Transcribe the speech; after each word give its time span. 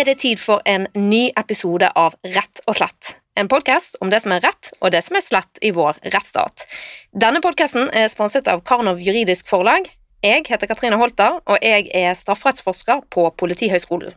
er 0.00 0.06
det 0.08 0.20
tid 0.22 0.38
for 0.40 0.62
en 0.64 0.86
ny 0.96 1.28
episode 1.36 1.88
av 1.98 2.14
Rett 2.24 2.62
og 2.66 2.76
slett. 2.78 3.16
En 3.36 3.48
podkast 3.52 3.98
om 4.00 4.08
det 4.12 4.22
som 4.24 4.32
er 4.32 4.40
rett 4.44 4.70
og 4.78 4.92
det 4.94 5.02
som 5.04 5.18
er 5.18 5.24
slett 5.24 5.60
i 5.60 5.72
vår 5.76 5.98
rettsstat. 6.14 6.64
Denne 7.12 7.42
podkasten 7.44 7.90
er 7.92 8.08
sponset 8.08 8.48
av 8.48 8.62
Karnov 8.64 9.02
juridisk 9.04 9.50
forlag. 9.52 9.90
Jeg 10.24 10.46
heter 10.48 10.70
Katrine 10.70 10.96
Holter, 11.00 11.40
og 11.44 11.60
jeg 11.64 11.90
er 11.96 12.16
strafferettsforsker 12.16 13.04
på 13.12 13.26
Politihøgskolen. 13.40 14.16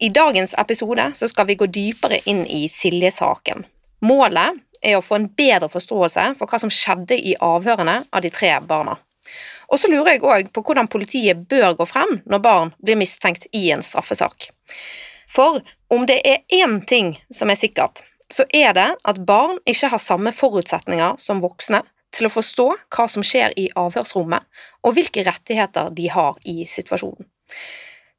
I 0.00 0.08
dagens 0.16 0.56
episode 0.56 1.10
skal 1.18 1.48
vi 1.50 1.58
gå 1.60 1.68
dypere 1.68 2.22
inn 2.24 2.46
i 2.48 2.64
Silje-saken. 2.72 3.66
Målet 4.08 4.62
er 4.80 4.96
å 4.96 5.04
få 5.04 5.18
en 5.20 5.28
bedre 5.36 5.68
forståelse 5.68 6.30
for 6.40 6.48
hva 6.48 6.62
som 6.62 6.72
skjedde 6.72 7.20
i 7.20 7.36
avhørene 7.36 8.00
av 8.08 8.24
de 8.24 8.32
tre 8.32 8.56
barna. 8.64 8.96
Og 9.70 9.78
så 9.78 9.90
lurer 9.90 10.16
jeg 10.16 10.24
òg 10.26 10.50
på 10.54 10.64
hvordan 10.66 10.90
politiet 10.90 11.46
bør 11.50 11.76
gå 11.78 11.86
frem 11.86 12.18
når 12.30 12.42
barn 12.42 12.72
blir 12.82 12.98
mistenkt 12.98 13.46
i 13.54 13.68
en 13.70 13.84
straffesak. 13.86 14.50
For 15.30 15.60
om 15.94 16.06
det 16.10 16.18
er 16.26 16.42
én 16.50 16.80
ting 16.86 17.14
som 17.30 17.50
er 17.50 17.58
sikkert, 17.58 18.02
så 18.30 18.46
er 18.54 18.74
det 18.74 18.88
at 19.06 19.22
barn 19.26 19.58
ikke 19.68 19.90
har 19.92 20.02
samme 20.02 20.32
forutsetninger 20.34 21.18
som 21.22 21.42
voksne 21.42 21.82
til 22.14 22.26
å 22.26 22.32
forstå 22.34 22.66
hva 22.90 23.06
som 23.10 23.22
skjer 23.26 23.54
i 23.58 23.68
avhørsrommet, 23.78 24.42
og 24.82 24.96
hvilke 24.96 25.22
rettigheter 25.26 25.92
de 25.94 26.08
har 26.10 26.38
i 26.50 26.64
situasjonen. 26.66 27.28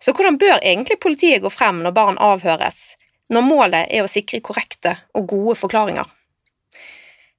Så 0.01 0.15
hvordan 0.15 0.39
bør 0.41 0.57
egentlig 0.57 0.99
politiet 1.03 1.43
gå 1.43 1.51
frem 1.53 1.83
når 1.83 1.95
barn 1.95 2.19
avhøres, 2.21 2.95
når 3.31 3.45
målet 3.45 3.91
er 3.91 4.03
å 4.03 4.11
sikre 4.11 4.41
korrekte 4.43 4.95
og 5.15 5.27
gode 5.29 5.59
forklaringer? 5.59 6.07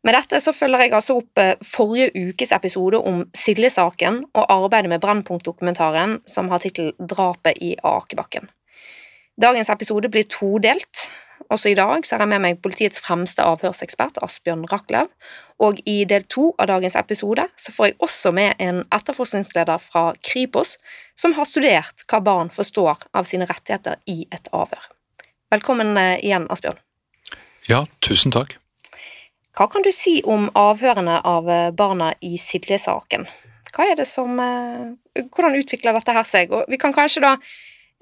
Med 0.03 0.17
dette 0.17 0.41
så 0.43 0.51
følger 0.51 0.83
jeg 0.83 0.95
altså 0.97 1.21
opp 1.21 1.39
eh, 1.39 1.55
forrige 1.63 2.11
ukes 2.33 2.51
episode 2.55 2.99
om 2.99 3.23
Silje-saken 3.39 4.25
og 4.35 4.49
arbeidet 4.51 4.91
med 4.91 5.03
Brennpunkt-dokumentaren 5.03 6.17
som 6.27 6.49
har 6.51 6.63
tittel 6.65 6.91
Drapet 6.99 7.61
i 7.63 7.77
Akebakken. 7.87 8.49
Dagens 9.41 9.71
episode 9.71 10.11
blir 10.11 10.27
todelt. 10.27 11.07
Også 11.51 11.71
i 11.71 11.77
dag 11.79 12.07
så 12.07 12.17
har 12.17 12.25
jeg 12.25 12.33
med 12.33 12.43
meg 12.43 12.61
politiets 12.65 12.99
fremste 13.03 13.45
avhørsekspert, 13.47 14.19
Asbjørn 14.25 14.65
Rachlew, 14.73 15.11
og 15.63 15.79
i 15.87 16.03
del 16.09 16.25
to 16.31 16.49
av 16.59 16.71
dagens 16.71 16.97
episode 16.99 17.45
så 17.61 17.75
får 17.75 17.91
jeg 17.91 17.99
også 18.03 18.33
med 18.35 18.59
en 18.63 18.81
etterforskningsleder 18.95 19.83
fra 19.83 20.05
Kripos 20.25 20.79
som 21.19 21.37
har 21.39 21.47
studert 21.47 22.03
hva 22.11 22.23
barn 22.25 22.51
forstår 22.51 23.05
av 23.15 23.29
sine 23.31 23.47
rettigheter 23.51 24.01
i 24.11 24.25
et 24.35 24.51
avhør. 24.51 24.91
Velkommen 25.53 25.95
eh, 26.01 26.19
igjen, 26.25 26.49
Asbjørn. 26.51 26.81
Ja, 27.69 27.85
tusen 28.03 28.35
takk. 28.35 28.57
Hva 29.53 29.69
kan 29.69 29.85
du 29.85 29.91
si 29.93 30.21
om 30.25 30.47
avhørene 30.57 31.19
av 31.29 31.51
eh, 31.51 31.71
barna 31.77 32.13
i 32.25 32.39
Silje-saken? 32.41 33.27
Eh, 33.73 34.01
Hvordan 35.29 35.59
utvikler 35.59 35.97
dette 35.99 36.17
her 36.17 36.25
seg? 36.29 36.55
Og 36.57 36.73
vi 36.73 36.79
kan 36.81 36.95
kanskje 36.97 37.25
da 37.25 37.35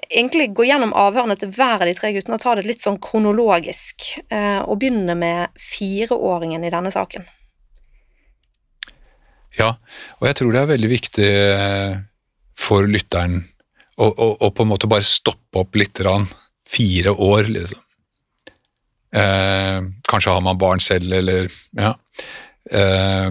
egentlig 0.06 0.52
gå 0.54 0.68
gjennom 0.68 0.94
avhørene 0.96 1.36
til 1.38 1.50
hver 1.54 1.82
av 1.82 1.90
de 1.90 1.96
tre 1.98 2.12
guttene 2.14 2.38
og 2.38 2.44
ta 2.44 2.54
det 2.56 2.68
litt 2.68 2.82
sånn 2.82 3.00
kronologisk, 3.02 4.06
eh, 4.30 4.62
og 4.62 4.78
begynne 4.80 5.18
med 5.18 5.60
fireåringen 5.60 6.64
i 6.64 6.72
denne 6.72 6.94
saken. 6.94 7.26
Ja, 9.58 9.74
og 10.20 10.28
jeg 10.30 10.38
tror 10.38 10.54
det 10.54 10.60
er 10.62 10.70
veldig 10.70 10.88
viktig 10.92 11.30
for 12.54 12.86
lytteren 12.86 13.40
å, 13.98 14.06
å, 14.06 14.28
å 14.38 14.50
på 14.54 14.62
en 14.62 14.70
måte 14.70 14.88
bare 14.90 15.02
stoppe 15.02 15.64
opp 15.64 15.74
litt. 15.74 15.98
Fire 16.70 17.10
år, 17.18 17.50
liksom. 17.50 17.82
Eh, 19.16 19.80
kanskje 20.08 20.34
har 20.34 20.44
man 20.44 20.58
barn 20.58 20.80
selv, 20.82 21.12
eller 21.12 21.50
ja. 21.76 21.94
Eh, 22.70 23.30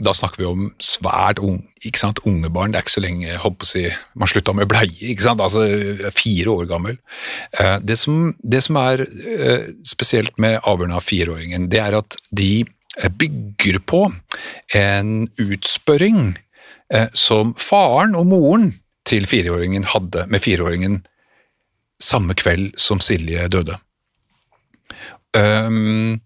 da 0.00 0.12
snakker 0.16 0.40
vi 0.40 0.48
om 0.48 0.68
svært 0.80 1.40
unge, 1.44 1.66
ikke 1.84 2.00
sant? 2.00 2.22
unge 2.28 2.48
barn. 2.52 2.72
Det 2.72 2.80
er 2.80 2.86
ikke 2.86 2.94
så 2.94 3.04
lenge 3.04 3.38
håper 3.42 3.66
å 3.66 3.68
si, 3.68 3.84
man 4.16 4.30
slutta 4.30 4.54
med 4.56 4.68
bleie. 4.70 5.10
ikke 5.12 5.26
sant? 5.26 5.42
Altså 5.44 6.10
fire 6.16 6.54
år 6.54 6.68
gammel. 6.70 7.00
Eh, 7.58 7.76
det, 7.84 7.98
som, 8.00 8.30
det 8.40 8.62
som 8.64 8.78
er 8.80 9.04
eh, 9.04 9.66
spesielt 9.86 10.38
med 10.40 10.60
avhørene 10.62 10.96
av 10.96 11.04
fireåringen, 11.04 11.68
det 11.72 11.82
er 11.82 11.98
at 12.00 12.16
de 12.32 12.52
eh, 12.62 13.10
bygger 13.10 13.80
på 13.90 14.06
en 14.78 15.12
utspørring 15.42 16.22
eh, 16.94 17.08
som 17.12 17.52
faren 17.60 18.16
og 18.18 18.30
moren 18.32 18.70
til 19.08 19.26
fireåringen 19.28 19.88
hadde 19.90 20.26
med 20.30 20.44
fireåringen 20.44 21.00
samme 22.00 22.36
kveld 22.38 22.72
som 22.80 23.02
Silje 23.04 23.48
døde. 23.52 23.76
Um, 25.36 26.18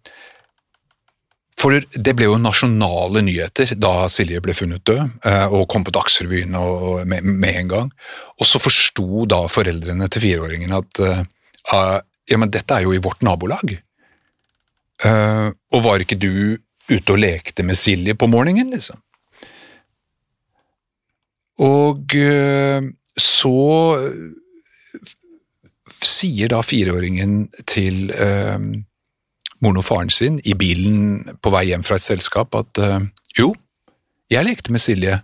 for 1.61 1.77
det 1.79 2.13
ble 2.19 2.27
jo 2.27 2.41
nasjonale 2.41 3.23
nyheter 3.25 3.77
da 3.81 4.09
Silje 4.13 4.41
ble 4.45 4.57
funnet 4.57 4.83
død, 4.85 5.21
eh, 5.25 5.47
og 5.55 5.69
kom 5.71 5.85
på 5.87 5.95
Dagsrevyen 5.95 6.57
med, 7.09 7.25
med, 7.25 7.51
en 7.61 7.71
gang. 7.71 7.93
Og 8.37 8.49
så 8.49 8.61
forsto 8.61 9.25
da 9.31 9.45
foreldrene 9.49 10.09
til 10.13 10.27
fireåringen 10.27 10.75
at 10.77 11.01
uh, 11.01 11.23
ja, 12.29 12.41
men 12.41 12.53
dette 12.53 12.75
er 12.75 12.85
jo 12.85 12.93
i 12.97 13.01
vårt 13.03 13.23
nabolag. 13.25 13.77
Uh, 15.05 15.55
og 15.73 15.87
var 15.87 16.03
ikke 16.03 16.19
du 16.21 16.59
ute 16.91 17.15
og 17.15 17.23
lekte 17.23 17.65
med 17.65 17.79
Silje 17.79 18.17
på 18.19 18.29
morgenen, 18.31 18.75
liksom? 18.75 18.99
Og 21.65 22.19
uh, 22.19 22.91
så 23.15 23.57
sier 26.09 26.51
da 26.53 26.61
fireåringen 26.65 27.47
til 27.69 28.11
eh, 28.15 28.59
moren 29.65 29.81
og 29.81 29.87
faren 29.87 30.13
sin 30.13 30.41
i 30.45 30.57
bilen 30.59 31.37
på 31.43 31.53
vei 31.55 31.69
hjem 31.71 31.85
fra 31.87 31.99
et 31.99 32.07
selskap 32.07 32.55
at 32.59 32.81
eh, 32.83 33.07
jo, 33.39 33.53
jeg 34.33 34.47
lekte 34.47 34.75
med 34.75 34.83
Silje. 34.83 35.19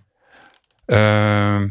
Eh, 0.90 1.68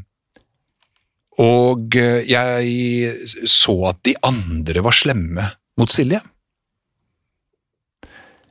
og 1.40 1.96
jeg 1.96 3.44
så 3.48 3.76
at 3.88 4.00
de 4.04 4.16
andre 4.28 4.84
var 4.84 4.96
slemme 4.96 5.46
mot 5.80 5.92
Silje. 5.92 6.20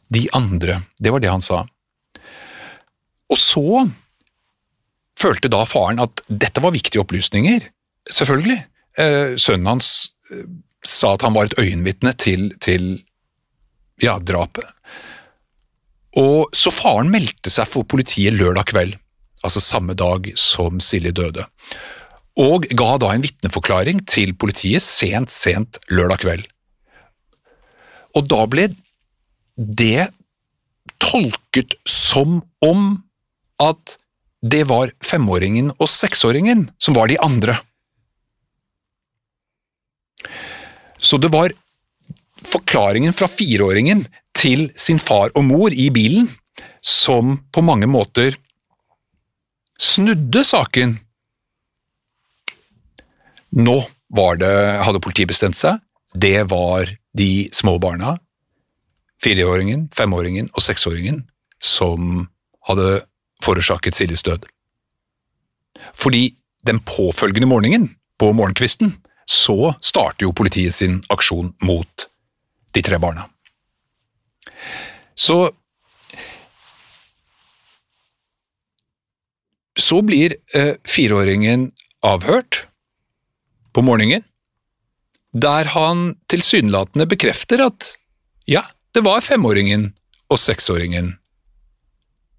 De 0.09 0.23
andre, 0.33 0.81
det 0.97 1.13
var 1.13 1.21
det 1.21 1.29
han 1.29 1.45
sa. 1.45 1.67
Og 3.29 3.37
så 3.37 3.85
følte 5.21 5.51
da 5.53 5.67
faren 5.69 6.01
at 6.01 6.23
dette 6.33 6.65
var 6.65 6.73
viktige 6.73 7.03
opplysninger. 7.03 7.67
Selvfølgelig. 8.09 8.63
Sønnen 9.37 9.69
hans 9.69 9.91
sa 10.87 11.15
at 11.15 11.25
han 11.27 11.35
var 11.37 11.49
et 11.49 11.59
øyenvitne 11.59 12.13
til, 12.21 12.51
til 12.63 12.99
ja, 14.03 14.19
drapet. 14.19 14.67
Og 16.19 16.55
Så 16.57 16.73
faren 16.75 17.11
meldte 17.13 17.51
seg 17.53 17.69
for 17.71 17.87
politiet 17.89 18.37
lørdag 18.37 18.71
kveld, 18.73 18.95
altså 19.45 19.63
samme 19.63 19.95
dag 19.99 20.31
som 20.39 20.81
Silje 20.83 21.13
døde, 21.15 21.45
og 22.39 22.67
ga 22.79 22.93
da 23.03 23.13
en 23.13 23.25
vitneforklaring 23.25 24.05
til 24.07 24.35
politiet 24.39 24.83
sent, 24.85 25.31
sent 25.35 25.81
lørdag 25.91 26.23
kveld. 26.23 26.45
Og 28.17 28.27
da 28.31 28.45
ble 28.51 28.69
det 29.59 30.09
tolket 31.03 31.75
som 31.87 32.41
om 32.65 33.03
at 33.63 33.99
det 34.43 34.65
var 34.71 34.93
femåringen 35.03 35.73
og 35.79 35.91
seksåringen 35.91 36.69
som 36.79 36.95
var 36.95 37.11
de 37.11 37.19
andre. 37.19 37.59
Så 40.99 41.19
det 41.19 41.31
var 41.33 41.55
forklaringen 42.45 43.15
fra 43.17 43.29
fireåringen 43.31 44.05
til 44.39 44.69
sin 44.79 45.01
far 45.03 45.33
og 45.35 45.45
mor 45.47 45.75
i 45.75 45.89
bilen 45.95 46.29
som 46.85 47.37
på 47.53 47.63
mange 47.65 47.89
måter 47.91 48.37
snudde 49.79 50.45
saken. 50.47 50.99
Nå 53.59 53.79
det, 54.41 54.55
hadde 54.85 55.03
politiet 55.05 55.29
bestemt 55.29 55.59
seg. 55.59 55.81
Det 56.15 56.49
var 56.51 56.89
de 57.19 57.49
små 57.53 57.77
barna, 57.79 58.17
fireåringen, 59.23 59.89
femåringen 59.93 60.49
og 60.55 60.65
seksåringen, 60.65 61.27
som 61.61 62.29
hadde 62.69 63.03
forårsaket 63.45 63.95
Siljes 63.95 64.25
død. 64.25 64.47
Fordi 65.95 66.35
den 66.67 66.81
påfølgende 66.81 67.51
morgenen, 67.51 67.95
på 68.19 68.33
morgenkvisten, 68.35 68.97
så 69.29 69.75
starter 69.85 70.25
jo 70.25 70.33
politiet 70.33 70.75
sin 70.75 71.03
aksjon 71.13 71.53
mot 71.69 72.09
de 72.73 72.83
tre 72.85 72.99
barna. 72.99 73.29
Så 75.15 75.51
Så 79.79 80.01
blir 80.03 80.35
eh, 80.59 80.75
fireåringen 80.85 81.69
avhørt 82.05 82.65
på 83.73 83.85
morgenen, 83.87 84.25
der 85.33 85.71
han 85.71 86.19
tilsynelatende 86.29 87.07
bekrefter 87.09 87.63
at 87.63 87.93
ja, 88.51 88.65
det 88.93 89.05
var 89.07 89.23
femåringen 89.23 89.93
og 90.29 90.43
seksåringen 90.43 91.15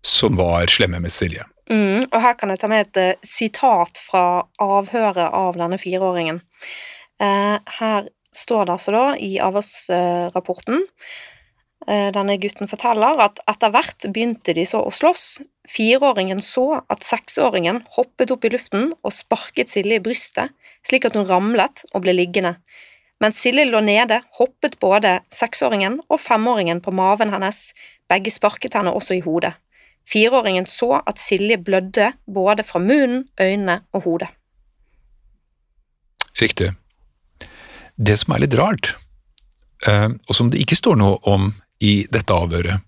som 0.06 0.38
var 0.38 0.68
slemme 0.70 1.00
med 1.00 1.16
Silje. 1.16 1.48
Mm, 1.70 2.02
og 2.02 2.22
her 2.24 2.38
kan 2.38 2.50
jeg 2.50 2.62
ta 2.62 2.70
med 2.70 2.88
et 2.88 2.98
uh, 2.98 3.26
sitat 3.26 4.00
fra 4.02 4.24
avhøret 4.64 5.28
av 5.28 5.58
denne 5.60 5.78
fireåringen. 5.82 6.42
Uh, 7.22 7.58
her 7.78 8.10
står 8.34 8.66
det 8.66 8.74
altså 8.76 8.94
da 8.96 9.04
i 9.20 9.34
avhørsrapporten 9.44 10.80
uh, 10.80 12.10
Denne 12.16 12.38
gutten 12.42 12.70
forteller 12.70 13.22
at 13.26 13.42
etter 13.50 13.74
hvert 13.74 14.10
begynte 14.10 14.56
de 14.58 14.66
så 14.70 14.82
å 14.82 14.94
slåss. 14.94 15.44
Fireåringen 15.70 16.42
så 16.42 16.82
at 16.90 17.06
seksåringen 17.06 17.84
hoppet 17.98 18.34
opp 18.34 18.50
i 18.50 18.54
luften 18.56 18.90
og 19.04 19.14
sparket 19.14 19.70
Silje 19.70 20.00
i 20.00 20.04
brystet, 20.04 20.56
slik 20.82 21.06
at 21.06 21.18
hun 21.18 21.30
ramlet 21.30 21.86
og 21.94 22.02
ble 22.06 22.18
liggende. 22.18 22.56
Mens 23.22 23.42
Silje 23.44 23.68
lå 23.68 23.82
nede, 23.84 24.24
hoppet 24.40 24.80
både 24.82 25.20
seksåringen 25.34 26.00
og 26.08 26.22
femåringen 26.24 26.82
på 26.82 26.94
maven 26.96 27.34
hennes, 27.36 27.74
begge 28.10 28.34
sparket 28.34 28.80
henne 28.80 28.96
også 28.96 29.20
i 29.20 29.26
hodet. 29.26 29.54
Fireåringen 30.10 30.66
så 30.70 30.96
at 31.06 31.22
Silje 31.22 31.60
blødde 31.62 32.12
både 32.26 32.66
fra 32.66 32.82
munnen, 32.82 33.28
øynene 33.40 33.82
og 33.94 34.06
hodet. 34.08 34.30
Riktig. 36.42 36.72
Det 37.96 38.16
som 38.18 38.34
er 38.34 38.46
litt 38.46 38.56
rart, 38.58 38.94
eh, 39.88 40.08
og 40.10 40.36
som 40.36 40.50
det 40.50 40.62
ikke 40.64 40.78
står 40.80 40.98
noe 40.98 41.20
om 41.30 41.52
i 41.84 42.08
dette 42.12 42.34
avhøret, 42.34 42.82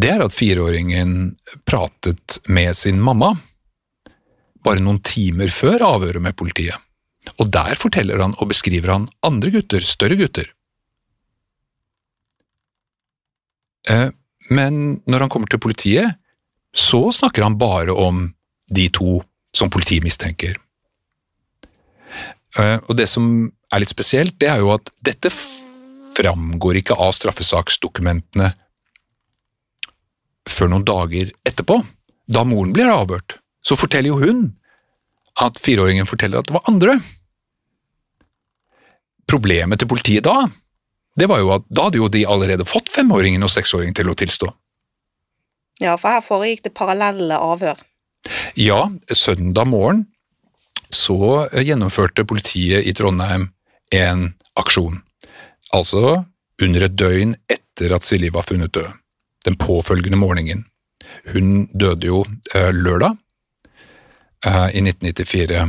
det 0.00 0.12
er 0.12 0.22
at 0.24 0.36
fireåringen 0.36 1.34
pratet 1.68 2.38
med 2.48 2.76
sin 2.78 3.00
mamma 3.02 3.34
bare 4.64 4.82
noen 4.84 5.00
timer 5.04 5.50
før 5.52 5.82
avhøret 5.88 6.22
med 6.22 6.36
politiet. 6.36 6.76
Og 7.40 7.50
der 7.52 7.76
forteller 7.80 8.20
han 8.22 8.36
og 8.38 8.48
beskriver 8.52 8.92
han 8.94 9.08
andre 9.26 9.52
gutter, 9.54 9.84
større 9.84 10.16
gutter. 10.20 10.48
Eh, 13.90 14.08
men 14.50 15.00
når 15.08 15.24
han 15.24 15.32
kommer 15.32 15.50
til 15.50 15.62
politiet, 15.62 16.19
så 16.76 17.12
snakker 17.12 17.42
han 17.42 17.58
bare 17.58 17.92
om 17.92 18.28
de 18.70 18.88
to 18.94 19.20
som 19.56 19.70
politiet 19.70 20.04
mistenker. 20.06 20.56
Eh, 22.58 22.78
og 22.86 22.96
det 22.98 23.08
som 23.10 23.50
er 23.70 23.82
litt 23.82 23.92
spesielt, 23.92 24.36
det 24.42 24.50
er 24.50 24.62
jo 24.62 24.72
at 24.74 24.90
dette 25.06 25.30
framgår 26.16 26.80
ikke 26.80 26.98
av 26.98 27.14
straffesaksdokumentene 27.16 28.52
før 30.50 30.72
noen 30.72 30.86
dager 30.86 31.30
etterpå, 31.46 31.78
da 32.30 32.42
moren 32.46 32.74
blir 32.74 32.90
avhørt. 32.90 33.38
Så 33.62 33.76
forteller 33.78 34.10
jo 34.10 34.20
hun 34.22 34.42
at 35.40 35.60
fireåringen 35.62 36.08
forteller 36.08 36.40
at 36.40 36.48
det 36.48 36.56
var 36.56 36.66
andre. 36.70 36.96
Problemet 39.30 39.78
til 39.80 39.90
politiet 39.90 40.26
da, 40.26 40.48
det 41.18 41.28
var 41.30 41.42
jo 41.42 41.52
at 41.54 41.66
da 41.70 41.86
hadde 41.86 42.00
jo 42.00 42.10
de 42.10 42.24
allerede 42.26 42.66
fått 42.66 42.90
femåringen 42.90 43.44
og 43.46 43.52
seksåringen 43.52 43.94
til 43.96 44.10
å 44.10 44.16
tilstå. 44.18 44.50
Ja, 45.80 45.96
for 45.96 46.12
her 46.12 46.24
foregikk 46.24 46.66
det 46.66 46.74
parallelle 46.76 47.38
avhør. 47.40 47.80
Ja, 48.58 48.90
søndag 49.08 49.70
morgen 49.70 50.04
så 50.92 51.46
gjennomførte 51.54 52.26
politiet 52.28 52.86
i 52.86 52.92
Trondheim 52.96 53.48
en 53.94 54.32
aksjon. 54.58 55.00
Altså 55.74 56.24
under 56.60 56.84
et 56.84 56.96
døgn 56.98 57.36
etter 57.48 57.94
at 57.94 58.04
Silje 58.04 58.32
var 58.34 58.46
funnet 58.48 58.74
død. 58.74 58.90
Den 59.46 59.56
påfølgende 59.56 60.18
morgenen. 60.20 60.66
Hun 61.32 61.66
døde 61.72 62.10
jo 62.10 62.24
eh, 62.54 62.70
lørdag 62.74 63.16
eh, 64.46 64.68
i 64.76 64.82
1994. 64.84 65.62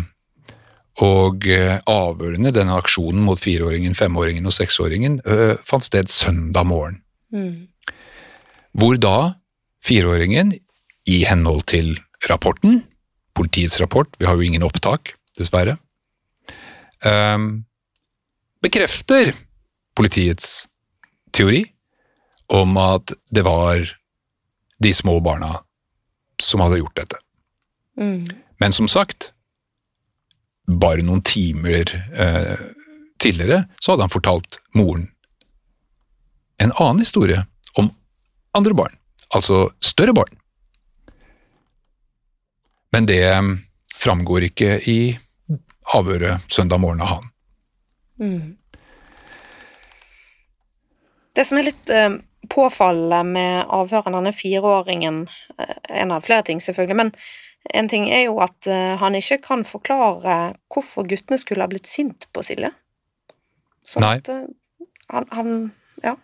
Og 1.02 1.48
eh, 1.48 1.78
avhørene, 1.88 2.52
denne 2.52 2.76
aksjonen 2.76 3.24
mot 3.24 3.40
fireåringen, 3.40 3.96
femåringen 3.96 4.50
og 4.50 4.54
seksåringen, 4.54 5.22
fant 5.66 5.86
sted 5.86 6.12
søndag 6.12 6.68
morgen. 6.68 7.00
Mm. 7.32 7.70
Hvor 8.76 9.00
da 9.00 9.16
fireåringen, 9.86 10.54
i 11.10 11.24
henhold 11.26 11.66
til 11.72 11.96
rapporten, 12.30 12.84
politiets 13.38 13.80
rapport, 13.82 14.10
vi 14.20 14.28
har 14.30 14.38
jo 14.38 14.46
ingen 14.46 14.66
opptak, 14.66 15.16
dessverre, 15.40 15.78
um, 17.06 17.64
bekrefter 18.62 19.34
politiets 19.98 20.68
teori 21.34 21.64
om 22.52 22.78
at 22.78 23.14
det 23.34 23.44
var 23.48 23.86
de 24.84 24.94
små 24.94 25.20
barna 25.24 25.62
som 26.42 26.62
hadde 26.64 26.82
gjort 26.82 26.98
dette. 26.98 27.22
Mm. 28.00 28.28
Men 28.62 28.76
som 28.76 28.90
sagt, 28.92 29.32
bare 30.68 31.06
noen 31.06 31.24
timer 31.26 31.90
eh, 32.14 32.60
tidligere 33.22 33.66
så 33.82 33.94
hadde 33.94 34.08
han 34.08 34.14
fortalt 34.14 34.60
moren 34.78 35.10
en 36.62 36.74
annen 36.78 37.02
historie 37.02 37.42
om 37.80 37.90
andre 38.58 38.76
barn, 38.78 38.94
altså 39.36 39.70
større 39.80 40.14
barn. 40.14 40.38
Men 42.92 43.08
det 43.08 43.22
eh, 43.24 43.52
framgår 43.96 44.50
ikke 44.50 44.80
i 44.92 45.00
avhøret 45.96 46.52
søndag 46.52 46.82
morgen 46.84 47.04
av 47.04 47.16
han. 47.16 47.30
Mm. 48.22 48.58
Det 51.36 51.46
som 51.48 51.60
er 51.60 51.70
litt 51.70 51.92
eh, 51.94 52.18
påfallende 52.52 53.24
med 53.32 53.72
avhøret 53.72 54.12
denne 54.12 54.34
fireåringen, 54.36 55.24
eh, 55.58 55.78
en 56.04 56.12
av 56.12 56.28
flere 56.28 56.46
ting 56.48 56.62
selvfølgelig, 56.64 57.00
men 57.00 57.14
en 57.78 57.88
ting 57.92 58.10
er 58.12 58.26
jo 58.26 58.40
at 58.44 58.68
eh, 58.68 58.96
han 59.00 59.16
ikke 59.16 59.40
kan 59.46 59.64
forklare 59.68 60.56
hvorfor 60.74 61.08
guttene 61.08 61.40
skulle 61.40 61.64
ha 61.64 61.72
blitt 61.72 61.90
sint 61.90 62.28
på 62.34 62.44
Silje. 62.46 62.74
Sånn 63.88 64.06
Nei. 64.06 64.18
at 64.20 64.34
eh, 64.34 64.50
han, 65.14 65.30
han 65.32 65.54
Ja. 66.04 66.16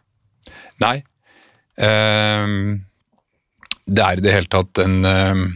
Nei. 0.82 1.04
Ehm, 1.78 2.88
det 3.88 4.04
er 4.04 4.20
i 4.20 4.26
det 4.26 4.36
hele 4.36 4.52
tatt 4.52 4.84
en 4.84 5.00
ehm, 5.08 5.48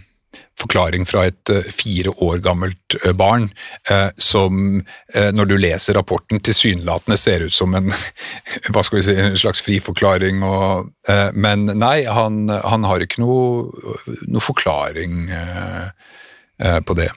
forklaring 0.61 1.05
fra 1.09 1.25
et 1.29 1.51
eh, 1.51 1.67
fire 1.73 2.13
år 2.23 2.41
gammelt 2.45 2.95
eh, 3.01 3.13
barn, 3.17 3.49
eh, 3.89 4.09
som 4.21 4.81
eh, 5.13 5.31
når 5.33 5.49
du 5.49 5.55
leser 5.59 5.97
rapporten 5.97 6.41
tilsynelatende 6.43 7.17
ser 7.19 7.45
ut 7.45 7.55
som 7.55 7.75
en, 7.77 7.91
hva 8.71 8.83
skal 8.85 8.99
vi 8.99 9.05
si, 9.07 9.17
en 9.17 9.39
slags 9.39 9.63
fri 9.65 9.79
forklaring. 9.83 10.43
Og, 10.47 10.91
eh, 11.09 11.29
men 11.33 11.67
nei, 11.71 12.03
han, 12.07 12.45
han 12.49 12.87
har 12.87 13.03
ikke 13.03 13.23
noe, 13.23 13.91
noe 14.27 14.43
forklaring 14.43 15.25
eh, 15.35 15.89
eh, 16.61 16.79
på 16.85 16.97
det. 16.99 17.11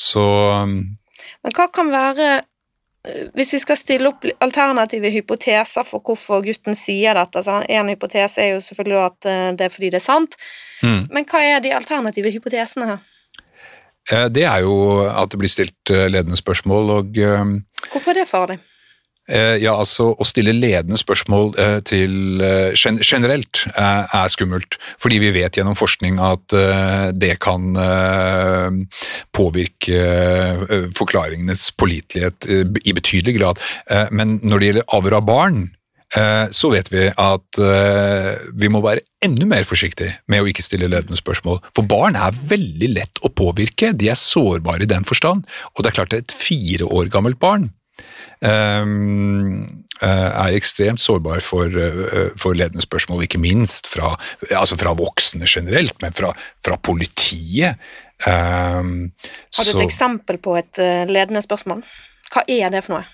Så 0.00 0.22
Men 0.66 1.54
hva 1.54 1.66
kan 1.70 1.92
være 1.92 2.24
eh, 2.26 2.46
Hvis 3.34 3.54
vi 3.54 3.58
skal 3.62 3.78
stille 3.80 4.10
opp 4.10 4.26
alternative 4.44 5.08
hypoteser 5.08 5.86
for 5.88 6.04
hvorfor 6.04 6.42
gutten 6.44 6.76
sier 6.76 7.16
dette 7.16 7.40
altså 7.40 7.62
En 7.64 7.88
hypotese 7.88 8.42
er 8.44 8.50
jo 8.52 8.58
selvfølgelig 8.60 8.98
at 9.06 9.28
eh, 9.30 9.46
det 9.56 9.64
er 9.66 9.72
fordi 9.72 9.88
det 9.94 10.02
er 10.02 10.04
sant, 10.04 10.36
mm. 10.82 11.06
men 11.08 11.24
hva 11.30 11.40
er 11.40 11.62
de 11.64 11.72
alternative 11.72 12.32
hypotesene 12.34 12.90
her? 12.90 12.98
Eh, 14.12 14.26
Det 14.28 14.44
er 14.44 14.66
jo 14.66 14.74
at 15.08 15.32
det 15.32 15.40
blir 15.40 15.52
stilt 15.52 15.94
eh, 15.94 16.10
ledende 16.12 16.36
spørsmål, 16.36 16.92
og 16.98 17.22
Hvorfor 17.90 18.12
er 18.12 18.20
det 18.20 18.28
farlig? 18.28 18.58
Eh, 19.30 19.56
ja, 19.62 19.74
altså 19.78 20.10
å 20.12 20.26
stille 20.28 20.54
ledende 20.56 20.98
spørsmål 21.00 21.54
eh, 21.60 21.78
til 21.86 22.42
eh, 22.44 22.76
gen 22.76 23.00
generelt 23.00 23.62
er 23.80 24.30
skummelt, 24.32 24.78
fordi 25.00 25.20
vi 25.22 25.32
vet 25.34 25.56
gjennom 25.56 25.78
forskning 25.78 26.18
at 26.22 26.52
det 27.16 27.34
kan 27.42 27.74
påvirke 29.36 29.98
forklaringenes 30.96 31.70
pålitelighet 31.78 32.46
i 32.48 32.94
betydelig 32.96 33.36
grad. 33.38 33.60
Men 34.14 34.38
når 34.42 34.60
det 34.60 34.68
gjelder 34.68 34.88
avhør 34.96 35.16
av 35.20 35.26
barn, 35.28 35.60
så 36.50 36.72
vet 36.74 36.90
vi 36.92 37.06
at 37.10 37.60
vi 38.58 38.70
må 38.72 38.82
være 38.84 39.04
enda 39.24 39.48
mer 39.48 39.66
forsiktige 39.68 40.18
med 40.30 40.42
å 40.42 40.50
ikke 40.50 40.64
stille 40.66 40.90
ledende 40.90 41.18
spørsmål. 41.20 41.60
For 41.76 41.86
barn 41.88 42.18
er 42.18 42.36
veldig 42.52 42.92
lett 42.96 43.22
å 43.22 43.32
påvirke, 43.32 43.92
de 43.94 44.10
er 44.12 44.18
sårbare 44.18 44.86
i 44.86 44.90
den 44.90 45.06
forstand. 45.08 45.46
Og 45.74 45.84
det 45.84 45.92
er 45.92 46.00
klart 46.00 46.16
et 46.18 46.36
fire 46.36 46.88
år 46.90 47.12
gammelt 47.12 47.40
barn 47.42 47.70
er 50.00 50.54
ekstremt 50.56 51.00
sårbar 51.02 51.42
for, 51.44 51.66
eh, 51.68 52.30
for 52.40 52.56
ledende 52.56 52.82
spørsmål, 52.84 53.22
ikke 53.26 53.40
minst 53.42 53.86
fra, 53.92 54.14
altså 54.50 54.78
fra 54.80 54.94
voksne 54.96 55.44
generelt, 55.48 55.96
men 56.02 56.12
fra, 56.16 56.32
fra 56.64 56.76
politiet. 56.76 57.76
Ehm, 58.26 59.12
Har 59.56 59.64
du 59.64 59.70
så- 59.70 59.80
et 59.80 59.86
eksempel 59.88 60.38
på 60.38 60.56
et 60.58 60.78
eh, 60.78 61.06
ledende 61.06 61.42
spørsmål? 61.42 61.82
Hva 62.32 62.42
er 62.48 62.70
det 62.70 62.84
for 62.84 62.98
noe? 62.98 63.04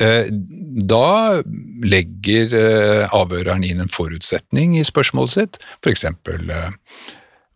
Eh, 0.00 0.28
Da 0.30 1.42
legger 1.82 2.54
eh, 2.54 3.08
avhøreren 3.12 3.64
inn 3.64 3.80
en 3.80 3.88
forutsetning 3.88 4.78
i 4.78 4.84
spørsmålet 4.84 5.30
sitt. 5.30 5.58
Eh, 5.86 6.70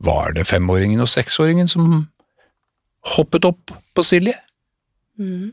var 0.00 0.32
det 0.32 0.46
femåringen 0.46 1.00
og 1.00 1.08
seksåringen 1.08 1.68
som 1.68 2.08
hoppet 3.16 3.44
opp 3.44 3.70
på 3.94 4.02
Silje? 4.04 4.34
Mhm. 5.18 5.52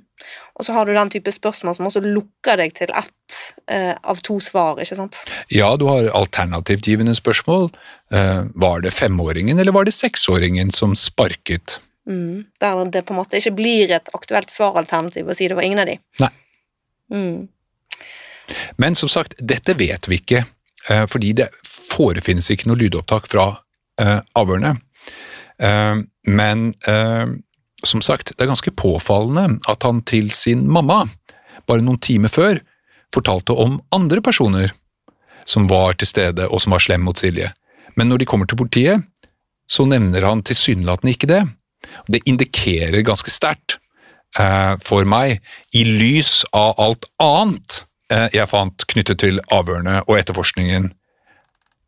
Og 0.58 0.66
så 0.66 0.74
har 0.74 0.86
du 0.86 0.94
den 0.94 1.10
type 1.14 1.32
spørsmål 1.32 1.76
som 1.78 1.86
også 1.86 2.02
lukker 2.02 2.58
deg 2.58 2.74
til 2.78 2.90
ett 2.98 3.38
eh, 3.70 3.94
av 3.94 4.22
to 4.26 4.40
svar, 4.42 4.80
ikke 4.82 4.98
sant? 4.98 5.20
Ja, 5.54 5.76
du 5.78 5.86
har 5.86 6.10
alternativgivende 6.18 7.14
spørsmål. 7.16 7.70
Eh, 8.12 8.44
Var 8.56 8.82
det 8.82 8.94
femåringen 8.94 9.60
eller 9.60 9.72
var 9.72 9.86
det 9.86 9.94
seksåringen 9.94 10.72
som 10.72 10.96
sparket? 10.96 11.80
Mm. 12.10 12.46
Der 12.60 12.86
det 12.90 13.06
på 13.06 13.14
en 13.14 13.22
måte 13.22 13.38
ikke 13.38 13.56
blir 13.56 13.92
et 13.94 14.10
aktuelt 14.18 14.50
svaralternativ 14.50 15.30
å 15.30 15.36
si 15.38 15.48
det 15.48 15.56
var 15.56 15.64
ingen 15.64 15.80
av 15.84 15.86
de. 15.86 16.00
Nei. 16.20 16.32
Mm. 17.14 17.48
Men 18.78 18.96
som 18.96 19.10
sagt, 19.10 19.36
dette 19.38 19.78
vet 19.78 20.10
vi 20.10 20.18
ikke, 20.18 20.46
eh, 20.90 21.06
fordi 21.08 21.34
det 21.38 21.52
forefinnes 21.68 22.50
ikke 22.50 22.68
noe 22.72 22.82
lydopptak 22.82 23.30
fra 23.30 23.52
eh, 24.02 24.20
avhørene. 24.36 24.80
Eh, 25.62 26.02
Men 26.28 26.74
eh, 26.88 27.26
som 27.88 28.04
sagt, 28.06 28.34
det 28.36 28.46
er 28.46 28.52
ganske 28.52 28.74
påfallende 28.78 29.60
at 29.70 29.84
han 29.88 30.02
til 30.08 30.30
sin 30.34 30.68
mamma, 30.70 31.06
bare 31.68 31.84
noen 31.86 32.02
timer 32.02 32.32
før, 32.32 32.62
fortalte 33.14 33.56
om 33.58 33.80
andre 33.96 34.22
personer 34.24 34.72
som 35.46 35.68
var 35.68 35.98
til 35.98 36.10
stede 36.10 36.48
og 36.48 36.62
som 36.64 36.76
var 36.76 36.84
slem 36.84 37.04
mot 37.06 37.18
Silje. 37.18 37.52
Men 37.98 38.12
når 38.12 38.22
de 38.22 38.30
kommer 38.30 38.48
til 38.48 38.60
politiet, 38.60 39.04
så 39.68 39.86
nevner 39.88 40.26
han 40.28 40.44
tilsynelatende 40.46 41.16
ikke 41.16 41.30
det. 41.32 41.42
Det 42.08 42.22
indikerer 42.30 43.04
ganske 43.06 43.32
sterkt 43.34 43.80
eh, 44.40 44.76
for 44.84 45.08
meg, 45.08 45.42
i 45.74 45.84
lys 45.88 46.42
av 46.56 46.80
alt 46.82 47.08
annet 47.24 47.82
eh, 48.14 48.28
jeg 48.36 48.50
fant 48.52 48.88
knyttet 48.94 49.22
til 49.24 49.42
avhørene 49.52 50.02
og 50.06 50.18
etterforskningen, 50.20 50.92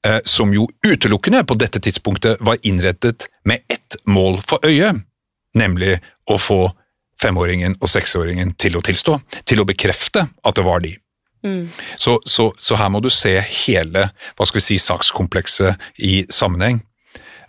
eh, 0.07 0.19
som 0.25 0.53
jo 0.55 0.67
utelukkende 0.85 1.43
på 1.47 1.57
dette 1.59 1.81
tidspunktet 1.83 2.41
var 2.43 2.62
innrettet 2.63 3.29
med 3.47 3.63
ett 3.71 4.00
mål 4.07 4.41
for 4.47 4.63
øye, 4.65 4.95
nemlig 5.57 5.98
å 6.29 6.39
få 6.41 6.62
femåringen 7.22 7.77
og 7.79 7.91
seksåringen 7.91 8.55
til 8.60 8.77
å 8.77 8.83
tilstå, 8.83 9.19
til 9.48 9.62
å 9.62 9.67
bekrefte 9.67 10.27
at 10.43 10.57
det 10.57 10.65
var 10.65 10.83
de. 10.83 10.95
Mm. 11.43 11.67
Så, 12.00 12.19
så, 12.25 12.50
så 12.57 12.77
her 12.79 12.89
må 12.91 13.01
du 13.03 13.10
se 13.12 13.36
hele 13.65 14.07
hva 14.38 14.48
skal 14.48 14.62
vi 14.62 14.65
si, 14.65 14.79
sakskomplekset 14.79 16.03
i 16.03 16.24
sammenheng 16.31 16.79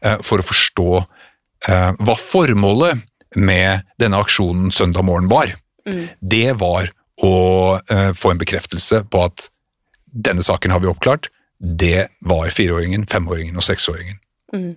eh, 0.03 0.19
for 0.27 0.43
å 0.43 0.47
forstå 0.47 0.89
eh, 0.99 1.91
hva 2.01 2.17
formålet 2.19 3.05
med 3.39 3.87
denne 3.99 4.21
aksjonen 4.23 4.73
søndag 4.75 5.07
morgen 5.07 5.31
var. 5.31 5.55
Mm. 5.87 6.09
Det 6.21 6.51
var 6.59 6.91
å 7.23 7.37
eh, 7.79 8.11
få 8.19 8.35
en 8.35 8.43
bekreftelse 8.43 9.05
på 9.11 9.23
at 9.29 9.49
denne 10.15 10.43
saken 10.47 10.75
har 10.75 10.83
vi 10.83 10.91
oppklart. 10.91 11.31
Det 11.59 12.09
var 12.27 12.51
fireåringen, 12.55 13.07
femåringen 13.11 13.59
og 13.59 13.67
seksåringen. 13.67 14.19
Mm. 14.55 14.75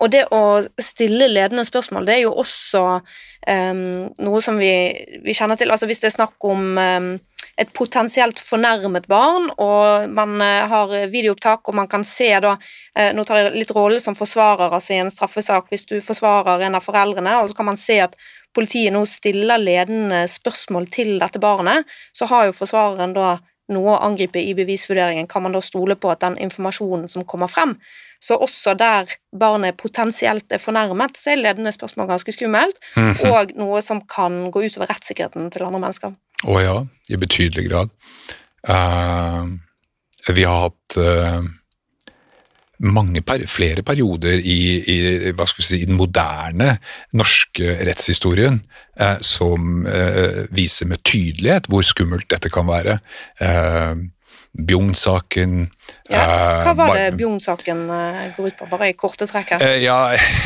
Og 0.00 0.12
det 0.12 0.22
å 0.32 0.60
stille 0.80 1.28
ledende 1.28 1.64
spørsmål, 1.68 2.06
det 2.08 2.14
er 2.16 2.22
jo 2.24 2.36
også 2.40 2.84
um, 3.00 3.82
noe 4.24 4.40
som 4.44 4.60
vi, 4.60 4.72
vi, 5.24 5.34
kjenner 5.36 5.60
til. 5.60 5.72
Altså 5.72 5.88
Hvis 5.90 6.00
det 6.02 6.10
er 6.10 6.16
snakk 6.16 6.48
om 6.48 6.78
um, 6.80 7.10
et 7.60 7.72
potensielt 7.76 8.40
fornærmet 8.40 9.08
barn, 9.10 9.50
og 9.60 10.08
man 10.16 10.40
uh, 10.40 10.64
har 10.72 10.96
videoopptak, 11.12 11.68
og 11.68 11.76
man 11.82 11.90
kan 11.92 12.06
se 12.08 12.32
da 12.40 12.56
uh, 12.56 13.10
Nå 13.16 13.26
tar 13.28 13.42
jeg 13.42 13.56
litt 13.58 13.74
rollen 13.76 14.02
som 14.02 14.16
forsvarer 14.16 14.72
altså 14.72 14.96
i 14.96 15.02
en 15.04 15.12
straffesak, 15.12 15.68
hvis 15.68 15.88
du 15.90 15.98
forsvarer 16.04 16.64
en 16.66 16.80
av 16.80 16.86
foreldrene, 16.86 17.40
og 17.42 17.50
så 17.50 17.60
kan 17.60 17.72
man 17.72 17.80
se 17.80 18.00
at 18.06 18.16
politiet 18.56 18.90
nå 18.94 19.04
stiller 19.06 19.60
ledende 19.62 20.24
spørsmål 20.30 20.88
til 20.90 21.18
dette 21.20 21.38
barnet, 21.42 21.86
så 22.16 22.26
har 22.32 22.48
jo 22.48 22.56
forsvareren 22.56 23.14
da 23.14 23.36
noe 23.70 23.94
å 23.94 24.00
angripe 24.06 24.40
i 24.42 24.54
bevisvurderingen, 24.58 25.28
kan 25.30 25.44
man 25.44 25.54
da 25.56 25.62
stole 25.64 25.96
på 25.96 26.10
at 26.12 26.22
den 26.24 26.38
informasjonen 26.38 27.08
som 27.08 27.26
kommer 27.28 27.50
frem. 27.50 27.76
Så 28.20 28.36
også 28.36 28.74
der 28.76 29.10
barnet 29.32 29.78
potensielt 29.80 30.52
er 30.52 30.60
fornærmet, 30.60 31.16
så 31.16 31.32
er 31.32 31.40
ledende 31.40 31.72
spørsmål 31.72 32.10
ganske 32.10 32.32
skummelt, 32.32 32.76
mm 32.96 33.12
-hmm. 33.12 33.30
og 33.30 33.52
noe 33.56 33.82
som 33.82 34.00
kan 34.00 34.50
gå 34.50 34.62
utover 34.62 34.90
rettssikkerheten 34.90 35.50
til 35.50 35.62
andre 35.62 35.80
mennesker. 35.80 36.12
Å 36.46 36.60
ja, 36.60 36.86
i 37.08 37.16
betydelig 37.16 37.68
grad. 37.70 37.88
Uh, 38.68 39.46
vi 40.28 40.44
har 40.44 40.60
hatt 40.68 40.96
uh 40.96 41.59
mange 42.80 43.22
flere 43.46 43.82
perioder 43.82 44.40
i, 44.40 44.60
i, 44.80 44.98
si, 45.60 45.80
i 45.82 45.88
den 45.88 45.98
moderne 45.98 46.78
norske 47.12 47.76
rettshistorien 47.86 48.60
eh, 49.00 49.18
som 49.20 49.84
eh, 49.86 50.46
viser 50.54 50.88
med 50.88 51.02
tydelighet 51.04 51.68
hvor 51.68 51.84
skummelt 51.86 52.30
dette 52.32 52.52
kan 52.52 52.68
være. 52.68 52.98
Eh, 53.40 53.94
Bjugn-saken 54.50 55.68
ja, 56.10 56.22
Hva 56.66 56.72
var 56.74 56.90
det 56.96 57.12
Bjugn-saken 57.20 57.84
går 58.34 58.48
ut 58.48 58.56
på, 58.58 58.66
bare 58.72 58.88
i 58.90 58.96
korte 58.98 59.28
trekk? 59.30 59.52
Ja, 59.78 59.98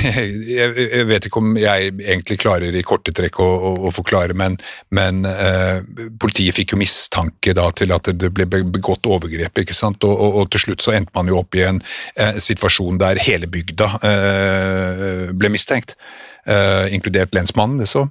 jeg, 0.58 1.06
vet 1.08 1.28
ikke 1.28 1.40
om 1.40 1.54
jeg 1.56 1.94
egentlig 1.94 2.36
klarer 2.42 2.76
i 2.76 2.84
korte 2.84 3.14
trekk 3.16 3.40
å, 3.40 3.46
å, 3.48 3.72
å 3.88 3.92
forklare, 3.94 4.36
men, 4.36 4.58
men 4.94 5.24
eh, 5.28 5.80
politiet 6.20 6.56
fikk 6.58 6.74
jo 6.74 6.80
mistanke 6.82 7.56
da 7.56 7.70
til 7.72 7.96
at 7.96 8.12
det 8.12 8.28
ble 8.36 8.46
begått 8.48 9.08
overgrep, 9.08 9.64
ikke 9.64 9.76
sant? 9.76 10.04
Og, 10.04 10.12
og, 10.12 10.42
og 10.42 10.52
til 10.52 10.66
slutt 10.66 10.84
så 10.84 10.96
endte 10.98 11.16
man 11.16 11.32
jo 11.32 11.40
opp 11.40 11.56
i 11.56 11.64
en 11.64 11.80
eh, 11.80 12.36
situasjon 12.44 13.00
der 13.00 13.22
hele 13.24 13.48
bygda 13.48 13.90
eh, 14.04 15.32
ble 15.32 15.52
mistenkt. 15.54 15.96
Uh, 16.44 16.92
inkludert 16.92 17.32
lensmannen, 17.32 17.78
liksom. 17.80 18.10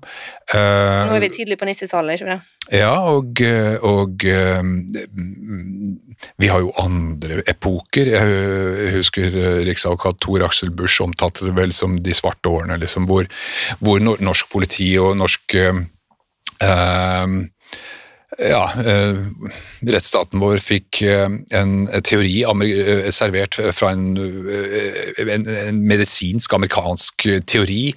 Uh, 0.49 1.05
Nå 1.05 1.17
er 1.19 1.21
vi 1.21 1.29
tidlig 1.35 1.59
på 1.61 1.67
90-tallet, 1.69 2.17
ikke 2.17 2.31
sant? 2.31 2.47
Ja, 2.73 2.95
og, 3.11 3.41
og 3.85 4.25
uh, 4.25 4.63
vi 6.41 6.49
har 6.49 6.63
jo 6.63 6.71
andre 6.81 7.43
epoker. 7.51 8.09
Jeg 8.09 8.95
husker 8.95 9.37
riksadvokat 9.67 10.17
Tor 10.23 10.47
Aksel 10.47 10.73
Busch 10.73 11.03
omtalte 11.05 11.45
det 11.45 11.53
vel 11.59 11.75
som 11.77 11.99
de 12.01 12.15
svarte 12.17 12.49
årene, 12.49 12.79
liksom, 12.81 13.05
hvor, 13.09 13.29
hvor 13.83 14.01
norsk 14.01 14.49
politi 14.53 14.89
og 14.97 15.13
norsk 15.21 15.57
ja, 18.39 18.63
eh, 18.85 19.17
rettsstaten 19.85 20.41
vår 20.41 20.57
fikk 20.63 21.01
eh, 21.05 21.27
en 21.57 21.73
teori 22.05 22.41
eh, 22.43 23.09
servert 23.13 23.59
fra 23.75 23.91
en, 23.93 24.15
en, 24.17 25.45
en, 25.45 25.81
medisinsk 25.83 26.53
amerikansk 26.55 27.25
teori 27.49 27.93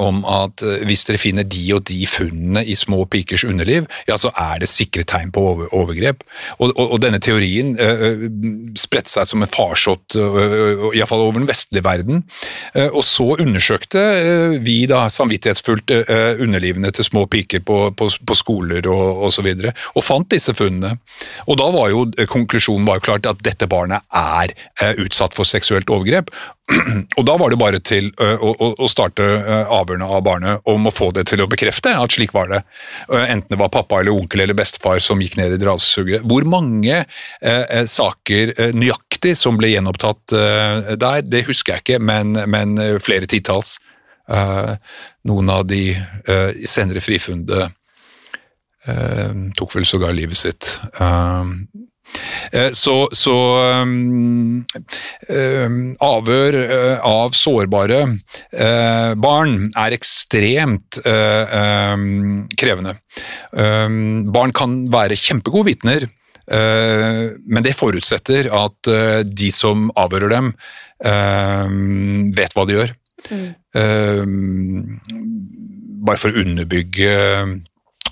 om 0.00 0.22
at 0.28 0.62
hvis 0.86 1.04
dere 1.06 1.20
finner 1.20 1.46
de 1.46 1.62
og 1.74 1.84
de 1.88 1.98
funnene 2.08 2.62
i 2.64 2.74
små 2.78 3.04
pikers 3.10 3.44
underliv, 3.46 3.86
ja, 4.08 4.16
så 4.20 4.30
er 4.38 4.62
det 4.62 4.70
sikre 4.70 5.04
tegn 5.08 5.30
på 5.34 5.42
over, 5.52 5.68
overgrep. 5.76 6.24
Og, 6.58 6.72
og, 6.72 6.94
og, 6.94 6.96
denne 7.02 7.20
teorien 7.22 7.74
spredte 8.78 9.12
seg 9.12 9.28
som 9.28 9.44
en 9.44 9.50
farsott, 9.50 10.16
iallfall 10.16 11.24
over 11.26 11.38
den 11.38 11.48
vestlige 11.48 11.84
verden. 11.84 12.24
Og 12.90 13.02
så 13.06 13.28
undersøkte 13.36 14.02
vi 14.64 14.78
da 14.90 15.04
samvittighetsfullt 15.12 15.94
underlivene 16.42 16.92
til 16.94 17.06
små 17.06 17.26
piker 17.30 17.64
på, 17.66 17.82
på, 17.96 18.10
på 18.26 18.38
skoler 18.38 18.88
og 18.90 19.28
osv 19.28 19.52
og 19.68 20.04
fant 20.04 20.30
disse 20.32 20.54
funnene. 20.56 20.96
Og 21.48 21.58
da 21.60 21.68
var 21.74 21.90
jo 21.92 22.06
eh, 22.18 22.28
konklusjonen 22.30 22.86
var 22.88 23.00
jo 23.00 23.06
klart 23.10 23.28
at 23.30 23.42
dette 23.44 23.68
barnet 23.70 24.04
er 24.16 24.54
eh, 24.82 24.94
utsatt 25.04 25.36
for 25.36 25.48
seksuelt 25.48 25.90
overgrep. 25.92 26.30
Og 27.18 27.24
da 27.26 27.34
var 27.40 27.50
det 27.50 27.58
bare 27.60 27.80
til 27.82 28.10
eh, 28.22 28.42
å, 28.44 28.88
starte 28.90 29.24
avhørene 29.74 30.06
av 30.06 30.22
barnet 30.26 30.70
om 30.70 30.86
å 30.86 30.94
få 30.94 31.10
det 31.16 31.26
til 31.30 31.42
å 31.42 31.48
bekrefte 31.50 31.92
at 31.98 32.14
slik 32.14 32.34
var 32.36 32.50
det. 32.52 32.60
Enten 33.10 33.48
det 33.50 33.60
var 33.60 33.72
pappa 33.74 34.00
eller 34.00 34.14
onkel 34.14 34.44
eller 34.44 34.58
bestefar 34.58 35.02
som 35.02 35.22
gikk 35.22 35.36
ned 35.40 35.56
i 35.56 35.60
dragsuget. 35.60 36.26
Hvor 36.30 36.46
mange 36.48 37.02
eh, 37.02 37.84
saker 37.90 38.54
nøyaktig 38.76 39.36
som 39.38 39.58
ble 39.60 39.72
gjenopptatt 39.74 40.36
eh, 40.36 40.92
der, 41.00 41.24
det 41.26 41.46
husker 41.50 41.76
jeg 41.76 41.86
ikke, 41.86 42.02
men, 42.02 42.38
men 42.50 42.78
flere 43.02 43.30
titalls. 43.30 43.78
Eh, 44.30 44.74
noen 45.26 45.50
av 45.50 45.66
de 45.66 45.82
senere 46.70 47.02
frifunne 47.02 47.64
Eh, 47.64 47.68
tok 49.56 49.74
vel 49.76 49.86
sågar 49.86 50.12
livet 50.16 50.38
sitt. 50.38 50.80
Eh, 51.00 51.44
eh, 52.52 52.70
så, 52.72 53.08
så 53.12 53.36
um, 53.82 54.64
um, 55.28 55.80
avhør 56.04 56.58
uh, 56.60 57.06
av 57.06 57.36
sårbare 57.36 58.00
uh, 58.08 59.12
barn 59.20 59.70
er 59.78 59.96
ekstremt 59.96 61.00
uh, 61.04 61.56
um, 61.94 62.46
krevende. 62.56 62.96
barn 64.30 64.52
kan 64.54 64.80
være 64.92 65.18
kjempegode 65.18 65.70
vitner, 65.72 66.06
men 66.50 67.62
det 67.62 67.76
forutsetter 67.78 68.48
at 68.54 68.88
de 69.26 69.50
som 69.54 69.90
avhører 69.98 70.32
dem, 70.32 70.48
vet 72.34 72.56
hva 72.56 72.64
de 72.66 72.76
gjør. 72.76 72.94
Mm. 73.30 73.50
bare 76.06 76.18
for 76.18 76.32
å 76.32 76.42
underbygge 76.42 77.12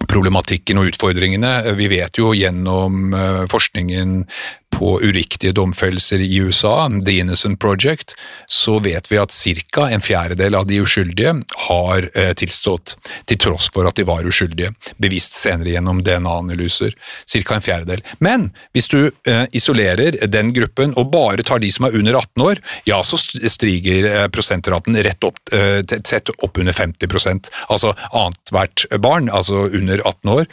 problematikken 0.06 0.78
og 0.80 0.92
utfordringene. 0.92 1.74
Vi 1.78 1.88
vet 1.90 2.20
jo 2.20 2.32
gjennom 2.36 3.14
eh, 3.16 3.42
forskningen 3.50 4.22
på 4.70 5.00
uriktige 5.02 5.52
domfellelser 5.52 6.20
i 6.20 6.36
USA, 6.36 6.90
The 7.06 7.18
Innocent 7.18 7.60
Project, 7.60 8.14
så 8.46 8.78
vet 8.78 9.12
vi 9.12 9.18
at 9.18 9.34
ca. 9.74 9.88
en 9.90 10.00
fjerdedel 10.00 10.54
av 10.54 10.66
de 10.66 10.80
uskyldige 10.82 11.34
har 11.68 12.08
eh, 12.14 12.32
tilstått, 12.38 12.94
til 13.26 13.40
tross 13.42 13.70
for 13.74 13.88
at 13.88 13.98
de 13.98 14.06
var 14.06 14.26
uskyldige. 14.26 14.74
bevisst 14.96 15.34
senere 15.34 15.74
gjennom 15.74 16.02
DNA-analyser. 16.04 16.94
Ca. 17.26 17.54
en 17.54 17.64
fjerdedel. 17.64 18.04
Men 18.18 18.50
hvis 18.76 18.88
du 18.88 19.10
eh, 19.26 19.44
isolerer 19.52 20.20
den 20.30 20.52
gruppen 20.54 20.94
og 20.94 21.10
bare 21.12 21.42
tar 21.42 21.58
de 21.58 21.72
som 21.72 21.88
er 21.88 21.98
under 21.98 22.14
18 22.14 22.46
år, 22.46 22.62
ja, 22.86 23.02
så 23.02 23.18
stiger 23.18 24.10
eh, 24.12 24.26
prosentraten 24.28 24.96
rett 25.02 25.24
opp, 25.24 25.38
tett 25.48 26.30
opp 26.30 26.58
under 26.60 26.74
50% 26.74 27.48
Altså 27.72 27.92
annethvert 28.16 28.84
barn, 29.02 29.28
altså 29.32 29.66
under 29.66 30.00
18 30.04 30.30
år, 30.32 30.46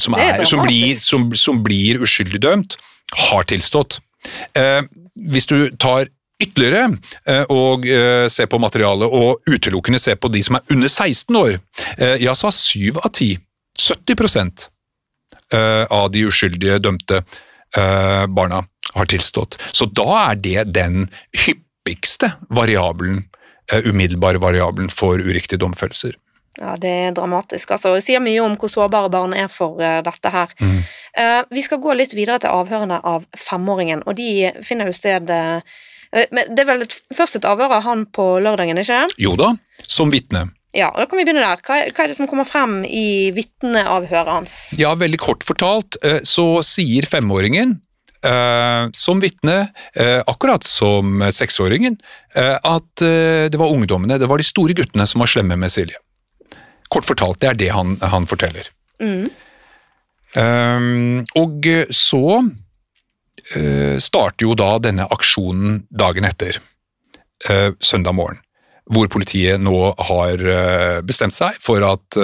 som, 0.00 0.14
er, 0.18 0.42
som, 0.48 0.62
blir, 0.64 0.98
som, 0.98 1.26
som 1.38 1.60
blir 1.62 2.00
uskyldig 2.02 2.40
dømt 2.42 2.76
har 3.16 3.48
tilstått. 3.48 4.00
Eh, 4.58 4.82
hvis 5.32 5.46
du 5.46 5.70
tar 5.80 6.08
ytterligere 6.42 6.86
eh, 7.26 7.44
og 7.50 7.86
eh, 7.90 8.26
ser 8.30 8.48
på 8.50 8.60
materialet, 8.62 9.10
og 9.10 9.42
utelukkende 9.50 10.00
ser 10.02 10.18
på 10.20 10.30
de 10.32 10.42
som 10.46 10.58
er 10.58 10.74
under 10.74 10.88
16 10.90 11.38
år, 11.38 11.58
ja, 12.22 12.34
så 12.34 12.48
har 12.48 12.56
syv 12.56 13.00
av 13.02 13.12
ti, 13.16 13.32
70 13.78 14.68
eh, 15.52 15.84
av 15.84 16.10
de 16.14 16.26
uskyldige 16.28 16.80
dømte 16.82 17.22
barna 18.32 18.62
har 18.94 19.08
tilstått. 19.12 19.58
Så 19.76 19.84
da 19.92 20.06
er 20.30 20.38
det 20.40 20.62
den 20.72 21.02
hyppigste 21.36 22.30
variabelen, 22.48 23.26
umiddelbare 23.84 24.40
variabelen 24.40 24.88
for 24.88 25.20
uriktige 25.20 25.60
domfellelser. 25.60 26.14
Ja, 26.58 26.74
det 26.80 26.90
er 26.90 27.14
dramatisk. 27.14 27.70
Altså, 27.76 27.94
det 27.94 28.04
sier 28.06 28.22
mye 28.22 28.42
om 28.42 28.56
hvor 28.58 28.70
sårbare 28.72 29.10
barn 29.12 29.34
er 29.36 29.50
for 29.52 29.78
uh, 29.78 30.00
dette 30.04 30.32
her. 30.34 30.54
Mm. 30.58 30.80
Uh, 31.14 31.40
vi 31.54 31.62
skal 31.62 31.80
gå 31.82 31.94
litt 31.94 32.14
videre 32.16 32.40
til 32.42 32.54
avhørene 32.54 32.98
av 33.06 33.26
femåringen, 33.38 34.02
og 34.06 34.18
de 34.18 34.50
finner 34.66 34.90
jo 34.90 34.96
sted 34.96 35.30
uh, 35.30 35.62
Men 36.34 36.54
det 36.56 36.64
er 36.64 36.70
vel 36.70 36.86
et, 36.86 36.94
først 37.14 37.38
et 37.38 37.46
avhør 37.46 37.76
av 37.78 37.84
han 37.86 38.06
på 38.10 38.38
lørdagen, 38.42 38.80
ikke 38.80 39.04
Jo 39.20 39.36
da, 39.38 39.52
som 39.84 40.10
vitne. 40.10 40.48
Ja, 40.76 40.90
og 40.90 41.02
da 41.02 41.06
kan 41.08 41.20
vi 41.20 41.26
begynne 41.28 41.44
der. 41.44 41.60
Hva, 41.64 41.82
hva 41.92 42.04
er 42.04 42.10
det 42.10 42.16
som 42.18 42.28
kommer 42.30 42.48
frem 42.48 42.80
i 42.84 43.30
vitneavhøret 43.36 44.32
hans? 44.32 44.56
Ja, 44.80 44.94
veldig 44.98 45.20
kort 45.20 45.46
fortalt 45.46 45.96
så 46.28 46.46
sier 46.66 47.08
femåringen 47.08 47.78
som 48.98 49.20
vitne, 49.22 49.70
akkurat 50.26 50.66
som 50.66 51.22
seksåringen, 51.32 51.96
at 52.34 53.04
det 53.04 53.60
var 53.60 53.72
ungdommene, 53.72 54.18
det 54.20 54.28
var 54.28 54.42
de 54.42 54.48
store 54.48 54.74
guttene 54.76 55.06
som 55.08 55.22
var 55.22 55.30
slemme 55.30 55.56
med 55.60 55.72
Silje. 55.72 56.00
Kort 56.88 57.04
fortalt, 57.08 57.40
det 57.42 57.52
er 57.52 57.60
det 57.60 57.70
han, 57.76 57.96
han 58.00 58.26
forteller. 58.30 58.70
Mm. 59.02 59.28
Um, 60.36 61.24
og 61.40 61.64
så 61.94 62.24
uh, 62.42 63.96
starter 64.02 64.44
jo 64.44 64.56
da 64.58 64.74
denne 64.82 65.06
aksjonen 65.08 65.82
dagen 65.88 66.28
etter, 66.28 66.58
uh, 67.48 67.72
søndag 67.80 68.16
morgen, 68.18 68.42
hvor 68.92 69.08
politiet 69.12 69.60
nå 69.60 69.76
har 70.10 70.44
uh, 70.44 71.00
bestemt 71.04 71.36
seg 71.36 71.56
for 71.64 71.84
at 71.84 72.20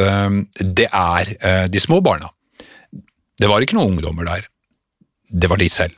det 0.61 0.89
er 0.89 1.35
de 1.69 1.81
små 1.81 2.01
barna. 2.05 2.31
Det 3.41 3.49
var 3.51 3.65
ikke 3.65 3.77
noen 3.77 3.97
ungdommer 3.97 4.29
der, 4.29 4.49
det 5.29 5.51
var 5.51 5.61
de 5.61 5.69
selv. 5.73 5.97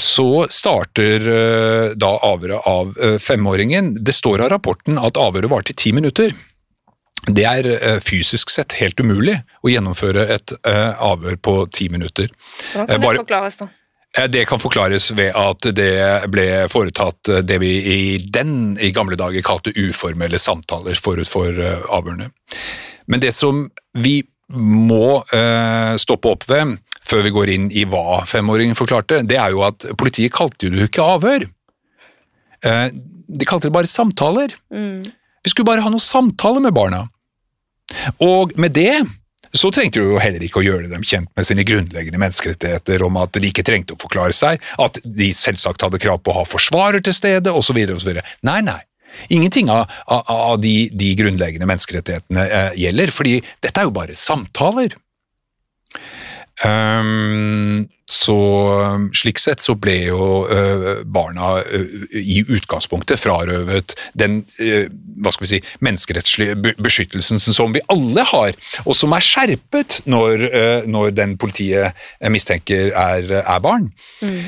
Så 0.00 0.46
starter 0.50 1.22
da 1.94 2.10
avhøret 2.26 2.66
av 2.66 2.96
femåringen. 3.22 3.92
Det 4.02 4.14
står 4.16 4.42
av 4.42 4.50
rapporten 4.50 4.98
at 4.98 5.20
avhøret 5.20 5.52
varte 5.52 5.70
i 5.70 5.78
ti 5.78 5.92
minutter. 5.94 6.34
Det 7.26 7.44
er 7.48 7.68
uh, 7.72 8.00
fysisk 8.04 8.50
sett 8.52 8.76
helt 8.80 9.00
umulig 9.00 9.38
å 9.64 9.70
gjennomføre 9.72 10.26
et 10.34 10.52
uh, 10.66 10.92
avhør 11.12 11.36
på 11.40 11.54
ti 11.72 11.88
minutter. 11.88 12.28
Hvordan 12.74 12.90
kan 12.90 13.02
Bare- 13.02 13.16
det 13.18 13.24
forklares, 13.24 13.56
da? 13.62 13.68
Eh, 14.16 14.26
Det 14.30 14.44
kan 14.46 14.60
forklares 14.62 15.10
ved 15.16 15.32
at 15.34 15.66
det 15.74 16.30
ble 16.30 16.44
foretatt 16.70 17.28
eh, 17.32 17.40
det 17.42 17.58
vi 17.58 17.70
i 17.94 18.18
den 18.18 18.76
i 18.78 18.92
gamle 18.94 19.16
dager 19.18 19.42
kalte 19.42 19.72
uformelle 19.74 20.38
samtaler 20.38 20.94
forut 20.94 21.26
for 21.26 21.50
eh, 21.50 21.80
avhørene. 21.90 22.28
Men 23.10 23.20
det 23.20 23.32
som 23.34 23.64
vi 23.98 24.20
må 24.54 25.18
eh, 25.34 25.96
stoppe 25.98 26.30
opp 26.30 26.46
ved 26.46 26.76
før 27.04 27.24
vi 27.26 27.32
går 27.34 27.50
inn 27.56 27.66
i 27.74 27.82
hva 27.90 28.22
femåringen 28.28 28.78
forklarte, 28.78 29.22
det 29.26 29.36
er 29.40 29.50
jo 29.52 29.64
at 29.66 29.84
politiet 29.98 30.32
kalte 30.32 30.68
jo 30.68 30.76
det 30.76 30.86
ikke 30.88 31.04
avhør. 31.16 31.48
Eh, 32.64 32.86
de 33.28 33.48
kalte 33.48 33.68
det 33.68 33.74
bare 33.74 33.90
samtaler. 33.90 34.54
Mm. 34.72 35.02
Vi 35.44 35.50
skulle 35.52 35.68
bare 35.68 35.82
ha 35.84 35.90
noen 35.92 36.00
samtaler 36.00 36.62
med 36.64 36.72
barna. 36.76 37.02
Og 38.24 38.54
med 38.60 38.74
det 38.76 39.02
så 39.54 39.70
trengte 39.70 40.02
du 40.02 40.14
jo 40.14 40.22
heller 40.22 40.42
ikke 40.42 40.58
å 40.58 40.64
gjøre 40.66 40.88
dem 40.90 41.04
kjent 41.06 41.30
med 41.38 41.46
sine 41.46 41.62
grunnleggende 41.66 42.18
menneskerettigheter 42.18 43.04
om 43.06 43.20
at 43.22 43.36
de 43.38 43.50
ikke 43.50 43.62
trengte 43.66 43.94
å 43.94 44.00
forklare 44.00 44.34
seg, 44.34 44.58
at 44.82 44.98
de 45.04 45.28
selvsagt 45.36 45.84
hadde 45.86 46.00
krav 46.02 46.24
på 46.24 46.32
å 46.32 46.40
ha 46.40 46.48
forsvarer 46.48 47.04
til 47.04 47.14
stede, 47.14 47.54
osv. 47.54 47.78
Nei, 48.42 48.58
nei. 48.66 48.80
Ingenting 49.30 49.70
av, 49.70 49.86
av, 50.10 50.24
av 50.26 50.58
de, 50.58 50.88
de 50.90 51.12
grunnleggende 51.14 51.68
menneskerettighetene 51.70 52.48
eh, 52.48 52.72
gjelder, 52.82 53.14
fordi 53.14 53.36
dette 53.62 53.78
er 53.78 53.86
jo 53.86 53.94
bare 53.94 54.18
samtaler. 54.18 54.96
Ehm, 56.66 57.53
så 58.10 58.38
slik 59.16 59.40
sett 59.40 59.62
så 59.64 59.76
ble 59.78 59.96
jo 60.10 60.26
eh, 60.52 61.04
barna 61.04 61.56
eh, 61.64 61.94
i 62.20 62.42
utgangspunktet 62.44 63.20
frarøvet 63.22 63.96
den 64.12 64.42
eh, 64.60 64.90
hva 65.24 65.32
skal 65.32 65.46
vi 65.46 65.52
si, 65.54 65.60
menneskerettslige 65.84 66.74
beskyttelsen 66.82 67.40
som 67.40 67.72
vi 67.74 67.82
alle 67.92 68.24
har, 68.28 68.56
og 68.84 68.96
som 68.98 69.14
er 69.16 69.24
skjerpet 69.24 70.00
når, 70.10 70.46
eh, 70.50 70.88
når 70.90 71.14
den 71.16 71.36
politiet 71.40 71.92
eh, 71.94 72.32
mistenker 72.32 72.92
er, 72.92 73.30
er 73.40 73.62
barn. 73.64 73.90
Mm. 74.20 74.40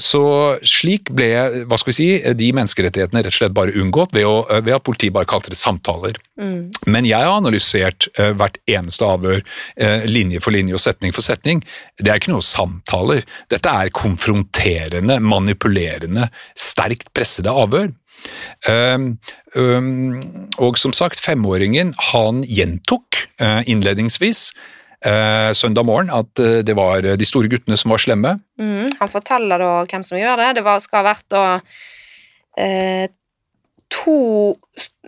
Så 0.00 0.22
slik 0.66 1.08
ble 1.16 1.30
hva 1.68 1.78
skal 1.80 1.92
vi 1.92 1.96
si, 1.96 2.08
de 2.36 2.50
menneskerettighetene 2.56 3.22
rett 3.24 3.32
og 3.32 3.38
slett 3.38 3.56
bare 3.56 3.74
unngått 3.80 4.14
ved, 4.14 4.26
å, 4.28 4.44
eh, 4.50 4.62
ved 4.64 4.76
at 4.76 4.86
politiet 4.86 5.14
bare 5.14 5.28
kalte 5.30 5.52
det 5.52 5.58
samtaler. 5.60 6.18
Mm. 6.40 6.70
Men 6.90 7.08
jeg 7.08 7.20
har 7.22 7.38
analysert 7.38 8.08
eh, 8.18 8.32
hvert 8.36 8.58
eneste 8.70 9.06
avhør, 9.06 9.42
eh, 9.76 10.06
linje 10.10 10.42
for 10.44 10.54
linje 10.54 10.76
og 10.76 10.82
setning 10.82 11.14
for 11.14 11.26
setning. 11.26 11.62
Det 11.98 12.10
er 12.10 12.20
ikke 12.20 12.34
noe 12.34 12.44
samtaler. 12.84 13.24
Dette 13.48 13.68
er 13.68 13.90
konfronterende, 13.92 15.20
manipulerende, 15.20 16.28
sterkt 16.54 17.12
pressede 17.14 17.50
avhør. 17.50 17.92
Um, 18.68 19.18
um, 19.54 20.48
og 20.58 20.78
som 20.78 20.92
sagt, 20.92 21.20
femåringen 21.20 21.94
han 22.12 22.42
gjentok 22.44 23.28
uh, 23.42 23.60
innledningsvis 23.66 24.54
uh, 25.04 25.52
søndag 25.52 25.84
morgen 25.84 26.10
at 26.10 26.30
uh, 26.40 26.62
det 26.64 26.74
var 26.76 27.02
de 27.02 27.26
store 27.26 27.48
guttene 27.48 27.76
som 27.76 27.90
var 27.90 28.00
slemme. 28.00 28.38
Mm. 28.58 28.94
Han 29.00 29.08
forteller 29.08 29.58
da 29.58 29.84
hvem 29.84 30.04
som 30.04 30.18
gjør 30.18 30.40
det. 30.40 30.54
Det 30.56 30.64
var, 30.64 30.80
skal 30.80 31.02
ha 31.02 31.10
vært 31.12 31.28
da 31.34 31.44
to 33.90 34.14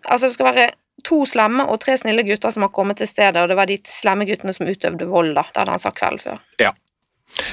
Altså, 0.07 0.27
det 0.27 0.35
skal 0.35 0.47
være 0.51 0.65
to 1.07 1.21
slemme 1.27 1.65
og 1.71 1.79
tre 1.81 1.95
snille 1.99 2.23
gutter 2.27 2.53
som 2.53 2.67
har 2.67 2.73
kommet 2.75 2.99
til 3.01 3.09
stedet, 3.09 3.41
og 3.41 3.49
det 3.49 3.57
var 3.59 3.69
de 3.71 3.79
slemme 3.89 4.27
guttene 4.29 4.53
som 4.55 4.69
utøvde 4.69 5.09
vold, 5.09 5.33
da. 5.35 5.47
Det 5.49 5.62
hadde 5.62 5.73
han 5.73 5.83
sagt 5.83 5.99
kvelden 5.99 6.21
før. 6.21 6.43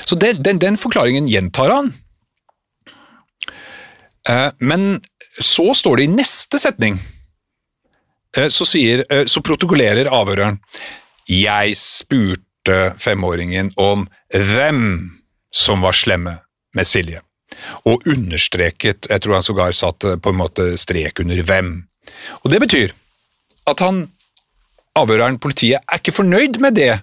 Så 0.05 0.15
den, 0.19 0.41
den, 0.43 0.59
den 0.61 0.77
forklaringen 0.79 1.27
gjentar 1.27 1.73
han. 1.73 1.91
Eh, 4.29 4.49
men 4.59 5.01
så 5.41 5.73
står 5.73 5.99
det 5.99 6.07
i 6.07 6.13
neste 6.13 6.59
setning, 6.61 6.99
eh, 8.37 8.47
så, 8.47 8.67
sier, 8.67 9.03
eh, 9.09 9.25
så 9.25 9.43
protokollerer 9.43 10.11
avhøreren 10.11 10.59
Jeg 11.27 11.75
spurte 11.79 12.93
femåringen 12.99 13.71
om 13.79 14.07
hvem 14.31 14.81
som 15.53 15.83
var 15.83 15.95
slemme 15.95 16.37
med 16.75 16.87
Silje, 16.87 17.21
og 17.85 18.03
understreket 18.07 19.07
Jeg 19.09 19.21
tror 19.21 19.37
han 19.37 19.45
sågar 19.45 19.71
satte 19.71 20.17
på 20.17 20.33
en 20.33 20.39
måte 20.39 20.73
strek 20.77 21.19
under 21.19 21.43
hvem. 21.43 21.75
Og 22.43 22.51
det 22.51 22.59
betyr 22.63 22.93
at 23.67 23.79
han, 23.79 24.07
avhøreren, 24.95 25.39
politiet, 25.39 25.79
er 25.87 25.99
ikke 25.99 26.15
fornøyd 26.19 26.59
med 26.59 26.75
det 26.75 26.99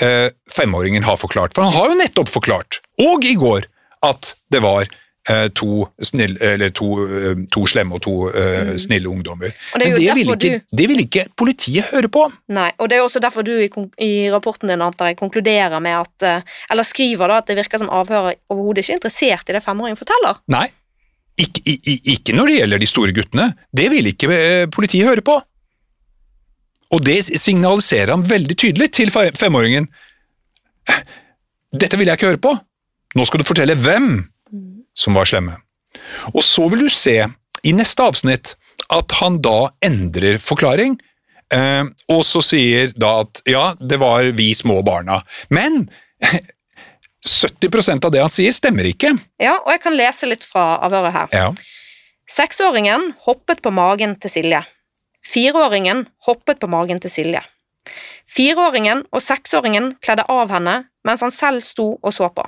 eh, 0.00 0.30
femåringen 0.50 1.04
har 1.04 1.20
forklart. 1.20 1.54
For 1.54 1.66
han 1.66 1.76
har 1.76 1.92
jo 1.92 2.00
nettopp 2.00 2.32
forklart, 2.32 2.80
og 3.02 3.24
i 3.26 3.34
går, 3.38 3.68
at 4.06 4.34
det 4.50 4.62
var 4.64 4.86
eh, 5.28 5.48
to, 5.54 5.86
snill, 6.02 6.36
eller 6.42 6.72
to, 6.74 6.88
eh, 7.06 7.44
to 7.52 7.64
slemme 7.70 7.96
og 7.98 8.02
to 8.04 8.16
eh, 8.30 8.74
snille 8.80 9.10
ungdommer. 9.10 9.52
Det 9.52 9.78
Men 9.78 9.96
det 9.96 10.16
vil, 10.16 10.32
ikke, 10.34 10.50
ikke, 10.50 10.76
det 10.80 10.88
vil 10.90 11.04
ikke 11.04 11.26
politiet 11.38 11.92
høre 11.92 12.10
på. 12.12 12.26
Nei, 12.54 12.70
og 12.78 12.90
det 12.90 12.98
er 12.98 13.06
også 13.06 13.22
derfor 13.22 13.46
du 13.46 13.54
i, 13.54 13.70
i 14.02 14.12
rapporten 14.32 14.70
din 14.70 14.82
antar 14.82 15.12
jeg, 15.12 15.20
konkluderer 15.20 15.82
med 15.82 16.00
at 16.02 16.28
eh, 16.28 16.58
Eller 16.70 16.86
skriver 16.86 17.28
da 17.28 17.40
at 17.42 17.50
det 17.50 17.58
virker 17.60 17.82
som 17.82 17.92
avhører 17.92 18.38
overhodet 18.52 18.84
ikke 18.84 18.96
er 18.96 19.00
interessert 19.00 19.50
i 19.50 19.56
det 19.58 19.64
femåringen 19.64 20.00
forteller. 20.00 20.40
Nei, 20.52 20.68
ikke, 21.40 21.62
ikke 22.12 22.34
når 22.36 22.50
det 22.50 22.58
gjelder 22.60 22.82
de 22.82 22.90
store 22.90 23.14
guttene. 23.16 23.48
Det 23.72 23.88
vil 23.92 24.10
ikke 24.10 24.42
politiet 24.74 25.08
høre 25.08 25.24
på. 25.24 25.38
Og 26.92 27.00
det 27.04 27.22
signaliserer 27.40 28.12
han 28.12 28.24
veldig 28.28 28.56
tydelig 28.58 28.90
til 28.98 29.12
femåringen. 29.12 29.88
Dette 31.72 31.96
vil 31.96 32.10
jeg 32.10 32.20
ikke 32.20 32.32
høre 32.34 32.42
på. 32.42 32.52
Nå 33.16 33.24
skal 33.28 33.42
du 33.42 33.48
fortelle 33.48 33.76
hvem 33.80 34.10
som 34.96 35.16
var 35.16 35.28
slemme. 35.28 35.56
Og 36.32 36.42
så 36.44 36.66
vil 36.72 36.84
du 36.86 36.92
se 36.92 37.16
i 37.62 37.72
neste 37.76 38.04
avsnitt 38.04 38.54
at 38.92 39.14
han 39.20 39.38
da 39.44 39.70
endrer 39.84 40.40
forklaring, 40.42 40.98
eh, 41.54 41.84
og 42.12 42.22
så 42.28 42.42
sier 42.44 42.92
da 42.98 43.22
at 43.22 43.40
ja, 43.48 43.70
det 43.78 44.00
var 44.02 44.28
vi 44.36 44.50
små 44.56 44.80
barna. 44.84 45.20
Men 45.52 45.86
70% 47.22 48.04
av 48.04 48.12
det 48.12 48.20
han 48.24 48.32
sier, 48.32 48.52
stemmer 48.52 48.88
ikke. 48.88 49.14
Ja, 49.40 49.56
og 49.62 49.70
jeg 49.72 49.84
kan 49.84 49.96
lese 49.96 50.28
litt 50.28 50.44
fra 50.48 50.74
avhøret 50.82 51.16
her. 51.16 51.36
Ja. 51.36 51.50
Seksåringen 52.32 53.12
hoppet 53.26 53.62
på 53.62 53.72
magen 53.74 54.16
til 54.20 54.32
Silje. 54.32 54.62
Fireåringen 55.26 56.06
hoppet 56.26 56.60
på 56.60 56.68
magen 56.70 57.00
til 57.02 57.12
Silje. 57.12 57.42
Fireåringen 58.30 59.04
og 59.10 59.22
seksåringen 59.22 59.94
kledde 60.02 60.26
av 60.30 60.50
henne 60.54 60.76
mens 61.06 61.22
han 61.24 61.34
selv 61.34 61.64
sto 61.66 61.94
og 62.02 62.14
så 62.14 62.28
på. 62.34 62.44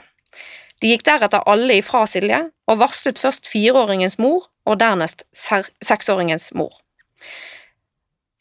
De 0.83 0.91
gikk 0.91 1.05
deretter 1.07 1.47
alle 1.51 1.79
ifra 1.81 2.05
Silje 2.11 2.41
og 2.71 2.81
varslet 2.83 3.21
først 3.21 3.49
fireåringens 3.51 4.19
mor 4.19 4.49
og 4.67 4.81
dernest 4.81 5.25
seksåringens 5.35 6.51
mor. 6.59 6.73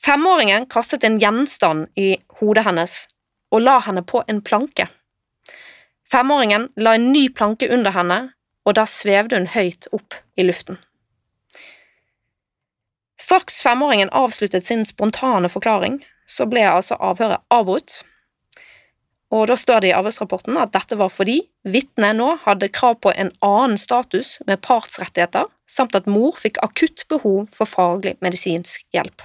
Femåringen 0.03 0.65
kastet 0.67 1.05
en 1.07 1.19
gjenstand 1.21 1.87
i 1.95 2.17
hodet 2.39 2.65
hennes 2.67 2.95
og 3.53 3.63
la 3.63 3.77
henne 3.85 4.03
på 4.03 4.23
en 4.27 4.41
planke. 4.43 4.89
Femåringen 6.11 6.67
la 6.75 6.95
en 6.97 7.11
ny 7.13 7.29
planke 7.33 7.69
under 7.71 7.93
henne, 7.95 8.17
og 8.65 8.75
da 8.77 8.83
svevde 8.89 9.37
hun 9.37 9.47
høyt 9.53 9.87
opp 9.95 10.17
i 10.37 10.45
luften. 10.45 10.77
Straks 13.23 13.61
femåringen 13.63 14.09
avsluttet 14.11 14.65
sin 14.65 14.83
spontane 14.85 15.47
forklaring, 15.51 16.01
så 16.27 16.47
ble 16.49 16.65
altså 16.67 16.97
avhøret 16.99 17.43
avbrutt. 17.53 18.01
Og 19.33 19.47
da 19.49 19.55
står 19.57 19.83
det 19.83 19.91
i 19.91 19.95
avhørsrapporten 19.95 20.57
at 20.61 20.73
dette 20.75 20.97
var 20.99 21.09
fordi 21.13 21.39
vitnet 21.63 22.17
nå 22.19 22.33
hadde 22.43 22.69
krav 22.75 22.99
på 23.05 23.13
en 23.15 23.31
annen 23.45 23.79
status 23.81 24.35
med 24.49 24.61
partsrettigheter, 24.65 25.47
samt 25.69 25.95
at 25.97 26.09
mor 26.09 26.35
fikk 26.41 26.59
akutt 26.65 27.05
behov 27.09 27.47
for 27.53 27.69
faglig 27.69 28.17
medisinsk 28.21 28.83
hjelp. 28.93 29.23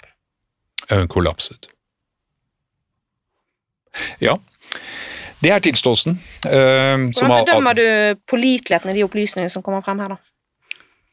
Hun 0.89 1.11
kollapset. 1.11 1.69
Ja, 4.23 4.39
det 5.43 5.53
er 5.53 5.63
tilståelsen. 5.65 6.17
Uh, 6.47 7.11
Hvordan 7.11 7.45
bedømmer 7.45 7.77
du 7.77 7.87
påliteligheten 8.31 8.95
i 8.95 8.99
de 9.01 9.05
opplysningene 9.05 9.53
som 9.53 9.65
kommer 9.67 9.83
frem 9.85 10.01
her, 10.05 10.15
da? 10.15 10.38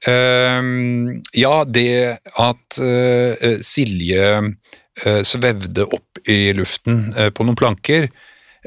Ehm, 0.09 1.21
ja, 1.33 1.63
det 1.65 2.19
at 2.37 2.77
eh, 2.81 3.57
Silje 3.65 4.27
eh, 4.37 5.21
svevde 5.25 5.87
opp 5.87 6.21
i 6.29 6.53
luften 6.57 7.09
eh, 7.17 7.31
på 7.33 7.45
noen 7.45 7.57
planker, 7.57 8.09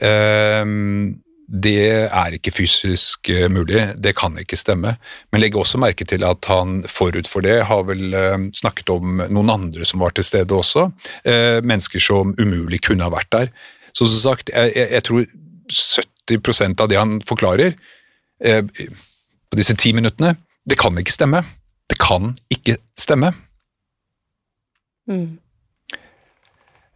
ehm, 0.03 1.19
det 1.49 2.11
er 2.13 2.35
ikke 2.37 2.53
fysisk 2.53 3.31
mulig, 3.49 3.87
det 3.97 4.13
kan 4.19 4.35
ikke 4.37 4.59
stemme. 4.59 4.99
Men 5.33 5.41
legg 5.41 5.55
også 5.57 5.81
merke 5.81 6.05
til 6.05 6.27
at 6.29 6.45
han 6.51 6.83
forut 6.91 7.31
for 7.31 7.47
det 7.47 7.63
har 7.71 7.87
vel 7.89 8.13
eh, 8.13 8.37
snakket 8.59 8.93
om 8.93 9.23
noen 9.23 9.55
andre 9.55 9.87
som 9.89 10.03
var 10.03 10.13
til 10.17 10.27
stede 10.29 10.53
også. 10.53 10.91
Mennesker 11.65 12.03
som 12.05 12.35
umulig 12.37 12.83
kunne 12.85 13.07
ha 13.07 13.15
vært 13.15 13.31
der. 13.33 13.55
Så 13.97 14.11
som 14.11 14.35
sagt, 14.35 14.53
jeg, 14.53 14.75
jeg, 14.77 15.05
tror 15.09 15.25
70% 15.73 16.85
av 16.85 16.91
det 16.93 17.01
han 17.01 17.17
forklarer 17.25 17.79
på 18.39 19.59
disse 19.59 19.75
ti 19.81 19.95
minuttene, 19.97 20.35
det 20.69 20.77
kan 20.77 20.99
ikke 21.01 21.15
stemme. 21.15 21.43
Det 21.89 21.97
kan 22.01 22.33
ikke 22.53 22.77
stemme. 22.99 23.33
Mm. 25.09 25.39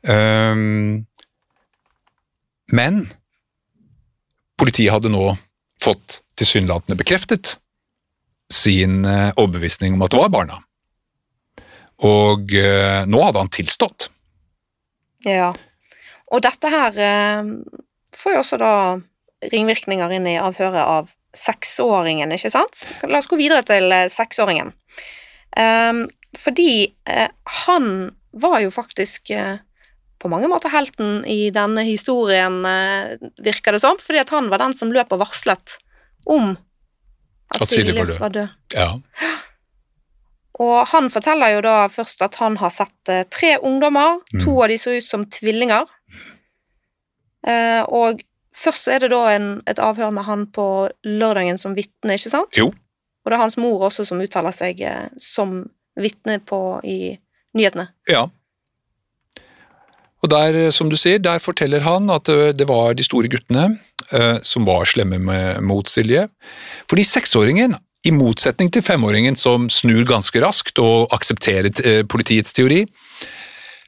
Um, 0.03 1.07
men 2.73 3.07
politiet 4.61 4.93
hadde 4.93 5.13
nå 5.13 5.33
fått 5.83 6.21
tilsynelatende 6.39 6.99
bekreftet 6.99 7.57
sin 8.53 9.07
eh, 9.09 9.31
overbevisning 9.41 9.95
om 9.97 10.03
at 10.05 10.13
det 10.13 10.21
var 10.21 10.33
barna. 10.33 10.59
Og 12.05 12.53
uh, 12.53 13.05
nå 13.09 13.23
hadde 13.23 13.41
han 13.41 13.51
tilstått. 13.55 14.11
Ja. 15.25 15.53
Og 16.29 16.43
dette 16.45 16.69
her 16.69 16.99
uh, 16.99 17.49
får 18.17 18.35
jo 18.35 18.43
også 18.43 18.59
da 18.61 18.75
ringvirkninger 19.53 20.13
inn 20.19 20.29
i 20.29 20.37
avhøret 20.41 20.83
av 20.83 21.13
seksåringen, 21.37 22.33
ikke 22.35 22.51
sant? 22.53 22.81
La 23.09 23.18
oss 23.23 23.29
gå 23.31 23.38
videre 23.40 23.62
til 23.66 23.92
eh, 23.92 24.09
seksåringen. 24.12 24.73
Um, 25.57 26.07
fordi 26.38 26.95
uh, 27.09 27.29
han 27.66 27.87
var 28.40 28.61
jo 28.64 28.71
faktisk 28.73 29.31
uh, 29.37 29.59
på 30.23 30.31
mange 30.33 30.49
måter 30.49 30.73
helten 30.73 31.25
i 31.29 31.51
denne 31.53 31.85
historien, 31.85 32.62
uh, 32.64 33.16
virker 33.45 33.77
det 33.77 33.83
som, 33.85 34.01
fordi 34.01 34.23
at 34.23 34.33
han 34.33 34.49
var 34.53 34.62
den 34.62 34.73
som 34.77 34.92
løp 34.95 35.12
og 35.12 35.21
varslet 35.25 35.77
om 36.25 36.55
At 37.53 37.68
Silje 37.68 37.92
var 37.99 38.09
død. 38.09 38.18
var 38.23 38.33
død. 38.33 38.49
Ja. 38.73 38.88
Og 40.64 40.88
han 40.88 41.11
forteller 41.12 41.57
jo 41.59 41.61
da 41.64 41.77
først 41.92 42.23
at 42.25 42.38
han 42.40 42.57
har 42.61 42.73
sett 42.73 43.12
tre 43.29 43.59
ungdommer, 43.61 44.21
Mm. 44.33 44.45
to 44.45 44.55
av 44.62 44.68
de 44.68 44.79
så 44.81 44.97
ut 44.97 45.05
som 45.05 45.27
tvillinger. 45.27 45.85
Og 47.92 48.23
først 48.57 48.87
så 48.87 48.97
er 48.97 49.05
det 49.05 49.12
da 49.15 49.23
en, 49.33 49.49
et 49.71 49.81
avhør 49.83 50.12
med 50.15 50.27
han 50.29 50.47
på 50.53 50.67
lørdagen 51.07 51.61
som 51.61 51.77
vitne, 51.79 52.17
ikke 52.19 52.33
sant? 52.33 52.53
Jo. 52.59 52.71
Og 53.23 53.31
det 53.31 53.38
er 53.38 53.45
hans 53.45 53.59
mor 53.61 53.87
også 53.88 54.07
som 54.09 54.21
uttaler 54.23 54.55
seg 54.55 54.81
eh, 54.85 55.09
som 55.21 55.62
vitne 56.01 56.38
på 56.45 56.81
i 56.88 57.15
nyhetene. 57.57 57.88
Ja. 58.11 58.27
Og 60.23 60.31
der, 60.31 60.59
eh, 60.59 60.73
som 60.75 60.91
du 60.91 60.97
sier, 60.99 61.23
der 61.23 61.43
forteller 61.43 61.85
han 61.87 62.11
at 62.15 62.31
eh, 62.33 62.51
det 62.57 62.69
var 62.71 62.97
de 62.99 63.07
store 63.07 63.31
guttene 63.31 63.79
eh, 64.11 64.38
som 64.47 64.67
var 64.69 64.87
slemme 64.91 65.21
med, 65.23 65.62
mot 65.67 65.88
Silje. 65.88 66.27
Fordi 66.91 67.07
seksåringen, 67.07 67.79
i 68.03 68.11
motsetning 68.11 68.71
til 68.75 68.83
femåringen 68.83 69.37
som 69.38 69.69
snur 69.71 70.03
ganske 70.09 70.41
raskt 70.43 70.81
og 70.83 71.12
aksepterer 71.15 71.71
eh, 71.87 72.03
politiets 72.03 72.55
teori, 72.57 72.83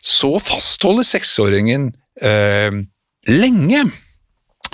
så 0.04 0.36
fastholder 0.38 1.06
seksåringen 1.08 1.88
eh, 2.22 2.76
lenge. 3.30 3.84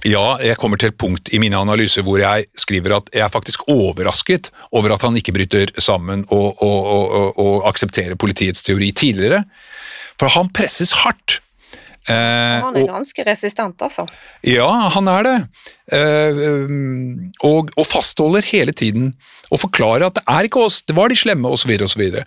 Ja, 0.08 0.38
jeg 0.40 0.56
kommer 0.60 0.80
til 0.80 0.92
et 0.92 0.98
punkt 1.00 1.28
i 1.34 1.40
mine 1.42 1.58
analyser 1.60 2.04
hvor 2.06 2.20
jeg 2.22 2.46
skriver 2.58 2.96
at 2.96 3.10
jeg 3.12 3.24
er 3.26 3.32
faktisk 3.32 3.66
overrasket 3.68 4.48
over 4.72 4.94
at 4.94 5.04
han 5.04 5.18
ikke 5.18 5.34
bryter 5.36 5.72
sammen 5.82 6.24
og, 6.32 6.62
og, 6.62 6.78
og, 6.88 7.38
og, 7.38 7.54
aksepterer 7.68 8.16
politiets 8.20 8.64
teori 8.64 8.90
tidligere. 8.96 9.42
For 10.20 10.32
han 10.32 10.48
presses 10.56 10.92
hardt. 11.02 11.40
Eh, 12.08 12.14
Han 12.64 12.76
er 12.76 12.86
ganske 12.88 13.24
resistent, 13.26 13.82
altså. 13.84 14.06
ja, 14.46 14.68
han 14.94 15.08
er 15.12 15.26
det. 15.26 15.36
Eh, 15.92 16.40
og, 17.44 17.68
og 17.76 17.86
fastholder 17.88 18.46
hele 18.48 18.72
tiden 18.72 19.12
og 19.50 19.60
forklarer 19.66 20.06
at 20.08 20.16
det 20.16 20.24
er 20.24 20.48
ikke 20.48 20.64
oss, 20.64 20.80
det 20.88 20.96
var 20.96 21.12
de 21.12 21.18
slemme, 21.18 21.50
osv., 21.50 21.74
osv. 21.84 22.22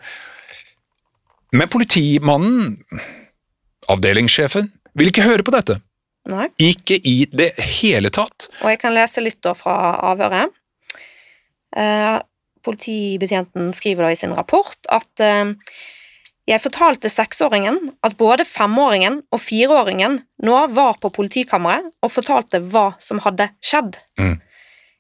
Men 1.54 1.70
politimannen, 1.74 2.78
avdelingssjefen, 3.90 4.70
vil 4.94 5.10
ikke 5.10 5.26
høre 5.26 5.46
på 5.46 5.54
dette. 5.54 5.80
Nei. 6.32 6.48
Ikke 6.62 7.00
i 7.04 7.24
det 7.32 7.52
hele 7.82 8.12
tatt. 8.14 8.48
Og 8.62 8.72
jeg 8.72 8.80
kan 8.84 8.96
lese 8.96 9.24
litt 9.24 9.42
da 9.44 9.56
fra 9.58 9.76
avhøret. 10.14 10.54
Eh, 11.76 12.20
politibetjenten 12.64 13.74
skriver 13.76 14.08
da 14.08 14.14
i 14.14 14.20
sin 14.20 14.36
rapport 14.38 14.88
at 14.94 15.24
eh, 15.24 15.52
jeg 16.50 16.60
fortalte 16.60 17.12
seksåringen 17.12 17.78
at 18.04 18.18
både 18.20 18.46
femåringen 18.48 19.22
og 19.32 19.42
fireåringen 19.42 20.20
nå 20.44 20.58
var 20.76 20.98
på 21.04 21.12
politikammeret 21.16 21.92
og 22.04 22.12
fortalte 22.12 22.60
hva 22.72 22.92
som 23.04 23.22
hadde 23.24 23.50
skjedd. 23.64 23.96
Mm. 24.20 24.36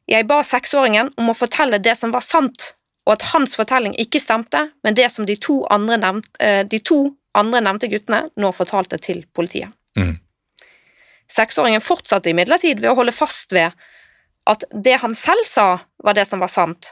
Jeg 0.07 0.27
ba 0.27 0.39
seksåringen 0.43 1.11
om 1.19 1.31
å 1.31 1.37
fortelle 1.37 1.79
det 1.83 1.95
som 1.99 2.11
var 2.15 2.23
sant, 2.23 2.73
og 3.07 3.17
at 3.17 3.27
hans 3.33 3.55
fortelling 3.59 3.95
ikke 3.99 4.21
stemte 4.23 4.69
med 4.83 4.95
det 4.99 5.09
som 5.11 5.27
de 5.27 5.35
to 5.39 5.61
andre, 5.71 5.99
nevnte, 5.99 6.31
eh, 6.39 6.63
de 6.67 6.79
to 6.79 7.05
andre 7.35 7.63
nevnte 7.63 7.91
guttene 7.91 8.25
nå 8.39 8.51
fortalte 8.55 8.99
til 9.03 9.23
politiet. 9.35 9.71
Mm. 9.99 10.17
Seksåringen 11.31 11.81
fortsatte 11.81 12.29
imidlertid 12.31 12.81
ved 12.81 12.91
å 12.91 12.97
holde 12.99 13.15
fast 13.15 13.53
ved 13.55 13.71
at 14.49 14.65
det 14.73 14.97
han 14.99 15.15
selv 15.15 15.45
sa, 15.47 15.67
var 16.03 16.17
det 16.17 16.25
som 16.27 16.41
var 16.43 16.51
sant, 16.51 16.91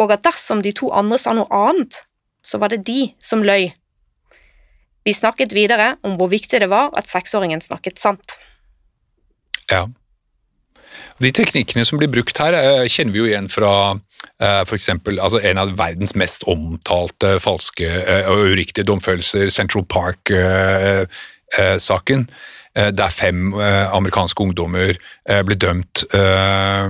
og 0.00 0.12
at 0.14 0.24
dersom 0.24 0.62
de 0.64 0.72
to 0.72 0.88
andre 0.94 1.18
sa 1.20 1.34
noe 1.36 1.52
annet, 1.52 2.04
så 2.42 2.58
var 2.58 2.68
det 2.72 2.86
de 2.88 3.12
som 3.22 3.44
løy. 3.44 3.72
Vi 5.04 5.12
snakket 5.14 5.52
videre 5.52 5.96
om 6.06 6.16
hvor 6.18 6.28
viktig 6.32 6.60
det 6.62 6.70
var 6.72 6.90
at 6.98 7.10
seksåringen 7.10 7.60
snakket 7.60 7.98
sant. 8.00 8.38
Ja. 9.70 9.86
De 11.22 11.30
teknikkene 11.34 11.84
som 11.86 11.98
blir 12.00 12.10
brukt 12.12 12.38
her, 12.40 12.52
eh, 12.56 12.88
kjenner 12.90 13.12
vi 13.12 13.18
jo 13.20 13.26
igjen 13.28 13.48
fra 13.52 13.94
f.eks. 14.38 14.68
for 14.68 14.74
eksempel, 14.76 15.20
altså 15.22 15.40
en 15.42 15.58
av 15.58 15.76
verdens 15.78 16.14
mest 16.18 16.44
omtalte 16.50 17.40
falske 17.42 17.86
eh, 17.86 18.30
og 18.30 18.38
uriktige 18.54 18.86
domfølelser, 18.86 19.50
Central 19.50 19.84
Park-saken, 19.90 20.30
der 22.72 23.12
fem 23.12 23.52
eh, 23.52 23.92
amerikanske 23.92 24.42
ungdommer 24.42 24.94
eh, 24.96 25.42
ble 25.44 25.56
dømt 25.60 26.04
eh, 26.16 26.88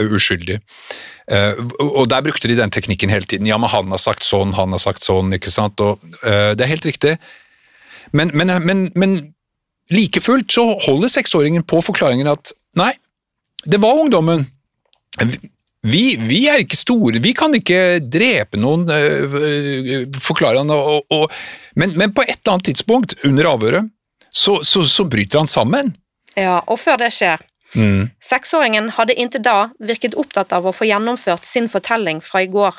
uskyldig. 0.00 0.60
Eh, 1.32 1.60
og 1.80 2.08
der 2.12 2.24
brukte 2.24 2.48
de 2.48 2.56
den 2.58 2.72
teknikken 2.72 3.12
hele 3.12 3.28
tiden. 3.28 3.48
Ja, 3.48 3.58
men 3.60 3.72
han 3.72 3.92
har 3.92 4.00
sagt 4.00 4.26
sånn, 4.26 4.54
han 4.56 4.72
har 4.72 4.82
sagt 4.82 5.04
sånn, 5.04 5.32
ikke 5.36 5.52
sant. 5.52 5.80
Og, 5.84 6.02
eh, 6.22 6.52
det 6.56 6.64
er 6.66 6.72
helt 6.72 6.88
riktig. 6.88 7.16
Men, 8.16 8.32
men, 8.36 8.52
men, 8.64 8.86
men 8.94 9.16
like 9.92 10.20
fullt 10.24 10.52
så 10.52 10.66
holder 10.86 11.12
seksåringen 11.12 11.64
på 11.68 11.80
forklaringen 11.84 12.30
at 12.30 12.54
nei, 12.78 12.92
det 13.64 13.80
var 13.82 14.00
ungdommen. 14.00 14.46
Vi, 15.84 16.04
vi 16.16 16.44
er 16.48 16.62
ikke 16.62 16.78
store, 16.80 17.20
vi 17.20 17.34
kan 17.36 17.52
ikke 17.56 18.00
drepe 18.00 18.56
noen, 18.60 18.86
øh, 18.88 20.06
forklarer 20.16 20.62
han. 20.62 20.72
Men, 21.76 21.92
men 22.00 22.14
på 22.16 22.24
et 22.24 22.38
eller 22.38 22.56
annet 22.56 22.70
tidspunkt 22.70 23.18
under 23.28 23.52
avhøret 23.52 23.92
så, 24.36 24.60
så, 24.66 24.82
så 24.82 25.04
bryter 25.08 25.38
han 25.38 25.50
sammen. 25.50 25.94
Ja, 26.34 26.60
og 26.66 26.80
før 26.82 26.98
det 27.04 27.12
skjer, 27.14 27.42
Mm. 27.74 28.10
seksåringen 28.22 28.92
hadde 28.94 29.16
inntil 29.18 29.42
da 29.42 29.70
virket 29.82 30.14
opptatt 30.14 30.52
av 30.54 30.66
å 30.66 30.72
få 30.74 30.86
gjennomført 30.86 31.46
sin 31.46 31.66
fortelling 31.68 32.20
fra 32.22 32.44
i 32.44 32.46
går, 32.46 32.76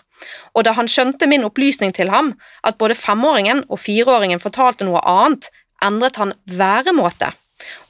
og 0.55 0.63
da 0.63 0.71
han 0.77 0.87
skjønte 0.87 1.27
min 1.27 1.43
opplysning 1.43 1.91
til 1.95 2.11
ham, 2.13 2.33
at 2.63 2.77
både 2.79 2.95
femåringen 2.95 3.65
og 3.67 3.81
fireåringen 3.83 4.39
fortalte 4.39 4.87
noe 4.87 5.01
annet, 5.03 5.49
endret 5.83 6.15
han 6.21 6.31
væremåte, 6.47 7.33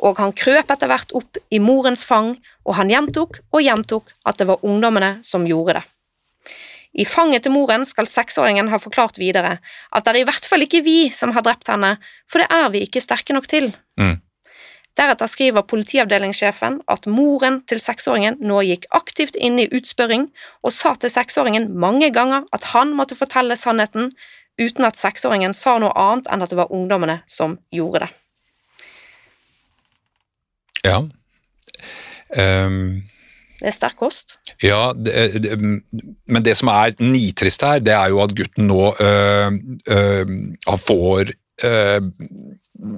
og 0.01 0.17
han 0.17 0.33
krøp 0.33 0.71
etter 0.73 0.89
hvert 0.89 1.13
opp 1.13 1.37
i 1.53 1.61
morens 1.61 2.05
fang, 2.09 2.35
og 2.65 2.79
han 2.79 2.89
gjentok 2.89 3.37
og 3.51 3.61
gjentok 3.61 4.09
at 4.25 4.41
det 4.41 4.49
var 4.49 4.65
ungdommene 4.65 5.19
som 5.21 5.45
gjorde 5.45 5.77
det. 5.77 5.85
I 6.95 7.05
fanget 7.05 7.43
til 7.43 7.51
moren 7.51 7.83
skal 7.87 8.07
seksåringen 8.07 8.69
ha 8.71 8.79
forklart 8.79 9.19
videre 9.19 9.57
at 9.91 10.05
det 10.05 10.13
er 10.13 10.21
i 10.21 10.27
hvert 10.27 10.47
fall 10.47 10.63
ikke 10.63 10.83
vi 10.85 11.09
som 11.11 11.33
har 11.35 11.43
drept 11.43 11.67
henne, 11.71 11.97
for 12.31 12.41
det 12.41 12.47
er 12.53 12.69
vi 12.71 12.85
ikke 12.85 13.03
sterke 13.03 13.35
nok 13.35 13.49
til. 13.51 13.73
Mm. 13.99 14.21
Deretter 14.95 15.27
skriver 15.27 15.65
politiavdelingssjefen 15.67 16.79
at 16.87 17.07
moren 17.11 17.59
til 17.67 17.81
seksåringen 17.83 18.37
nå 18.39 18.61
gikk 18.63 18.87
aktivt 18.95 19.35
inn 19.35 19.59
i 19.59 19.67
utspørring 19.75 20.29
og 20.63 20.71
sa 20.71 20.93
til 20.95 21.11
seksåringen 21.11 21.67
mange 21.75 22.13
ganger 22.15 22.47
at 22.55 22.71
han 22.71 22.93
måtte 22.95 23.17
fortelle 23.19 23.57
sannheten, 23.59 24.07
uten 24.55 24.87
at 24.87 24.95
seksåringen 24.95 25.53
sa 25.57 25.75
noe 25.83 25.91
annet 25.99 26.29
enn 26.31 26.45
at 26.45 26.53
det 26.53 26.59
var 26.61 26.71
ungdommene 26.71 27.19
som 27.27 27.57
gjorde 27.75 28.05
det. 28.05 28.11
Ja. 30.85 31.01
Ehm, 32.39 33.03
Det 33.55 33.69
er 33.69 33.75
sterk 33.75 33.95
kost. 33.99 34.35
ja, 34.63 34.91
det, 34.91 35.43
det, 35.43 35.55
men 36.27 36.43
det 36.43 36.57
som 36.59 36.71
er 36.73 36.95
nitrist 36.99 37.63
her, 37.63 37.79
det 37.79 37.93
er 37.95 38.11
jo 38.11 38.19
at 38.23 38.35
gutten 38.35 38.67
nå 38.67 38.91
øh, 38.99 39.59
øh, 39.87 40.79
får 40.87 41.31
øh, 41.63 42.01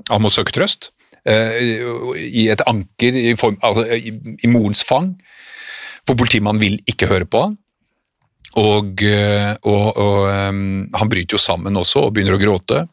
Han 0.09 0.21
må 0.21 0.29
søke 0.33 0.51
trøst 0.51 0.91
i 1.27 2.47
et 2.49 2.61
anker 2.65 3.15
i, 3.19 3.35
form, 3.35 3.57
altså, 3.61 3.83
i, 3.93 4.13
i 4.43 4.47
morens 4.47 4.79
fang. 4.87 5.09
For 6.07 6.15
politimannen 6.15 6.61
vil 6.61 6.77
ikke 6.87 7.09
høre 7.09 7.27
på 7.27 7.41
han. 7.41 7.57
Og, 8.57 9.03
og, 9.67 9.97
og 9.97 10.21
um, 10.23 10.87
han 10.95 11.11
bryter 11.11 11.35
jo 11.35 11.41
sammen 11.41 11.75
også 11.77 12.05
og 12.07 12.13
begynner 12.15 12.37
å 12.37 12.41
gråte. 12.41 12.85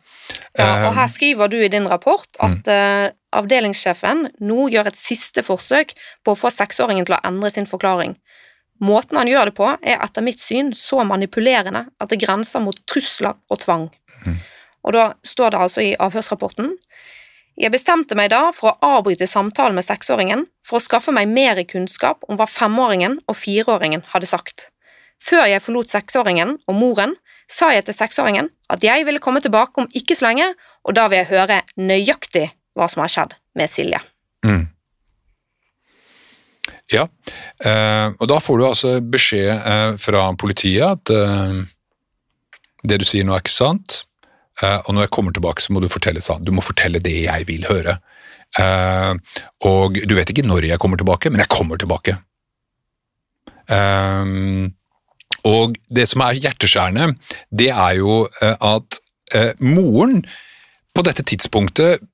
Ja, 0.59 0.89
og 0.89 0.97
her 0.99 1.07
skriver 1.11 1.51
du 1.53 1.57
i 1.63 1.71
din 1.71 1.87
rapport 1.91 2.27
at 2.43 2.69
eh, 2.71 3.07
avdelingssjefen 3.39 4.29
nå 4.45 4.69
gjør 4.73 4.91
et 4.91 4.99
siste 4.99 5.45
forsøk 5.47 5.95
på 6.25 6.35
å 6.35 6.39
få 6.39 6.51
seksåringen 6.53 7.07
til 7.09 7.17
å 7.17 7.23
endre 7.27 7.51
sin 7.53 7.69
forklaring. 7.69 8.17
Måten 8.83 9.19
han 9.19 9.31
gjør 9.31 9.51
det 9.51 9.57
på, 9.57 9.69
er 9.83 10.03
etter 10.03 10.25
mitt 10.27 10.43
syn 10.43 10.73
så 10.75 11.05
manipulerende 11.07 11.87
at 12.03 12.11
det 12.11 12.21
grenser 12.25 12.63
mot 12.65 12.79
trusler 12.91 13.37
og 13.51 13.61
tvang. 13.63 13.91
Mhm. 14.25 14.39
Og 14.85 14.93
da 14.93 15.05
står 15.25 15.51
det 15.51 15.61
altså 15.61 15.81
i 15.81 15.97
avhørsrapporten 15.97 16.77
Jeg 17.57 17.71
bestemte 17.71 18.17
meg 18.19 18.31
da 18.31 18.51
for 18.51 18.73
å 18.73 18.99
avbryte 18.99 19.29
samtalen 19.31 19.77
med 19.77 19.85
seksåringen 19.85 20.49
for 20.67 20.81
å 20.81 20.83
skaffe 20.83 21.13
meg 21.15 21.29
mer 21.29 21.63
kunnskap 21.63 22.25
om 22.29 22.37
hva 22.37 22.49
femåringen 22.51 23.21
og 23.29 23.37
fireåringen 23.37 24.03
hadde 24.11 24.27
sagt. 24.27 24.73
Før 25.23 25.47
jeg 25.47 25.63
forlot 25.63 25.87
seksåringen 25.87 26.59
og 26.67 26.75
moren, 26.75 27.15
sa 27.47 27.71
jeg 27.71 27.85
til 27.87 27.95
seksåringen 27.95 28.51
at 28.69 28.83
jeg 28.83 29.07
ville 29.07 29.23
komme 29.23 29.41
tilbake 29.41 29.81
om 29.81 29.87
ikke 29.95 30.17
så 30.19 30.27
lenge, 30.27 30.51
og 30.83 30.97
da 30.99 31.07
vil 31.07 31.23
jeg 31.23 31.31
høre 31.31 31.63
nøyaktig 31.79 32.51
hva 32.75 32.89
som 32.91 33.05
har 33.05 33.13
skjedd 33.13 33.37
med 33.59 33.71
Silje. 33.71 34.01
Mm. 34.45 34.65
Ja, 36.93 37.07
eh, 37.65 38.09
og 38.13 38.27
da 38.29 38.41
får 38.43 38.59
du 38.61 38.67
altså 38.67 38.97
beskjed 39.01 39.53
eh, 39.55 39.95
fra 40.01 40.27
politiet 40.41 40.85
at 40.85 41.13
eh, 41.15 41.63
det 42.85 43.01
du 43.01 43.07
sier 43.09 43.25
nå 43.25 43.33
er 43.35 43.41
ikke 43.45 43.55
sant, 43.55 44.03
eh, 44.61 44.77
og 44.85 44.93
når 44.93 45.07
jeg 45.07 45.15
kommer 45.17 45.35
tilbake 45.35 45.65
så 45.65 45.73
må 45.73 45.81
du 45.81 45.89
fortelle 45.93 46.23
sant. 46.25 46.45
Du 46.45 46.53
må 46.53 46.65
fortelle 46.65 47.03
det 47.05 47.17
jeg 47.25 47.49
vil 47.49 47.65
høre. 47.71 47.99
Eh, 48.61 49.13
og 49.71 49.99
du 50.05 50.15
vet 50.19 50.31
ikke 50.31 50.47
når 50.47 50.69
jeg 50.69 50.83
kommer 50.83 51.01
tilbake, 51.01 51.33
men 51.33 51.43
jeg 51.43 51.53
kommer 51.53 51.81
tilbake. 51.81 52.19
Eh, 53.73 54.35
og 55.49 55.77
det 55.89 56.09
som 56.09 56.25
er 56.25 56.41
hjerteskjærende, 56.41 57.15
det 57.53 57.69
er 57.73 57.97
jo 57.99 58.23
at 58.41 59.01
moren 59.61 60.23
på 60.95 61.03
dette 61.05 61.25
tidspunktet, 61.27 62.05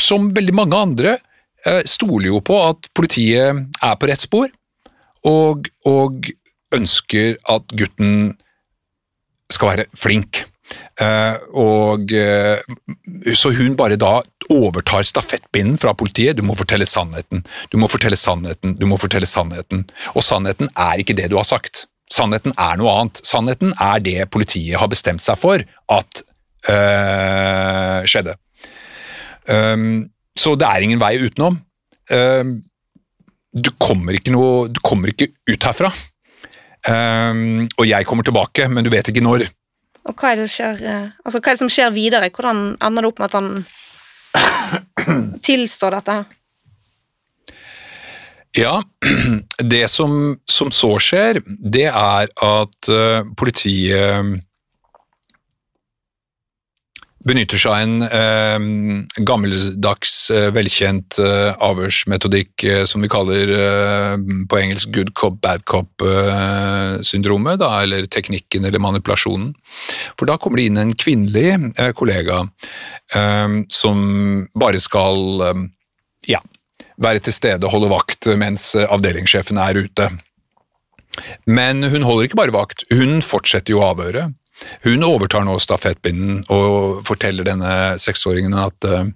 som 0.00 0.30
veldig 0.34 0.54
mange 0.56 0.78
andre, 0.78 1.18
eh, 1.66 1.82
stoler 1.88 2.30
jo 2.30 2.40
på 2.44 2.58
at 2.68 2.88
politiet 2.94 3.66
er 3.82 3.98
på 3.98 4.08
rett 4.10 4.24
spor, 4.24 4.48
og, 5.28 5.68
og 5.86 6.30
ønsker 6.74 7.36
at 7.52 7.76
gutten 7.76 8.32
skal 9.52 9.74
være 9.74 9.86
flink. 9.98 10.44
Uh, 10.96 11.36
og 11.58 12.12
uh, 12.16 13.34
Så 13.36 13.50
hun 13.52 13.74
bare 13.76 13.98
da 14.00 14.20
overtar 14.52 15.04
stafettpinnen 15.04 15.78
fra 15.80 15.92
politiet. 15.96 16.38
Du 16.38 16.44
må 16.46 16.56
fortelle 16.56 16.86
sannheten, 16.88 17.42
du 17.72 17.78
må 17.80 17.88
fortelle 17.92 18.16
sannheten, 18.16 18.76
du 18.80 18.86
må 18.88 18.98
fortelle 19.00 19.28
sannheten. 19.28 19.84
Og 20.14 20.24
sannheten 20.24 20.70
er 20.72 21.02
ikke 21.02 21.16
det 21.18 21.30
du 21.32 21.36
har 21.36 21.48
sagt. 21.48 21.86
Sannheten 22.12 22.54
er 22.60 22.78
noe 22.80 22.92
annet. 22.92 23.22
Sannheten 23.24 23.74
er 23.80 24.00
det 24.04 24.30
politiet 24.32 24.80
har 24.80 24.90
bestemt 24.92 25.24
seg 25.24 25.40
for 25.40 25.64
at 25.92 26.24
uh, 26.68 28.00
skjedde. 28.08 28.36
Um, 29.48 30.10
så 30.38 30.54
det 30.58 30.68
er 30.68 30.84
ingen 30.84 31.00
vei 31.02 31.16
utenom. 31.22 31.58
Um, 32.10 32.54
du, 33.52 33.70
kommer 33.80 34.16
ikke 34.16 34.34
noe, 34.34 34.68
du 34.72 34.80
kommer 34.84 35.12
ikke 35.12 35.32
ut 35.50 35.68
herfra. 35.68 35.92
Um, 36.82 37.68
og 37.78 37.86
jeg 37.86 38.06
kommer 38.08 38.26
tilbake, 38.26 38.68
men 38.70 38.84
du 38.84 38.90
vet 38.92 39.08
ikke 39.12 39.24
når. 39.24 39.46
Og 40.02 40.18
hva 40.18 40.32
er 40.32 40.42
det, 40.42 40.48
som 40.50 40.54
skjer, 40.56 40.80
eh, 40.90 41.10
altså, 41.22 41.38
hva 41.38 41.50
er 41.50 41.54
det 41.54 41.62
som 41.62 41.70
skjer 41.70 41.92
videre? 41.94 42.30
Hvordan 42.34 42.62
ender 42.82 43.04
det 43.04 43.10
opp 43.12 43.20
med 43.22 43.28
at 43.28 43.36
han 43.38 43.50
tilstår 45.46 45.98
dette? 45.98 46.16
Ja, 48.58 48.82
det 49.74 49.84
som, 49.88 50.34
som 50.50 50.72
så 50.74 50.96
skjer, 51.00 51.40
det 51.46 51.86
er 51.88 52.26
at 52.28 52.90
uh, 52.90 53.22
politiet 53.38 54.42
benytter 57.26 57.60
seg 57.60 57.72
av 57.72 57.82
en 57.84 58.02
eh, 58.06 59.24
gammeldags, 59.26 60.14
eh, 60.34 60.48
velkjent 60.54 61.18
eh, 61.22 61.50
avhørsmetodikk 61.62 62.64
eh, 62.66 62.82
som 62.88 63.04
vi 63.04 63.10
kaller 63.12 63.52
eh, 63.56 64.16
på 64.50 64.58
engelsk 64.58 64.90
good 64.94 65.12
cop, 65.18 65.38
bad 65.44 65.64
cop-syndromet, 65.68 67.60
da, 67.62 67.70
eller 67.84 68.08
teknikken 68.10 68.66
eller 68.68 68.82
manipulasjonen. 68.82 69.52
For 70.18 70.28
da 70.30 70.38
kommer 70.40 70.60
det 70.60 70.70
inn 70.70 70.82
en 70.82 70.96
kvinnelig 70.98 71.46
eh, 71.76 71.92
kollega 71.98 72.42
eh, 73.14 73.60
som 73.70 74.02
bare 74.58 74.82
skal 74.82 75.46
eh, 75.48 75.64
ja, 76.34 76.42
være 77.02 77.22
til 77.26 77.38
stede 77.38 77.66
og 77.68 77.76
holde 77.76 77.94
vakt 77.94 78.30
mens 78.38 78.72
eh, 78.74 78.88
avdelingssjefen 78.90 79.62
er 79.62 79.84
ute. 79.86 80.10
Men 81.46 81.84
hun 81.92 82.06
holder 82.06 82.26
ikke 82.26 82.40
bare 82.40 82.54
vakt, 82.54 82.86
hun 82.90 83.20
fortsetter 83.24 83.76
jo 83.76 83.82
avhøret. 83.84 84.32
Hun 84.82 85.04
overtar 85.06 85.44
nå 85.46 85.54
stafettpinnen 85.62 86.42
og 86.52 87.02
forteller 87.06 87.46
denne 87.46 87.72
seksåringen 88.02 88.56
at 88.58 88.88
uh, 88.88 89.06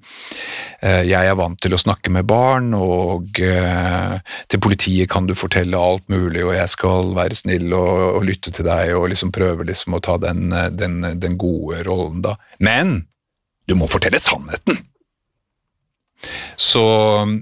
jeg 1.06 1.22
er 1.22 1.38
vant 1.38 1.58
til 1.62 1.74
å 1.74 1.80
snakke 1.80 2.12
med 2.14 2.28
barn, 2.30 2.72
og 2.76 3.40
uh, 3.42 4.16
til 4.46 4.62
politiet 4.62 5.10
kan 5.12 5.28
du 5.28 5.34
fortelle 5.38 5.80
alt 5.80 6.06
mulig, 6.12 6.44
og 6.44 6.54
jeg 6.56 6.72
skal 6.72 7.14
være 7.16 7.38
snill 7.38 7.72
og, 7.72 8.20
og 8.20 8.26
lytte 8.28 8.54
til 8.54 8.68
deg 8.68 8.94
og 8.96 9.08
liksom 9.12 9.34
prøve 9.34 9.66
liksom 9.68 9.98
å 9.98 10.02
ta 10.04 10.18
den, 10.22 10.50
den, 10.76 11.00
den 11.18 11.38
gode 11.40 11.82
rollen, 11.86 12.22
da. 12.26 12.36
Men 12.62 13.00
du 13.66 13.74
må 13.78 13.90
fortelle 13.90 14.22
sannheten! 14.22 14.84
Så, 16.56 16.82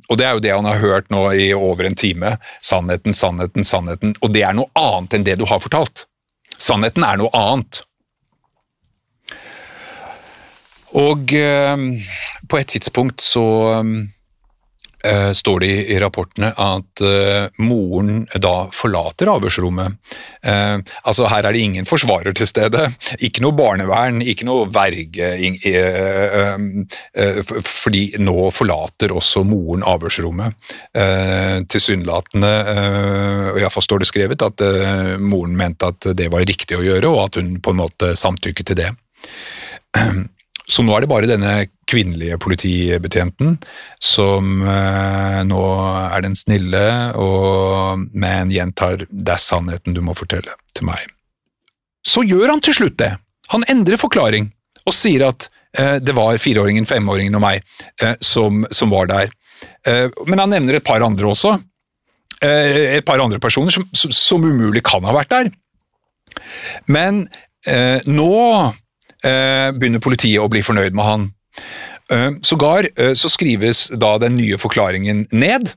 og 0.09 0.19
det 0.19 0.27
er 0.27 0.35
jo 0.35 0.43
det 0.43 0.53
han 0.53 0.67
har 0.67 0.83
hørt 0.83 1.11
nå 1.15 1.23
i 1.39 1.49
over 1.55 1.87
en 1.87 1.97
time. 1.97 2.35
Sannheten, 2.65 3.15
sannheten, 3.15 3.65
sannheten. 3.65 4.17
Og 4.21 4.33
det 4.35 4.43
er 4.45 4.57
noe 4.57 4.71
annet 4.79 5.15
enn 5.15 5.27
det 5.27 5.39
du 5.41 5.47
har 5.49 5.63
fortalt. 5.63 6.07
Sannheten 6.59 7.07
er 7.07 7.21
noe 7.21 7.31
annet. 7.39 7.83
Og 10.95 11.35
eh, 11.35 11.77
på 12.49 12.61
et 12.61 12.71
tidspunkt 12.71 13.23
så 13.25 13.45
eh, 15.05 15.31
står 15.35 15.65
det 15.65 15.71
i 15.91 15.97
rapportene 15.99 16.53
at 16.55 17.03
eh, 17.03 17.49
moren 17.67 18.23
da 18.39 18.53
forlater 18.73 19.33
avhørsrommet. 19.33 19.99
Altså 20.45 21.27
Her 21.33 21.49
er 21.49 21.57
det 21.57 21.63
ingen 21.65 21.89
forsvarer 21.89 22.37
til 22.37 22.47
stede, 22.47 22.85
ikke 23.25 23.43
noe 23.43 23.57
barnevern, 23.57 24.21
ikke 24.23 24.47
noe 24.47 24.69
verge. 24.73 25.33
fordi 27.65 28.03
nå 28.21 28.51
forlater 28.55 29.15
også 29.17 29.43
moren 29.49 29.83
avhørsrommet. 29.89 30.55
Eh, 30.95 31.57
Tilsynelatende, 31.75 32.53
og 33.55 33.59
iallfall 33.63 33.89
står 33.89 34.05
det 34.05 34.11
skrevet, 34.13 34.47
at 34.47 34.63
moren 35.19 35.57
mente 35.59 35.91
at 35.91 36.13
det 36.15 36.31
var 36.31 36.47
riktig 36.47 36.79
å 36.79 36.87
gjøre, 36.87 37.11
og 37.11 37.25
at 37.27 37.41
hun 37.41 37.57
på 37.59 37.75
en 37.75 37.83
måte 37.83 38.15
samtykket 38.21 38.71
til 38.71 38.81
det. 38.85 38.93
Så 40.65 40.81
nå 40.85 40.95
er 40.97 41.05
det 41.05 41.11
bare 41.11 41.29
denne 41.29 41.67
kvinnelige 41.91 42.39
politibetjenten 42.41 43.59
som 44.03 44.63
eh, 44.65 45.41
nå 45.45 45.65
er 46.09 46.25
den 46.25 46.37
snille, 46.39 46.85
og, 47.21 48.07
men 48.17 48.53
gjentar 48.53 49.05
'det 49.05 49.35
er 49.35 49.43
sannheten 49.43 49.97
du 49.97 50.01
må 50.01 50.17
fortelle 50.17 50.57
til 50.73 50.89
meg'. 50.89 51.11
Så 52.05 52.25
gjør 52.25 52.55
han 52.55 52.65
til 52.65 52.77
slutt 52.79 52.97
det. 53.01 53.13
Han 53.53 53.65
endrer 53.69 54.01
forklaring 54.01 54.49
og 54.85 54.97
sier 54.97 55.27
at 55.29 55.49
eh, 55.77 55.99
det 56.01 56.17
var 56.17 56.41
fireåringen, 56.41 56.89
femåringen 56.89 57.37
og 57.37 57.45
meg 57.45 57.61
eh, 58.01 58.17
som, 58.21 58.65
som 58.73 58.93
var 58.93 59.09
der. 59.13 59.33
Eh, 59.89 60.09
men 60.29 60.41
han 60.41 60.53
nevner 60.53 60.79
et 60.79 60.87
par 60.87 61.05
andre 61.05 61.29
også. 61.29 61.59
Eh, 62.45 62.97
et 62.99 63.05
par 63.05 63.21
andre 63.21 63.41
personer 63.41 63.73
som, 63.73 63.85
som, 63.93 64.13
som 64.13 64.45
umulig 64.45 64.85
kan 64.85 65.05
ha 65.05 65.13
vært 65.17 65.33
der. 65.33 65.53
Men 66.89 67.27
eh, 67.69 68.01
nå 68.09 68.33
begynner 69.25 70.03
politiet 70.05 70.43
å 70.43 70.51
bli 70.53 70.63
fornøyd 70.65 70.97
med 70.97 71.09
han. 71.09 71.31
Eh, 72.13 72.31
Sågar 72.45 72.89
eh, 72.97 73.15
så 73.17 73.31
skrives 73.33 73.89
da 73.97 74.19
den 74.21 74.37
nye 74.37 74.61
forklaringen 74.61 75.27
ned, 75.33 75.73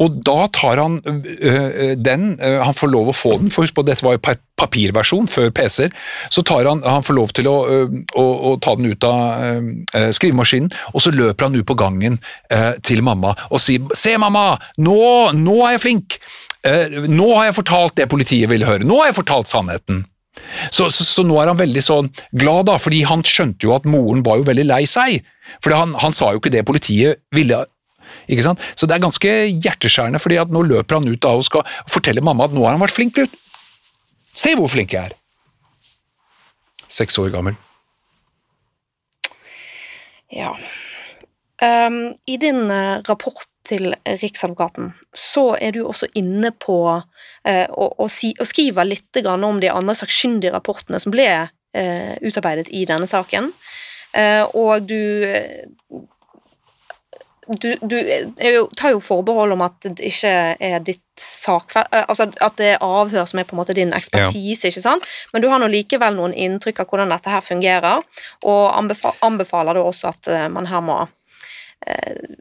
og 0.00 0.14
da 0.24 0.46
tar 0.54 0.80
han 0.80 0.94
eh, 1.04 1.92
den, 2.00 2.38
eh, 2.40 2.62
han 2.64 2.76
får 2.76 2.88
lov 2.94 3.10
å 3.10 3.16
få 3.16 3.34
den, 3.42 3.50
for 3.52 3.66
husk 3.66 3.76
på 3.76 3.84
dette 3.84 4.06
var 4.06 4.16
jo 4.16 4.22
papirversjon 4.56 5.28
før 5.28 5.50
PC-er, 5.52 5.92
så 6.32 6.44
tar 6.46 6.64
han, 6.70 6.80
han 6.86 7.04
får 7.04 7.18
lov 7.18 7.34
til 7.36 7.50
å, 7.50 7.56
eh, 7.68 7.98
å, 8.16 8.26
å 8.52 8.54
ta 8.62 8.76
den 8.78 8.88
ut 8.88 9.04
av 9.04 9.44
eh, 9.92 10.08
skrivemaskinen, 10.16 10.72
og 10.94 11.04
så 11.04 11.12
løper 11.12 11.50
han 11.50 11.60
ut 11.60 11.68
på 11.68 11.76
gangen 11.76 12.16
eh, 12.48 12.72
til 12.86 13.04
mamma 13.04 13.34
og 13.50 13.60
sier 13.60 13.84
'se 13.92 14.16
mamma, 14.22 14.54
nå, 14.80 14.98
nå 15.36 15.60
er 15.66 15.76
jeg 15.76 15.84
flink', 15.84 16.20
Eh, 16.66 17.06
nå 17.06 17.28
har 17.36 17.48
jeg 17.48 17.58
fortalt 17.60 17.96
det 17.98 18.08
politiet 18.10 18.50
ville 18.50 18.66
høre, 18.66 18.86
nå 18.86 18.98
har 18.98 19.10
jeg 19.10 19.20
fortalt 19.20 19.50
sannheten'. 19.50 20.04
Så, 20.70 20.88
så, 20.90 21.04
så 21.04 21.24
nå 21.26 21.38
er 21.40 21.50
han 21.50 21.60
veldig 21.60 21.82
sånn 21.84 22.10
glad, 22.36 22.66
da, 22.68 22.76
fordi 22.82 23.02
han 23.08 23.24
skjønte 23.26 23.66
jo 23.66 23.74
at 23.76 23.88
moren 23.88 24.24
var 24.26 24.40
jo 24.40 24.48
veldig 24.48 24.66
lei 24.68 24.82
seg. 24.90 25.24
For 25.64 25.74
han, 25.76 25.94
han 26.02 26.14
sa 26.14 26.32
jo 26.34 26.42
ikke 26.42 26.52
det 26.54 26.64
politiet 26.68 27.22
ville. 27.34 27.62
ikke 28.30 28.44
sant? 28.46 28.62
Så 28.76 28.88
det 28.88 28.96
er 28.96 29.04
ganske 29.06 29.34
hjerteskjærende, 29.50 30.22
fordi 30.22 30.40
at 30.42 30.52
nå 30.52 30.64
løper 30.66 30.98
han 30.98 31.08
ut 31.08 31.22
da 31.22 31.34
og 31.38 31.46
skal 31.46 31.66
fortelle 31.90 32.24
mamma 32.24 32.48
at 32.48 32.56
nå 32.56 32.64
har 32.66 32.76
han 32.76 32.82
vært 32.82 32.96
flink 32.96 33.16
gutt. 33.18 33.36
Se 34.36 34.52
hvor 34.58 34.68
flink 34.68 34.92
jeg 34.92 35.12
er. 35.12 35.16
Seks 36.92 37.16
år 37.18 37.32
gammel. 37.34 37.56
Ja. 40.34 40.52
Um, 41.66 42.14
i 42.26 42.36
din 42.40 42.70
uh, 42.70 43.02
rapport 43.08 43.48
til 43.66 43.90
Riksadvokaten, 44.22 44.92
så 45.10 45.56
er 45.58 45.74
du 45.74 45.82
også 45.82 46.06
inne 46.14 46.52
på 46.54 46.76
å, 46.86 48.06
si, 48.10 48.28
skrive 48.46 48.84
litt 48.86 49.18
om 49.26 49.58
de 49.58 49.72
andre 49.72 49.94
sakkyndige 49.98 50.52
rapportene 50.54 51.00
som 51.02 51.10
ble 51.14 51.26
uh, 51.34 52.12
utarbeidet 52.22 52.70
i 52.70 52.84
denne 52.86 53.10
saken. 53.10 53.50
og 54.54 54.86
du 54.86 55.02
du, 57.46 57.76
du 57.82 57.96
tar 58.76 58.90
jo 58.90 59.00
forbehold 59.02 59.54
om 59.54 59.62
at 59.66 59.86
det 59.86 60.08
ikke 60.08 60.30
er 60.58 60.80
ditt 60.82 61.02
sakfelt 61.20 61.92
Altså 61.94 62.26
at 62.42 62.56
det 62.58 62.72
er 62.74 62.82
avhør 62.84 63.28
som 63.28 63.40
er 63.40 63.46
på 63.48 63.54
en 63.54 63.60
måte 63.60 63.76
din 63.76 63.94
ekspertise, 63.96 64.66
ja. 64.66 64.72
ikke 64.72 64.82
sant? 64.82 65.06
Men 65.32 65.44
du 65.44 65.48
har 65.52 65.62
nå 65.62 65.68
likevel 65.70 66.18
noen 66.18 66.34
inntrykk 66.34 66.82
av 66.82 66.90
hvordan 66.90 67.14
dette 67.14 67.32
her 67.32 67.44
fungerer, 67.44 68.02
og 68.44 68.64
anbefaler 69.24 69.78
du 69.78 69.84
også 69.84 70.10
at 70.10 70.30
man 70.52 70.68
her 70.70 70.82
må 70.84 70.98
eh, 71.04 71.14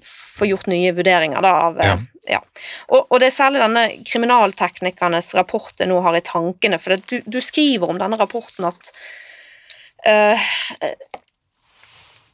få 0.02 0.46
gjort 0.46 0.68
nye 0.68 0.94
vurderinger 0.96 1.42
da, 1.42 1.52
av 1.68 1.82
ja. 1.84 1.98
ja. 2.30 2.40
Og, 2.88 3.06
og, 3.12 3.20
det 3.22 3.30
er 3.30 3.36
særlig 3.36 3.62
denne 3.62 3.84
kriminalteknikernes 4.08 5.34
rapport 5.38 5.74
jeg 5.80 5.90
nå 5.92 6.00
har 6.06 6.18
i 6.18 6.24
tankene, 6.26 6.80
for 6.82 6.98
du, 7.10 7.20
du, 7.26 7.40
skriver 7.44 7.94
om 7.94 8.00
denne 8.02 8.18
rapporten 8.20 8.66
at 8.70 8.92
uh, 10.08 10.48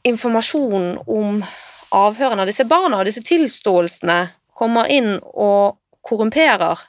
informasjon 0.08 0.94
om 1.04 1.42
avhørene 1.92 2.46
av 2.46 2.50
disse 2.50 2.66
barna 2.68 3.02
og 3.02 3.08
disse 3.08 3.24
tilståelsene 3.26 4.18
kommer 4.56 4.88
inn 4.92 5.18
og 5.20 5.78
korrumperer 6.02 6.80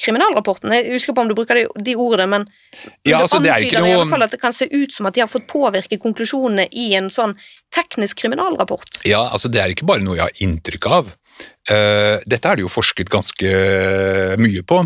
kriminalrapporten. 0.00 0.72
Jeg 0.76 0.94
husker 0.94 1.16
på 1.16 1.24
om 1.24 1.30
du 1.30 1.36
bruker 1.38 1.60
de, 1.60 1.66
de 1.82 1.96
ordene, 1.96 2.28
men 2.32 2.48
ja, 3.06 3.22
altså, 3.22 3.40
det 3.42 3.54
antyder 3.54 3.80
noe... 3.80 3.90
i 3.90 3.98
alle 3.98 4.10
fall 4.12 4.26
at 4.26 4.34
det 4.34 4.40
kan 4.42 4.54
se 4.54 4.68
ut 4.72 4.94
som 4.94 5.08
at 5.08 5.16
de 5.16 5.24
har 5.24 5.30
fått 5.32 5.48
påvirke 5.50 6.00
konklusjonene 6.02 6.68
i 6.72 6.90
en 6.98 7.08
sånn 7.12 7.36
teknisk 7.74 8.20
kriminalrapport. 8.22 9.02
Ja, 9.08 9.24
altså 9.32 9.52
det 9.52 9.62
er 9.62 9.72
ikke 9.72 9.88
bare 9.88 10.04
noe 10.04 10.18
jeg 10.18 10.28
har 10.28 10.44
inntrykk 10.46 10.90
av. 10.98 11.14
Uh, 11.66 12.22
dette 12.30 12.46
er 12.46 12.56
det 12.56 12.62
jo 12.62 12.70
forsket 12.70 13.10
ganske 13.10 13.50
mye 14.38 14.62
på, 14.62 14.78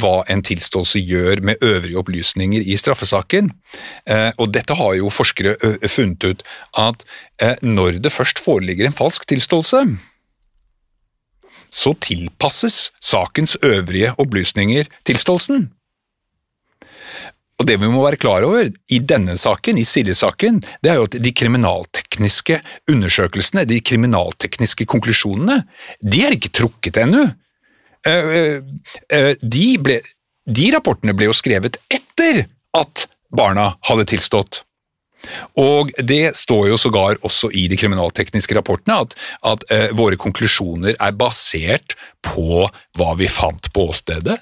hva 0.00 0.14
en 0.32 0.42
tilståelse 0.46 1.02
gjør 1.04 1.42
med 1.44 1.60
øvrige 1.62 2.00
opplysninger 2.00 2.64
i 2.64 2.78
straffesaken. 2.80 3.52
Uh, 4.08 4.30
og 4.40 4.48
dette 4.56 4.74
har 4.78 4.96
jo 4.98 5.12
forskere 5.12 5.54
uh, 5.60 5.84
funnet 5.84 6.24
ut 6.24 6.46
at 6.80 7.04
når 7.66 7.98
det 8.00 8.14
først 8.14 8.40
foreligger 8.40 8.88
en 8.88 8.96
falsk 8.96 9.26
tilståelse, 9.28 9.84
så 11.74 11.94
tilpasses 11.98 12.92
sakens 13.02 13.56
øvrige 13.62 14.14
opplysninger 14.22 14.86
tilståelsen. 15.06 15.66
Og 17.58 17.66
Det 17.66 17.76
vi 17.78 17.88
må 17.90 18.02
være 18.02 18.18
klar 18.18 18.42
over 18.42 18.66
i 18.90 18.98
denne 18.98 19.36
saken, 19.38 19.78
i 19.78 19.86
Silje-saken, 19.86 20.58
det 20.82 20.90
er 20.90 20.98
jo 20.98 21.06
at 21.06 21.16
de 21.22 21.32
kriminaltekniske 21.32 22.58
undersøkelsene, 22.90 23.62
de 23.70 23.78
kriminaltekniske 23.80 24.86
konklusjonene, 24.90 25.60
de 26.02 26.24
er 26.26 26.34
ikke 26.34 26.50
trukket 26.54 26.98
ennå. 27.04 27.28
De, 28.04 28.10
eh, 28.10 28.58
eh, 29.14 29.30
de, 29.40 30.00
de 30.44 30.66
rapportene 30.74 31.14
ble 31.16 31.30
jo 31.30 31.36
skrevet 31.36 31.78
etter 31.88 32.44
at 32.74 33.06
barna 33.30 33.70
hadde 33.86 34.10
tilstått. 34.10 34.64
Og 35.60 35.92
det 35.98 36.34
står 36.38 36.68
jo 36.72 36.78
sågar 36.80 37.20
også 37.26 37.50
i 37.54 37.66
de 37.70 37.78
kriminaltekniske 37.80 38.56
rapportene 38.58 39.00
at, 39.04 39.14
at 39.46 39.64
eh, 39.74 39.86
våre 39.96 40.18
konklusjoner 40.20 40.96
er 40.98 41.16
basert 41.18 41.96
på 42.24 42.64
hva 42.98 43.10
vi 43.18 43.28
fant 43.30 43.70
på 43.74 43.88
åstedet, 43.92 44.38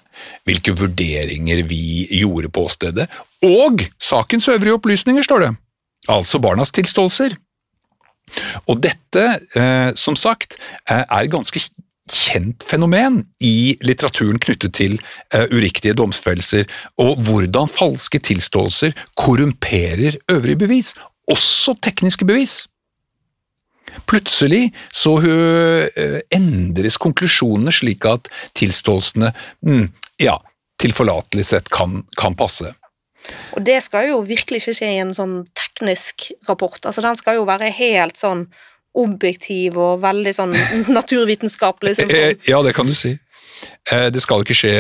hvilke 0.49 0.75
vurderinger 0.79 1.65
vi 1.69 2.07
gjorde 2.23 2.53
på 2.53 2.67
åstedet, 2.69 3.09
og 3.43 3.87
sakens 3.99 4.49
øvrige 4.53 4.79
opplysninger, 4.79 5.25
står 5.27 5.47
det. 5.47 5.55
Altså 6.11 6.41
barnas 6.43 6.75
tilståelser. 6.75 7.37
Og 8.71 8.79
dette, 8.81 9.25
eh, 9.59 9.91
som 9.99 10.17
sagt, 10.17 10.57
er 10.89 11.31
ganske 11.31 11.61
kjent 12.11 12.65
fenomen 12.67 13.21
i 13.45 13.77
litteraturen 13.85 14.41
knyttet 14.43 14.75
til 14.79 14.97
uh, 15.35 15.47
uriktige 15.55 15.95
domsfellelser, 15.99 16.67
og 16.99 17.23
hvordan 17.27 17.71
falske 17.71 18.19
tilståelser 18.19 18.97
korrumperer 19.19 20.19
øvrige 20.33 20.59
bevis, 20.65 20.95
også 21.31 21.77
tekniske 21.83 22.27
bevis. 22.27 22.63
Plutselig 24.09 24.73
så 24.95 25.17
uh, 25.21 26.21
endres 26.35 26.99
konklusjonene 26.99 27.75
slik 27.75 28.07
at 28.09 28.31
tilståelsene 28.59 29.33
mm, 29.67 29.87
ja, 30.23 30.39
tilforlatelig 30.83 31.47
sett 31.53 31.71
kan, 31.71 32.03
kan 32.19 32.35
passe. 32.39 32.73
Og 33.55 33.63
det 33.63 33.79
skal 33.85 34.09
jo 34.11 34.23
virkelig 34.27 34.63
ikke 34.63 34.75
skje 34.81 34.91
i 34.97 35.01
en 35.03 35.15
sånn 35.15 35.43
teknisk 35.55 36.33
rapport. 36.49 36.81
Altså 36.83 37.05
Den 37.05 37.19
skal 37.21 37.39
jo 37.39 37.47
være 37.47 37.71
helt 37.75 38.19
sånn 38.19 38.49
objektiv 38.99 39.79
og 39.81 40.03
veldig 40.03 40.33
sånn 40.37 40.57
naturvitenskapelig. 40.99 41.99
Eh, 42.05 42.35
ja, 42.49 42.63
det 42.65 42.75
kan 42.77 42.89
du 42.89 42.95
si. 42.97 43.15
Eh, 43.93 44.09
det 44.13 44.23
skal 44.23 44.45
ikke 44.45 44.57
skje 44.59 44.75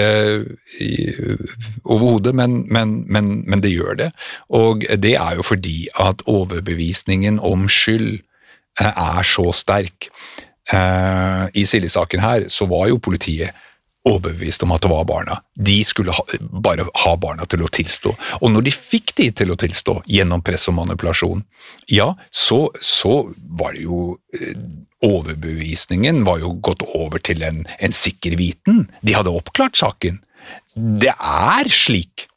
overhodet, 1.85 2.35
men, 2.37 2.62
men, 2.72 3.03
men, 3.09 3.33
men, 3.46 3.64
det 3.64 3.72
gjør 3.72 3.98
det. 4.05 4.11
Og 4.53 4.85
det 5.03 5.16
er 5.16 5.38
jo 5.38 5.46
fordi 5.46 5.87
at 6.03 6.25
overbevisningen 6.31 7.40
om 7.40 7.68
skyld 7.70 8.14
eh, 8.81 8.92
er 8.92 9.27
så 9.27 9.51
sterk. 9.57 10.12
I 10.72 11.64
Silje-saken 11.66 12.20
her 12.22 12.44
så 12.48 12.64
var 12.70 12.87
jo 12.88 13.01
politiet 13.03 13.51
overbevist 14.09 14.62
om 14.67 14.73
at 14.75 14.83
det 14.83 14.91
var 14.91 15.05
barna. 15.07 15.38
De 15.55 15.79
skulle 15.87 16.15
ha, 16.15 16.25
bare 16.41 16.87
ha 17.05 17.12
barna 17.21 17.47
til 17.47 17.62
å 17.62 17.71
tilstå. 17.71 18.15
Og 18.41 18.51
når 18.51 18.67
de 18.67 18.75
fikk 18.75 19.15
de 19.19 19.29
til 19.43 19.53
å 19.53 19.59
tilstå 19.59 20.01
gjennom 20.11 20.43
press 20.45 20.67
og 20.71 20.77
manipulasjon, 20.81 21.45
ja, 21.93 22.12
så, 22.31 22.65
så 22.83 23.23
var 23.59 23.77
det 23.77 23.87
jo 23.88 24.17
eh, 24.38 24.57
Overbevisningen 25.03 26.21
var 26.23 26.38
jo 26.38 26.53
gått 26.62 26.85
over 26.95 27.19
til 27.27 27.41
en, 27.43 27.65
en 27.83 27.91
sikker 27.91 28.37
viten. 28.38 28.85
De 29.03 29.17
hadde 29.17 29.33
oppklart 29.35 29.75
saken. 29.75 30.21
Det 31.03 31.11
er 31.11 31.71
slik. 31.75 32.29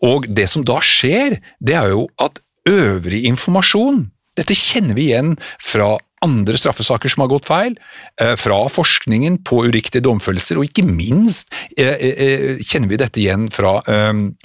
Og 0.00 0.24
det 0.32 0.46
som 0.48 0.64
da 0.64 0.78
skjer, 0.80 1.36
det 1.60 1.76
er 1.76 1.92
jo 1.92 2.06
at 2.24 2.40
øvrig 2.64 3.26
informasjon 3.28 4.06
dette 4.38 4.54
kjenner 4.54 4.94
vi 4.94 5.08
igjen 5.10 5.32
fra 5.60 5.96
andre 6.24 6.58
straffesaker 6.58 7.12
som 7.12 7.24
har 7.24 7.30
gått 7.32 7.48
feil, 7.48 7.76
eh, 8.20 8.34
fra 8.36 8.58
forskningen 8.68 9.40
på 9.46 9.64
uriktige 9.68 10.04
domfølelser, 10.04 10.58
og 10.58 10.68
ikke 10.68 10.86
minst 10.86 11.52
eh, 11.78 11.94
eh, 11.94 12.62
kjenner 12.62 12.90
vi 12.90 13.00
dette 13.00 13.22
igjen 13.22 13.48
fra 13.54 13.78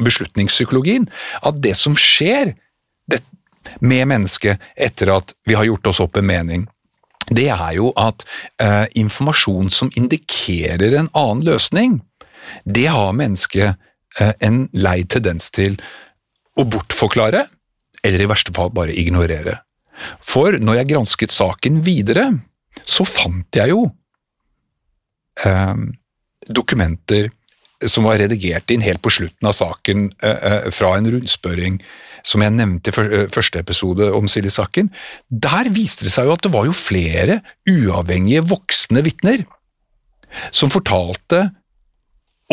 beslutningspsykologien, 0.03 1.07
at 1.43 1.59
det 1.63 1.75
som 1.79 1.97
skjer 1.99 2.55
med 3.79 4.07
mennesket 4.12 4.62
etter 4.75 5.13
at 5.13 5.31
vi 5.47 5.55
har 5.55 5.67
gjort 5.67 5.88
oss 5.93 6.01
opp 6.03 6.17
en 6.19 6.27
mening, 6.27 6.65
det 7.31 7.47
er 7.53 7.77
jo 7.77 7.93
at 7.95 8.25
informasjon 8.99 9.71
som 9.71 9.91
indikerer 9.95 10.97
en 10.99 11.07
annen 11.15 11.45
løsning, 11.47 12.01
det 12.67 12.89
har 12.91 13.15
mennesket 13.15 13.79
en 14.43 14.65
lei 14.75 14.97
tendens 15.07 15.47
til 15.55 15.79
å 16.59 16.67
bortforklare, 16.67 17.45
eller 18.03 18.25
i 18.25 18.29
verste 18.29 18.51
fall 18.55 18.73
bare 18.75 18.95
ignorere. 18.99 19.62
For 20.23 20.58
når 20.60 20.82
jeg 20.82 20.91
gransket 20.93 21.34
saken 21.34 21.82
videre, 21.86 22.29
så 22.84 23.06
fant 23.08 23.56
jeg 23.56 23.73
jo 23.73 23.86
eh, 25.45 25.86
dokumenter 26.49 27.29
som 27.89 28.08
var 28.08 28.21
redigert 28.21 28.71
inn 28.71 28.84
helt 28.84 29.01
på 29.03 29.12
slutten 29.12 29.49
av 29.49 29.56
saken 29.58 30.08
eh, 30.23 30.47
eh 30.49 30.69
fra 30.73 30.95
en 30.97 31.10
rundspørring 31.15 31.79
som 32.23 32.43
jeg 32.43 32.56
nevnte 32.56 32.93
i 32.93 33.03
eh, 33.03 33.25
første 33.32 33.60
episode 33.60 34.08
om 34.15 34.29
Silje-saken. 34.32 34.89
Der 35.29 35.69
viste 35.75 36.08
det 36.08 36.13
seg 36.15 36.29
jo 36.29 36.38
at 36.38 36.45
det 36.45 36.53
var 36.53 36.69
jo 36.69 36.77
flere 36.77 37.41
uavhengige 37.69 38.46
voksne 38.54 39.04
vitner 39.06 39.44
som 40.56 40.71
fortalte 40.73 41.50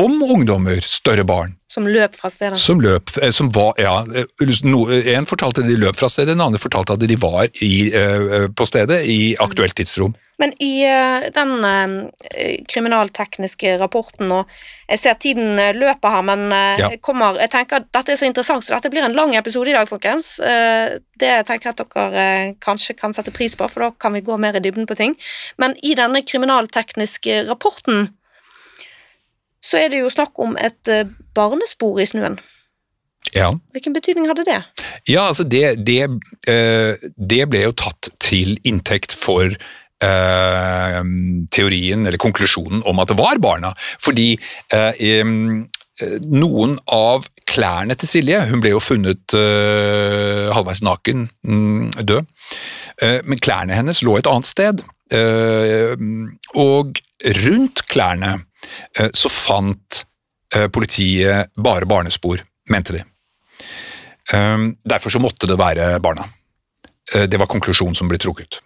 om 0.01 0.21
ungdommer, 0.23 0.83
større 0.85 1.25
barn. 1.29 1.57
Som 1.71 1.87
løp 1.87 2.17
fra 2.19 2.31
stedet? 2.31 2.59
Som 2.59 2.81
løp, 2.83 3.13
eh, 3.23 3.31
som 3.31 3.51
var, 3.55 3.77
ja. 3.79 4.01
Eh, 4.15 4.25
en 5.15 5.27
fortalte 5.27 5.63
at 5.63 5.69
de 5.69 5.77
løp 5.79 5.95
fra 6.01 6.09
stedet, 6.11 6.35
en 6.35 6.43
annen 6.43 6.59
fortalte 6.59 6.97
at 6.97 7.05
de 7.07 7.19
var 7.21 7.47
i, 7.63 7.93
eh, 7.95 8.49
på 8.51 8.67
stedet 8.67 9.05
i 9.07 9.37
aktuelt 9.39 9.77
tidsrom. 9.79 10.17
Men 10.41 10.55
i 10.57 10.81
den 11.37 11.51
kriminaltekniske 12.65 13.75
rapporten, 13.79 14.33
og 14.33 14.49
jeg 14.89 14.99
ser 14.99 15.19
tiden 15.21 15.61
løper 15.77 16.15
her, 16.15 16.23
men 16.23 16.47
ja. 16.81 16.89
kommer, 17.05 17.37
jeg 17.37 17.51
tenker 17.53 17.77
at 17.77 17.91
dette 17.93 18.15
er 18.15 18.17
så 18.17 18.25
interessant, 18.25 18.65
så 18.65 18.79
dette 18.79 18.89
blir 18.89 19.05
en 19.05 19.13
lang 19.13 19.37
episode 19.37 19.69
i 19.69 19.75
dag, 19.77 19.87
folkens. 19.87 20.39
det 20.41 21.35
tenker 21.45 21.69
jeg 21.69 21.77
at 21.77 21.93
dere 21.93 22.55
kanskje 22.57 22.97
kan 22.97 23.13
sette 23.13 23.37
pris 23.37 23.53
på, 23.53 23.69
for 23.69 23.85
da 23.85 23.91
kan 24.01 24.17
vi 24.17 24.25
gå 24.25 24.39
mer 24.41 24.57
i 24.57 24.65
dybden 24.65 24.89
på 24.89 24.97
ting. 24.97 25.13
Men 25.59 25.77
i 25.85 25.93
denne 25.93 26.25
kriminaltekniske 26.25 27.45
rapporten 27.45 28.09
så 29.65 29.83
er 29.83 29.93
det 29.93 30.01
jo 30.01 30.13
snakk 30.13 30.39
om 30.41 30.57
et 30.61 30.89
eh, 30.89 31.09
barnespor 31.37 32.01
i 32.01 32.09
snøen. 32.09 32.41
Ja. 33.37 33.51
Hvilken 33.75 33.95
betydning 33.95 34.27
hadde 34.31 34.47
det? 34.49 34.59
Ja, 35.09 35.29
altså 35.29 35.45
det, 35.45 35.87
det, 35.87 36.03
uh, 36.51 37.11
det 37.17 37.45
ble 37.51 37.67
jo 37.69 37.77
tatt 37.79 38.11
til 38.23 38.57
inntekt 38.67 39.15
for 39.15 39.53
uh, 39.53 41.01
teorien, 41.53 42.07
eller 42.07 42.19
konklusjonen, 42.21 42.83
om 42.89 43.03
at 43.03 43.13
det 43.13 43.19
var 43.21 43.39
barna. 43.43 43.75
Fordi 44.03 44.33
uh, 44.75 44.93
um, 45.23 45.69
noen 46.33 46.79
av 46.91 47.29
klærne 47.51 47.93
til 47.99 48.09
Silje 48.09 48.39
Hun 48.49 48.63
ble 48.63 48.71
jo 48.73 48.81
funnet 48.81 49.35
uh, 49.37 50.49
halvveis 50.55 50.83
naken, 50.87 51.29
um, 51.47 51.91
død. 52.01 52.25
Men 53.01 53.41
klærne 53.41 53.73
hennes 53.73 54.03
lå 54.05 54.19
et 54.19 54.27
annet 54.29 54.45
sted. 54.45 54.83
Og 56.61 56.99
rundt 57.41 57.81
klærne 57.89 58.35
så 59.13 59.31
fant 59.33 60.03
politiet 60.75 61.53
bare 61.57 61.87
barnespor, 61.87 62.43
mente 62.71 62.97
de. 62.97 63.03
Derfor 64.85 65.11
så 65.15 65.21
måtte 65.23 65.47
det 65.51 65.59
være 65.59 65.93
barna. 66.03 66.27
Det 67.11 67.39
var 67.39 67.51
konklusjonen 67.51 67.95
som 67.99 68.11
ble 68.11 68.19
trukket. 68.23 68.61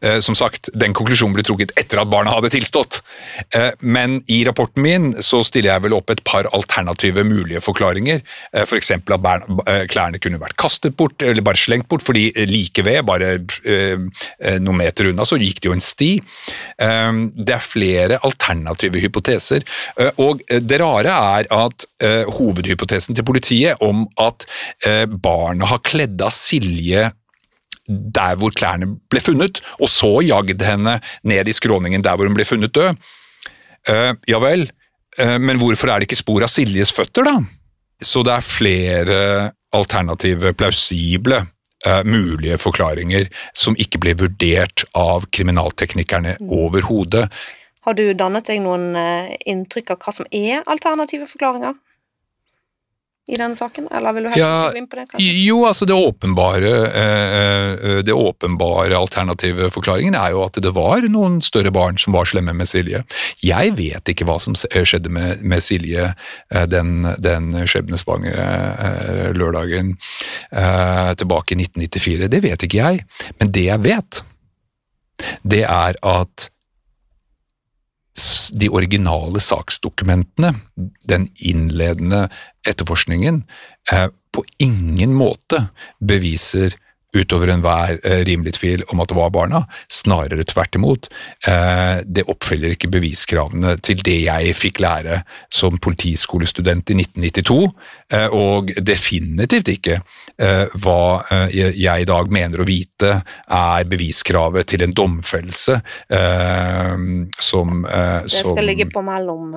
Eh, 0.00 0.20
som 0.20 0.34
sagt, 0.34 0.68
Den 0.72 0.94
konklusjonen 0.96 1.34
ble 1.36 1.44
trukket 1.46 1.72
etter 1.78 2.00
at 2.02 2.10
barna 2.10 2.34
hadde 2.34 2.50
tilstått. 2.52 3.00
Eh, 3.56 3.72
men 3.80 4.18
i 4.32 4.42
rapporten 4.46 4.82
min 4.84 5.08
så 5.24 5.42
stiller 5.46 5.72
jeg 5.72 5.86
vel 5.86 5.96
opp 5.96 6.12
et 6.12 6.22
par 6.26 6.48
alternative 6.56 7.24
mulige 7.26 7.62
forklaringer. 7.64 8.22
Eh, 8.52 8.64
F.eks. 8.66 8.92
For 9.06 9.16
at 9.16 9.88
klærne 9.90 10.20
kunne 10.22 10.40
vært 10.40 10.56
kastet 10.60 10.96
bort 10.98 11.22
eller 11.24 11.44
bare 11.44 11.58
slengt 11.60 11.88
bort, 11.90 12.04
fordi 12.06 12.28
like 12.48 12.82
ved, 12.86 13.02
bare 13.06 13.36
noen 14.60 14.78
meter 14.78 15.10
unna, 15.10 15.24
så 15.26 15.38
gikk 15.40 15.60
det 15.60 15.68
jo 15.68 15.74
en 15.74 15.84
sti. 15.84 16.08
Det 16.78 17.54
er 17.54 17.64
flere 17.64 18.18
alternative 18.26 19.00
hypoteser. 19.02 19.64
Og 20.22 20.42
det 20.46 20.80
rare 20.80 21.12
er 21.12 21.50
at 21.54 21.86
hovedhypotesen 22.38 23.16
til 23.16 23.26
politiet 23.26 23.82
om 23.84 24.06
at 24.22 24.46
barna 25.22 25.70
har 25.72 25.84
kledd 25.86 26.22
av 26.24 26.34
Silje 26.34 27.10
der 27.88 28.38
hvor 28.40 28.54
klærne 28.54 28.88
ble 29.10 29.22
funnet, 29.22 29.60
og 29.80 29.90
så 29.90 30.18
jagd 30.24 30.62
henne 30.66 30.98
ned 31.26 31.48
i 31.48 31.54
skråningen 31.56 32.04
der 32.04 32.16
hvor 32.16 32.28
hun 32.28 32.36
ble 32.36 32.46
funnet 32.48 32.74
død. 32.74 32.96
Uh, 33.86 34.12
ja 34.26 34.40
vel, 34.42 34.66
uh, 35.20 35.36
men 35.38 35.60
hvorfor 35.62 35.90
er 35.90 36.00
det 36.00 36.10
ikke 36.10 36.22
spor 36.22 36.46
av 36.46 36.50
Siljes 36.52 36.92
føtter, 36.94 37.26
da? 37.26 37.36
Så 38.02 38.24
det 38.26 38.34
er 38.34 38.44
flere 38.44 39.20
alternative, 39.76 40.52
plausible 40.58 41.38
uh, 41.86 42.02
mulige 42.04 42.58
forklaringer 42.60 43.30
som 43.56 43.78
ikke 43.78 44.02
ble 44.02 44.16
vurdert 44.18 44.84
av 44.98 45.28
kriminalteknikerne 45.30 46.36
mm. 46.40 46.52
overhodet. 46.58 47.28
Har 47.86 47.94
du 47.94 48.08
dannet 48.18 48.48
deg 48.48 48.64
noen 48.64 48.96
inntrykk 49.46 49.92
av 49.94 50.00
hva 50.02 50.12
som 50.16 50.26
er 50.34 50.64
alternative 50.66 51.28
forklaringer? 51.30 51.76
I 53.26 53.36
denne 53.36 53.56
saken, 53.58 53.88
eller 53.90 54.14
vil 54.14 54.26
du 54.26 54.28
helst 54.30 54.38
ja, 54.38 54.68
gå 54.70 54.78
inn 54.78 54.86
på 54.86 54.98
det? 55.00 55.04
Kanskje? 55.10 55.30
Jo, 55.42 55.56
altså 55.66 55.86
det 55.88 55.96
åpenbare, 55.98 56.72
eh, 56.86 57.72
eh, 57.74 57.98
det 58.06 58.14
åpenbare 58.14 58.94
alternative 58.94 59.70
forklaringen 59.74 60.14
er 60.14 60.30
jo 60.36 60.44
at 60.44 60.60
det 60.62 60.70
var 60.76 61.02
noen 61.10 61.40
større 61.42 61.72
barn 61.74 61.98
som 61.98 62.14
var 62.14 62.30
slemme 62.30 62.54
med 62.54 62.70
Silje. 62.70 63.02
Jeg 63.42 63.74
vet 63.80 64.12
ikke 64.14 64.28
hva 64.28 64.38
som 64.42 64.54
skjedde 64.54 65.10
med, 65.10 65.42
med 65.42 65.64
Silje 65.64 66.12
eh, 66.12 66.66
den, 66.70 67.02
den 67.18 67.50
skjebnesvangre 67.66 69.32
lørdagen 69.34 69.96
tilbake 71.18 71.56
i 71.56 71.64
1994. 71.64 72.30
Det 72.30 72.42
vet 72.44 72.66
ikke 72.66 72.78
jeg, 72.78 73.06
men 73.40 73.50
det 73.54 73.66
jeg 73.66 73.82
vet, 73.82 74.22
det 75.42 75.64
er 75.66 75.98
at 76.06 76.50
de 78.52 78.68
originale 78.72 79.40
saksdokumentene, 79.40 80.54
den 81.04 81.28
innledende 81.36 82.26
etterforskningen, 82.68 83.42
eh, 83.92 84.08
på 84.32 84.44
ingen 84.58 85.14
måte 85.16 85.66
beviser 86.00 86.74
utover 87.14 87.50
enhver 87.52 87.98
eh, 88.04 88.22
rimelig 88.26 88.56
tvil 88.58 88.82
om 88.92 89.00
at 89.00 89.10
det 89.10 89.18
var 89.18 89.32
barna. 89.34 89.62
Snarere 89.92 90.44
tvert 90.48 90.78
imot. 90.78 91.08
Eh, 91.48 92.02
det 92.04 92.26
oppfyller 92.30 92.74
ikke 92.74 92.90
beviskravene 92.92 93.76
til 93.84 94.02
det 94.06 94.18
jeg 94.26 94.56
fikk 94.58 94.80
lære 94.84 95.20
som 95.52 95.78
politiskolestudent 95.82 96.92
i 96.92 96.98
1992, 97.00 97.60
eh, 98.12 98.28
og 98.34 98.72
definitivt 98.82 99.72
ikke 99.72 100.00
hva 100.36 101.24
jeg 101.48 102.02
i 102.02 102.06
dag 102.08 102.28
mener 102.32 102.60
å 102.60 102.66
vite 102.68 103.12
er 103.56 103.86
beviskravet 103.88 104.68
til 104.68 104.82
en 104.84 104.92
domfellelse 104.92 105.78
som 107.40 107.86
Det 107.86 108.42
skal 108.42 108.68
ligge 108.68 108.88
på 108.92 109.00
mellom 109.06 109.56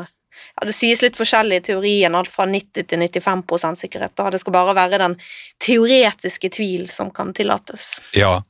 ja, 0.59 0.65
Det 0.67 0.75
sies 0.75 1.01
litt 1.01 1.17
forskjellig 1.17 1.61
i 1.61 1.65
teorien, 1.71 2.15
fra 2.27 2.45
90 2.45 2.83
til 2.83 3.21
95 3.21 3.75
sikkerhet. 3.79 4.15
Da. 4.15 4.29
Det 4.29 4.41
skal 4.41 4.53
bare 4.53 4.75
være 4.75 5.01
den 5.01 5.15
teoretiske 5.63 6.49
tvil 6.49 6.89
som 6.91 7.11
kan 7.11 7.33
tillates. 7.33 7.99
Ja, 8.17 8.41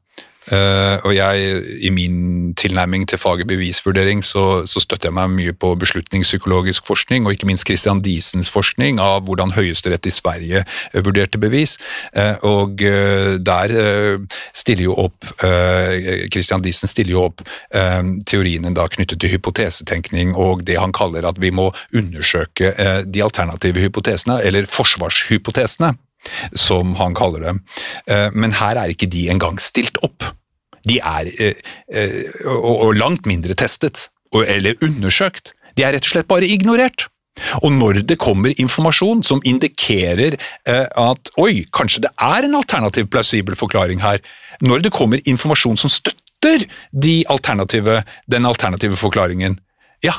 og 0.50 1.12
jeg, 1.14 1.64
I 1.86 1.90
min 1.94 2.54
tilnærming 2.58 3.06
til 3.10 3.20
faget 3.22 3.48
bevisvurdering 3.48 4.24
så, 4.26 4.66
så, 4.66 4.82
støtter 4.82 5.10
jeg 5.10 5.16
meg 5.18 5.34
mye 5.34 5.54
på 5.54 5.74
beslutningspsykologisk 5.80 6.88
forskning, 6.88 7.26
og 7.26 7.36
ikke 7.36 7.50
minst 7.50 7.68
Christian 7.68 8.02
Diesens 8.02 8.50
forskning 8.50 9.02
av 9.04 9.28
hvordan 9.28 9.54
Høyesterett 9.54 10.10
i 10.10 10.14
Sverige 10.14 10.64
uh, 10.64 11.02
vurderte 11.06 11.42
bevis. 11.42 11.78
Uh, 12.18 12.36
og 12.50 12.82
der 13.46 13.72
stiller 14.56 14.84
jo 14.84 14.96
opp 15.06 15.26
Christian 16.32 16.64
Diesen 16.64 16.90
stiller 16.90 17.14
jo 17.14 17.24
opp 17.28 17.44
teoriene 18.30 18.72
da 18.76 18.88
knyttet 18.92 19.20
til 19.22 19.34
hypotesetenkning 19.34 20.34
og 20.38 20.64
det 20.68 20.78
han 20.80 20.94
kaller 20.96 21.28
at 21.28 21.40
vi 21.42 21.52
må 21.56 21.70
undersøke 21.96 22.74
de 23.06 23.24
alternative 23.24 23.84
hypotesene, 23.84 24.40
eller 24.46 24.70
forsvarshypotesene 24.70 25.94
som 26.58 26.96
han 27.00 27.16
kaller 27.18 27.46
dem. 27.46 27.64
Men 28.36 28.56
her 28.60 28.80
er 28.80 28.94
ikke 28.94 29.10
de 29.12 29.28
engang 29.32 29.60
stilt 29.64 30.00
opp. 30.06 30.26
De 30.88 31.00
er 31.00 31.30
eh, 31.40 31.62
eh, 31.94 32.50
og, 32.56 32.94
langt 32.98 33.28
mindre 33.30 33.56
testet 33.58 34.08
eller 34.34 34.78
undersøkt. 34.86 35.54
De 35.76 35.86
er 35.86 35.96
rett 35.96 36.06
og 36.06 36.14
slett 36.14 36.30
bare 36.30 36.48
ignorert. 36.48 37.08
Og 37.64 37.72
når 37.72 38.02
det 38.08 38.20
kommer 38.20 38.54
informasjon 38.60 39.22
som 39.24 39.42
indikerer 39.48 40.36
eh, 40.36 40.86
at 40.86 41.32
oi, 41.40 41.66
kanskje 41.76 42.04
det 42.08 42.12
er 42.20 42.48
en 42.48 42.58
alternativ 42.60 43.08
plausibel 43.12 43.56
forklaring 43.60 44.04
her, 44.04 44.20
når 44.62 44.84
det 44.86 44.96
kommer 44.96 45.24
informasjon 45.24 45.80
som 45.80 45.92
støtter 45.94 46.66
de 46.92 47.22
alternative, 47.32 48.02
den 48.32 48.48
alternative 48.48 49.00
forklaringen, 49.00 49.58
ja, 50.04 50.16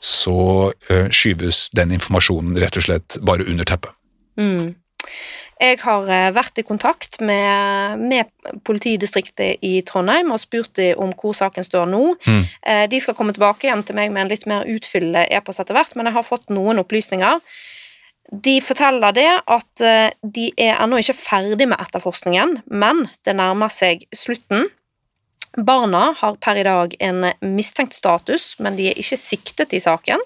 så 0.00 0.72
skyves 1.12 1.66
den 1.76 1.92
informasjonen 1.92 2.56
rett 2.60 2.78
og 2.80 2.86
slett 2.86 3.18
bare 3.24 3.44
under 3.44 3.68
teppet. 3.68 3.92
Mm. 4.40 4.72
Jeg 5.60 5.76
har 5.82 6.08
eh, 6.08 6.30
vært 6.32 6.60
i 6.60 6.64
kontakt 6.64 7.18
med, 7.20 8.00
med, 8.00 8.30
politidistriktet 8.64 9.60
i 9.66 9.80
Trondheim 9.86 10.32
og 10.32 10.40
spurt 10.40 10.72
dem 10.78 11.00
om 11.02 11.12
hvor 11.12 11.36
saken 11.36 11.66
står 11.66 11.90
nå. 11.90 12.04
Mm. 12.24 12.46
Eh, 12.64 12.84
de 12.92 13.00
skal 13.02 13.16
komme 13.18 13.34
tilbake 13.36 13.68
igjen 13.68 13.84
til 13.84 13.98
meg 13.98 14.14
med 14.14 14.24
en 14.24 14.32
litt 14.32 14.48
mer 14.48 14.64
utfyllende 14.70 15.26
e-post 15.28 15.60
etter 15.60 15.76
hvert, 15.76 15.92
men 15.98 16.08
jeg 16.08 16.16
har 16.16 16.26
fått 16.26 16.48
noen 16.54 16.80
opplysninger. 16.80 17.44
De 18.30 18.56
forteller 18.64 19.16
det 19.16 19.28
at 19.28 19.84
eh, 19.84 20.08
de 20.22 20.48
er 20.56 20.80
ennå 20.80 21.02
ikke 21.02 21.18
ferdig 21.18 21.68
med 21.68 21.80
etterforskningen, 21.82 22.60
men 22.70 23.08
det 23.26 23.36
nærmer 23.36 23.72
seg 23.74 24.06
slutten. 24.16 24.70
Barna 25.58 26.12
har 26.16 26.38
per 26.40 26.56
i 26.56 26.64
dag 26.64 26.94
en 27.02 27.26
mistenkt 27.42 27.96
status, 27.98 28.54
men 28.62 28.78
de 28.78 28.88
er 28.88 29.02
ikke 29.02 29.18
siktet 29.18 29.74
i 29.74 29.82
saken. 29.82 30.22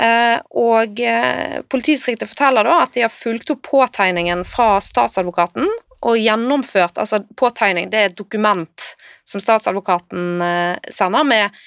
Eh, 0.00 0.38
og 0.56 1.00
eh, 1.00 1.60
politidistriktet 1.68 2.30
forteller 2.30 2.66
da 2.66 2.82
at 2.86 2.94
de 2.96 3.04
har 3.04 3.12
fulgt 3.12 3.52
opp 3.52 3.64
påtegningen 3.68 4.44
fra 4.48 4.76
statsadvokaten 4.82 5.68
og 6.02 6.16
gjennomført 6.18 6.96
Altså, 6.98 7.20
påtegning 7.38 7.90
det 7.92 7.98
er 8.00 8.08
et 8.10 8.16
dokument 8.18 8.86
som 9.28 9.42
statsadvokaten 9.42 10.42
eh, 10.42 10.88
sender 10.90 11.28
med, 11.28 11.60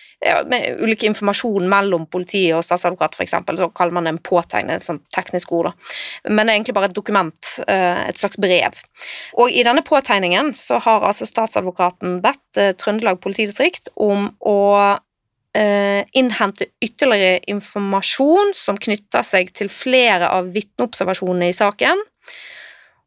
med 0.49 0.81
ulik 0.83 1.05
informasjon 1.07 1.69
mellom 1.71 2.09
politi 2.11 2.41
og 2.51 2.65
statsadvokat, 2.65 3.15
f.eks. 3.15 3.37
Så 3.61 3.69
kaller 3.77 3.95
man 3.95 4.09
det 4.09 4.15
en 4.15 4.19
påtegning, 4.25 4.75
et 4.75 4.87
sånt 4.87 5.05
teknisk 5.15 5.53
ord. 5.55 5.71
Men 6.27 6.43
det 6.43 6.49
er 6.49 6.57
egentlig 6.57 6.75
bare 6.75 6.89
et 6.89 6.97
dokument, 6.97 7.51
et 7.69 8.19
slags 8.19 8.39
brev. 8.41 8.81
Og 9.39 9.53
i 9.53 9.63
denne 9.63 9.85
påtegningen 9.85 10.51
så 10.57 10.81
har 10.83 11.05
altså 11.05 11.29
statsadvokaten 11.29 12.19
bedt 12.25 12.63
Trøndelag 12.81 13.21
politidistrikt 13.23 13.93
om 13.95 14.31
å 14.41 14.59
innhente 15.55 16.65
ytterligere 16.83 17.37
informasjon 17.47 18.49
som 18.57 18.75
knytter 18.81 19.23
seg 19.23 19.53
til 19.55 19.69
flere 19.71 20.27
av 20.27 20.49
vitneobservasjonene 20.51 21.47
i 21.47 21.55
saken, 21.55 22.01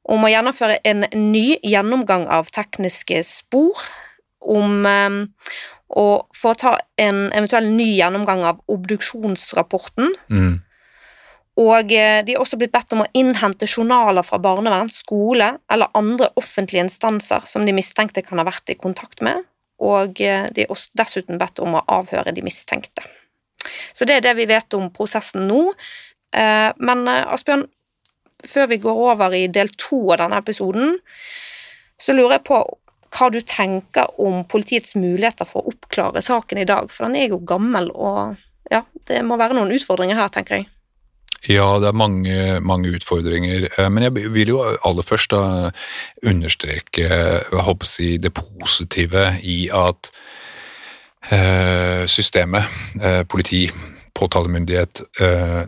om 0.09 0.24
å 0.24 0.30
gjennomføre 0.32 0.78
en 0.88 1.05
ny 1.12 1.59
gjennomgang 1.61 2.24
av 2.32 2.49
tekniske 2.55 3.20
spor, 3.26 3.76
om 4.49 4.86
eh, 4.88 5.18
å 5.88 6.07
foreta 6.36 6.76
en 7.01 7.28
eventuell 7.36 7.68
ny 7.72 7.90
gjennomgang 7.96 8.44
av 8.49 8.62
obduksjonsrapporten. 8.70 10.14
Mm. 10.32 10.57
Og 11.59 11.92
eh, 11.92 12.20
de 12.24 12.36
er 12.36 12.40
også 12.40 12.59
blitt 12.61 12.74
bedt 12.74 12.94
om 12.94 13.05
å 13.05 13.11
innhente 13.18 13.68
journaler 13.68 14.26
fra 14.26 14.40
barnevern, 14.42 14.92
skole 14.92 15.55
eller 15.72 15.92
andre 15.99 16.30
offentlige 16.40 16.86
instanser 16.86 17.44
som 17.51 17.66
de 17.66 17.74
mistenkte 17.76 18.24
kan 18.24 18.40
ha 18.40 18.46
vært 18.49 18.72
i 18.72 18.78
kontakt 18.78 19.24
med, 19.24 19.42
og 19.79 20.20
eh, 20.20 20.49
de 20.55 20.66
er 20.66 20.85
dessuten 20.99 21.39
bedt 21.41 21.62
om 21.62 21.79
å 21.79 21.85
avhøre 21.99 22.35
de 22.35 22.45
mistenkte. 22.45 23.05
Så 23.95 24.07
det 24.09 24.18
er 24.18 24.26
det 24.26 24.37
vi 24.39 24.49
vet 24.51 24.74
om 24.79 24.89
prosessen 24.95 25.47
nå. 25.49 25.62
Eh, 26.35 26.70
men 26.79 27.05
eh, 27.11 27.26
Asbjørn, 27.35 27.66
før 28.47 28.68
vi 28.72 28.81
går 28.83 29.05
over 29.12 29.35
i 29.35 29.47
del 29.53 29.70
to 29.79 30.01
av 30.12 30.22
denne 30.22 30.41
episoden, 30.43 30.99
så 31.99 32.14
lurer 32.14 32.39
jeg 32.39 32.47
på 32.51 32.62
hva 33.16 33.31
du 33.33 33.41
tenker 33.41 34.11
om 34.20 34.43
politiets 34.51 34.95
muligheter 34.99 35.49
for 35.49 35.64
å 35.64 35.72
oppklare 35.72 36.22
saken 36.22 36.61
i 36.61 36.68
dag, 36.68 36.91
for 36.93 37.09
den 37.09 37.16
er 37.22 37.33
jo 37.33 37.41
gammel, 37.49 37.89
og 37.97 38.37
ja, 38.70 38.83
det 39.09 39.22
må 39.24 39.39
være 39.41 39.57
noen 39.57 39.72
utfordringer 39.74 40.18
her, 40.18 40.29
tenker 40.33 40.61
jeg. 40.61 40.68
Ja, 41.47 41.78
det 41.78 41.86
er 41.93 41.95
mange, 41.97 42.39
mange 42.66 42.91
utfordringer. 42.97 43.68
Eh, 43.70 43.91
men 43.91 44.09
jeg 44.09 44.32
vil 44.34 44.55
jo 44.55 44.62
aller 44.64 45.07
først 45.07 45.30
da 45.30 45.43
understreke 46.26 47.05
jeg 47.07 47.62
håper 47.68 47.86
å 47.86 47.91
si, 47.91 48.16
det 48.18 48.34
positive 48.34 49.30
i 49.47 49.61
at 49.74 50.11
eh, 51.30 52.03
systemet, 52.11 52.66
eh, 52.99 53.22
politi, 53.30 53.68
påtalemyndighet, 54.18 55.05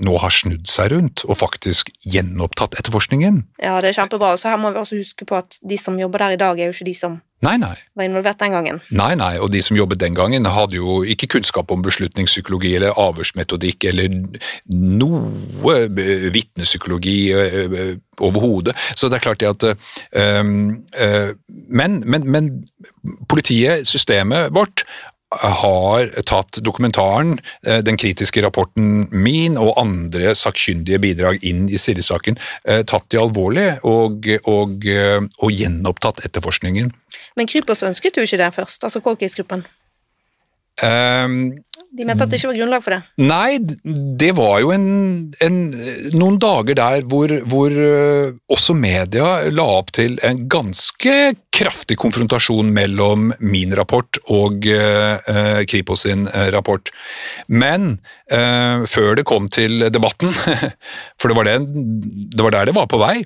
nå 0.02 0.14
har 0.18 0.32
snudd 0.34 0.64
seg 0.66 0.88
rundt 0.90 1.22
og 1.28 1.36
faktisk 1.38 1.92
gjenopptatt 2.02 2.74
etterforskningen. 2.80 3.36
Ja, 3.62 3.76
det 3.78 3.92
er 3.92 4.00
kjempebra. 4.00 4.32
Så 4.34 4.50
her 4.50 4.58
må 4.58 4.72
vi 4.74 4.80
også 4.80 4.98
huske 4.98 5.22
på 5.28 5.36
at 5.38 5.54
de 5.62 5.78
som 5.78 6.00
jobber 6.00 6.24
der 6.24 6.34
i 6.34 6.40
dag, 6.40 6.58
er 6.58 6.66
jo 6.66 6.74
ikke 6.74 6.88
de 6.88 6.96
som 6.98 7.20
Nei, 7.40 7.56
nei. 7.56 7.76
var 7.96 8.04
involvert 8.04 8.40
den 8.40 8.52
gangen. 8.52 8.80
Nei, 8.92 9.14
nei, 9.16 9.38
og 9.40 9.48
de 9.54 9.62
som 9.64 9.76
jobbet 9.78 10.00
den 10.02 10.14
gangen 10.14 10.44
hadde 10.44 10.76
jo 10.76 11.00
ikke 11.08 11.30
kunnskap 11.38 11.70
om 11.72 11.80
beslutningspsykologi 11.86 12.74
eller 12.76 12.98
avhørsmetodikk 13.00 13.86
eller 13.88 14.12
noe 14.68 15.76
vitnepsykologi 16.36 17.16
overhodet. 18.20 18.76
Så 18.94 19.08
det 19.08 19.18
er 19.18 19.24
klart 19.24 19.40
det 19.40 19.48
at 19.48 19.64
øh, 19.64 20.50
øh, 21.00 21.30
men, 21.68 22.02
men, 22.06 22.30
men 22.30 22.50
politiet, 23.28 23.86
systemet 23.86 24.54
vårt, 24.54 24.84
har 25.30 26.08
tatt 26.26 26.58
dokumentaren, 26.66 27.36
den 27.62 27.98
kritiske 28.00 28.42
rapporten 28.42 29.04
min 29.14 29.58
og 29.60 29.76
andre 29.78 30.34
sakkyndige 30.34 30.98
bidrag 31.02 31.38
inn 31.46 31.68
i 31.70 31.78
Sirre-saken, 31.78 32.38
tatt 32.90 33.06
de 33.14 33.20
alvorlig 33.20 33.68
og, 33.86 34.26
og, 34.50 34.88
og 34.90 35.54
gjenopptatt 35.54 36.24
etterforskningen. 36.26 36.90
Men 37.38 37.50
Kripos 37.50 37.84
ønsket 37.86 38.18
jo 38.18 38.26
ikke 38.26 38.40
det 38.42 38.50
først, 38.58 38.82
altså 38.86 39.02
Kolkis-gruppen? 39.04 39.62
Um, 40.80 41.50
de 41.90 42.06
mente 42.06 42.24
at 42.24 42.30
det 42.30 42.38
ikke 42.38 42.52
var 42.52 42.58
grunnlag 42.60 42.84
for 42.84 42.94
det? 42.94 43.00
Nei, 43.26 43.58
det 44.20 44.30
var 44.38 44.60
jo 44.62 44.70
en, 44.72 44.86
en, 45.42 45.56
noen 46.14 46.38
dager 46.40 46.78
der 46.78 47.06
hvor, 47.10 47.32
hvor, 47.50 47.74
også 48.54 48.76
media 48.78 49.50
la 49.50 49.66
opp 49.80 49.90
til 49.98 50.14
en 50.26 50.44
ganske 50.50 51.16
kraftig 51.60 51.98
konfrontasjon 52.00 52.72
mellom 52.74 53.30
min 53.44 53.74
rapport 53.76 54.20
og 54.32 54.66
eh, 54.70 55.60
Kripos 55.68 56.06
sin 56.06 56.26
rapport. 56.54 56.92
Men 57.52 57.98
eh, 58.32 58.86
før 58.88 59.18
det 59.18 59.26
kom 59.28 59.48
til 59.52 59.86
debatten, 59.92 60.32
for 61.20 61.30
det 61.30 61.36
var, 61.38 61.50
det, 61.50 61.58
det 62.32 62.46
var 62.46 62.56
der 62.56 62.70
det 62.70 62.76
var 62.78 62.88
på 62.90 63.00
vei, 63.02 63.18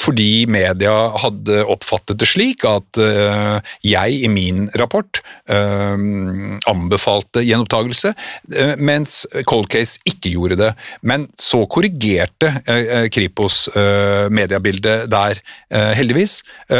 fordi 0.00 0.46
media 0.50 0.94
hadde 1.20 1.60
oppfattet 1.70 2.20
det 2.20 2.28
slik 2.30 2.64
at 2.68 3.00
uh, 3.00 3.58
jeg 3.84 4.20
i 4.24 4.30
min 4.32 4.68
rapport 4.80 5.20
anbefalte 5.50 7.42
gjenopptakelse, 7.42 8.12
mens 8.78 9.26
Cold 9.48 9.66
Case 9.72 9.98
ikke 10.08 10.30
gjorde 10.32 10.58
det. 10.60 10.68
Men 11.06 11.26
så 11.40 11.64
korrigerte 11.70 12.52
Kripos 13.12 13.64
mediebildet 14.30 15.08
der, 15.10 15.40
heldigvis, 15.98 16.36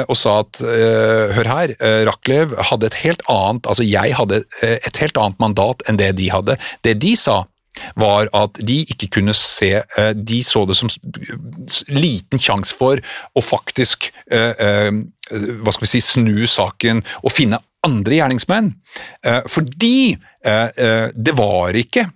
og 0.06 0.14
sa 0.18 0.36
at 0.44 0.62
hør 0.62 1.50
her, 1.50 1.74
Rachlew 2.06 2.54
hadde 2.70 2.90
et 2.90 3.00
helt 3.02 3.24
annet 3.32 3.66
altså 3.70 3.86
jeg 3.86 4.14
hadde 4.18 4.42
et 4.62 5.02
helt 5.02 5.18
annet 5.20 5.42
mandat 5.42 5.84
enn 5.88 5.98
det 6.00 6.12
de 6.20 6.30
hadde. 6.32 6.56
Det 6.86 6.94
de 7.02 7.16
sa, 7.18 7.42
var 8.00 8.30
at 8.36 8.60
de 8.66 8.80
ikke 8.84 9.08
kunne 9.18 9.34
se 9.36 9.82
De 10.16 10.40
så 10.44 10.64
det 10.68 10.76
som 10.78 10.90
liten 11.88 12.40
sjanse 12.40 12.76
for 12.76 13.00
å 13.34 13.44
faktisk 13.44 14.10
hva 14.30 15.72
skal 15.74 15.84
vi 15.84 15.90
si, 15.92 16.00
snu 16.02 16.46
saken 16.50 17.02
og 17.22 17.34
finne 17.34 17.60
andre 17.86 18.18
gjerningsmenn. 18.18 18.72
Fordi 19.48 20.16
det 20.42 21.34
var 21.38 21.78
ikke 21.78 22.08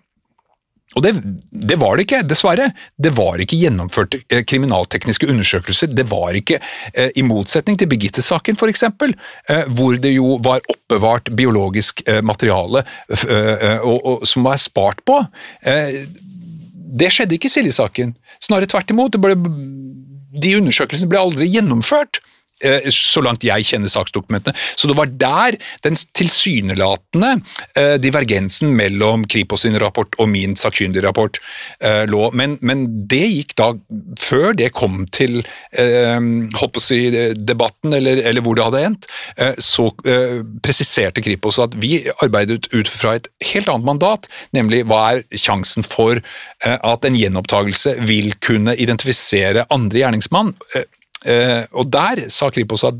og 0.94 1.02
det, 1.04 1.12
det, 1.50 1.76
var 1.80 1.96
det 1.96 2.06
ikke, 2.06 2.22
dessverre. 2.28 2.70
Det 2.96 3.12
var 3.16 3.40
ikke 3.42 3.58
gjennomført 3.58 4.16
eh, 4.22 4.44
kriminaltekniske 4.46 5.28
undersøkelser. 5.30 5.92
Det 5.92 6.06
var 6.10 6.36
ikke, 6.38 6.60
eh, 6.94 7.10
i 7.18 7.24
motsetning 7.26 7.78
til 7.80 7.90
Birgitte-saken 7.90 8.58
f.eks., 8.58 8.84
eh, 8.86 9.64
hvor 9.74 9.98
det 10.00 10.14
jo 10.14 10.38
var 10.44 10.62
oppbevart 10.70 11.32
biologisk 11.36 12.02
materiale 12.24 12.84
og, 13.84 13.96
og, 13.96 14.26
som 14.28 14.44
var 14.46 14.58
spart 14.60 15.00
på. 15.06 15.16
Det 15.64 17.08
skjedde 17.12 17.36
ikke 17.36 17.48
i 17.48 17.52
Silje-saken. 17.52 18.14
Snarere 18.42 18.70
tvert 18.70 18.92
imot. 18.92 19.16
Ble, 19.20 19.34
de 20.42 20.54
undersøkelsene 20.58 21.10
ble 21.10 21.22
aldri 21.22 21.48
gjennomført. 21.50 22.20
Eh, 22.62 22.86
så 22.94 23.18
langt 23.24 23.44
jeg 23.44 23.66
kjenner 23.66 23.90
saksdokumentene. 23.90 24.54
Så 24.78 24.86
det 24.86 24.94
var 24.94 25.10
der 25.10 25.56
den 25.82 25.98
tilsynelatende 26.14 27.32
eh, 27.74 27.96
divergensen 27.98 28.70
mellom 28.78 29.24
Kripos 29.26 29.64
sin 29.66 29.74
rapport 29.82 30.14
og 30.22 30.30
min 30.30 30.54
sakkyndige 30.58 31.02
rapport 31.04 31.40
eh, 31.82 32.04
lå. 32.06 32.28
Men, 32.32 32.56
men, 32.62 32.86
det 33.10 33.24
gikk 33.26 33.56
da, 33.58 33.72
før 34.20 34.54
det 34.56 34.70
kom 34.76 35.02
til 35.14 35.42
håper 35.74 36.82
jeg, 36.94 37.34
debatten, 37.46 37.94
eller, 37.96 38.20
eller, 38.22 38.42
hvor 38.44 38.56
det 38.56 38.64
hadde 38.66 38.82
endt, 38.88 39.06
så 39.62 39.88
presiserte 40.64 41.22
Kripos 41.24 41.58
at 41.62 41.74
vi 41.82 41.98
arbeidet 42.24 42.68
ut 42.72 42.90
fra 42.90 43.16
et 43.18 43.28
helt 43.50 43.70
annet 43.70 43.88
mandat, 43.88 44.28
nemlig 44.56 44.84
hva 44.88 45.00
er 45.12 45.24
sjansen 45.38 45.86
for 45.86 46.22
at 46.64 47.06
en 47.06 47.18
gjenopptakelse 47.18 47.96
vil 48.08 48.32
kunne 48.44 48.76
identifisere 48.80 49.66
andre 49.74 50.04
gjerningsmann. 50.04 50.54
Og 51.24 51.88
der 51.88 52.26
sa 52.32 52.50
Kripos 52.52 52.84
at 52.84 52.98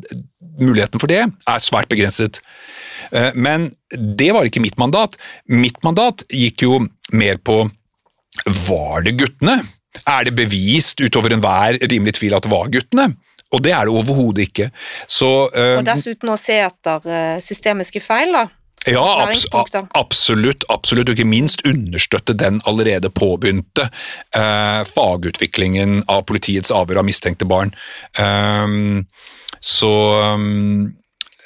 muligheten 0.61 1.03
for 1.03 1.11
det 1.11 1.23
er 1.27 1.63
svært 1.63 1.91
begrenset. 1.91 2.41
Eh, 3.13 3.33
men 3.35 3.69
det 3.93 4.31
var 4.35 4.49
ikke 4.49 4.63
mitt 4.65 4.79
mandat. 4.81 5.19
Mitt 5.51 5.81
mandat 5.87 6.25
gikk 6.33 6.67
jo 6.67 6.81
mer 7.15 7.41
på 7.43 7.65
var 8.67 9.05
det 9.07 9.17
guttene? 9.21 9.61
Er 10.11 10.27
det 10.27 10.35
bevist 10.35 10.99
utover 11.05 11.37
enhver 11.37 11.79
rimelig 11.85 12.17
tvil 12.19 12.35
at 12.35 12.47
det 12.47 12.53
var 12.53 12.73
guttene? 12.73 13.13
Og 13.55 13.63
det 13.63 13.71
er 13.77 13.87
det 13.87 13.95
overhodet 13.95 14.49
ikke. 14.49 14.71
Så, 15.07 15.29
uh, 15.55 15.77
og 15.79 15.87
dessuten 15.87 16.33
å 16.33 16.39
se 16.41 16.57
etter 16.65 17.39
systemiske 17.45 18.03
feil, 18.03 18.35
da? 18.35 18.49
Ja, 18.87 19.05
abs 19.25 19.47
absolutt, 19.97 20.65
absolutt, 20.69 21.09
og 21.09 21.17
ikke 21.17 21.29
minst 21.29 21.65
understøtte 21.69 22.35
den 22.37 22.61
allerede 22.69 23.09
påbegynte 23.11 23.89
eh, 24.37 24.83
fagutviklingen 24.89 26.03
av 26.13 26.27
politiets 26.29 26.73
avhør 26.75 27.01
av 27.01 27.09
mistenkte 27.09 27.49
barn. 27.49 27.73
Um, 28.21 29.07
så 29.65 29.95
um, 30.35 30.93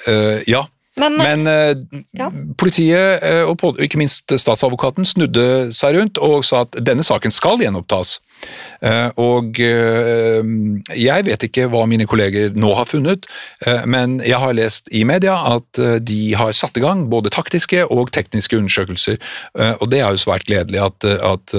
uh, 0.07 0.39
ja. 0.49 0.65
Men, 0.99 1.15
Men 1.15 1.47
uh, 1.47 2.01
ja. 2.17 2.27
politiet 2.59 3.23
og 3.47 3.79
ikke 3.79 4.01
minst 4.01 4.27
statsadvokaten 4.27 5.07
snudde 5.07 5.69
seg 5.75 5.95
rundt 5.95 6.19
og 6.19 6.43
sa 6.43 6.65
at 6.65 6.75
denne 6.83 7.05
saken 7.07 7.31
skal 7.31 7.61
gjenopptas. 7.63 8.17
Eh, 8.79 9.09
og 9.19 9.59
eh, 9.59 10.45
jeg 10.95 11.25
vet 11.27 11.43
ikke 11.49 11.67
hva 11.71 11.83
mine 11.89 12.07
kolleger 12.09 12.53
nå 12.55 12.71
har 12.77 12.87
funnet, 12.87 13.27
eh, 13.67 13.83
men 13.89 14.19
jeg 14.23 14.39
har 14.39 14.55
lest 14.55 14.87
i 14.95 15.03
media 15.07 15.35
at 15.51 15.81
de 16.05 16.19
har 16.39 16.55
satt 16.55 16.79
i 16.79 16.83
gang 16.83 17.07
både 17.11 17.31
taktiske 17.33 17.85
og 17.91 18.13
tekniske 18.15 18.57
undersøkelser, 18.57 19.19
og 19.79 19.85
det 19.91 19.99
er 20.01 20.13
jo 20.13 20.21
svært 20.21 20.45
gledelig 20.47 20.79
at, 20.81 21.05
at 21.05 21.53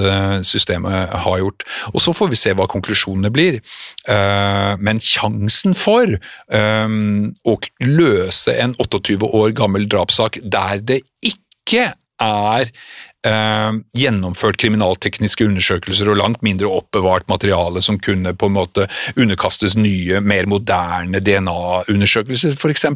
systemet 0.47 1.13
har 1.25 1.41
gjort. 1.41 1.65
Og 1.93 2.03
så 2.03 2.15
får 2.17 2.31
vi 2.33 2.39
se 2.39 2.53
hva 2.57 2.67
konklusjonene 2.71 3.31
blir. 3.35 3.59
Men 4.81 5.01
sjansen 5.05 5.77
for 5.79 6.17
å 6.51 7.57
løse 7.85 8.57
en 8.63 8.77
28 8.83 9.19
år 9.27 9.55
gammel 9.59 9.89
drapssak 9.91 10.41
der 10.45 10.83
det 10.85 11.01
ikke 11.27 11.91
er 12.21 12.71
eh, 13.27 13.73
gjennomført 13.97 14.61
kriminaltekniske 14.61 15.47
undersøkelser 15.49 16.11
og 16.11 16.21
langt 16.21 16.45
mindre 16.47 16.71
oppbevart 16.71 17.29
materiale 17.31 17.83
som 17.85 18.01
kunne 18.03 18.35
på 18.35 18.51
en 18.51 18.57
måte 18.57 18.87
underkastes 19.17 19.77
nye, 19.79 20.21
mer 20.21 20.49
moderne 20.51 21.23
DNA-undersøkelser, 21.25 22.57
f.eks. 22.57 22.87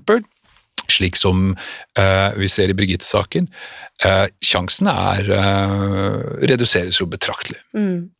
Slik 0.90 1.16
som 1.16 1.54
eh, 1.98 2.30
vi 2.36 2.48
ser 2.50 2.68
i 2.68 2.76
Birgitte-saken. 2.76 3.48
Eh, 4.04 4.26
sjansen 4.44 4.90
er 4.90 5.30
eh, 5.32 6.18
reduseres 6.50 7.00
jo 7.00 7.08
betraktelig. 7.08 7.60
Mm. 7.76 8.10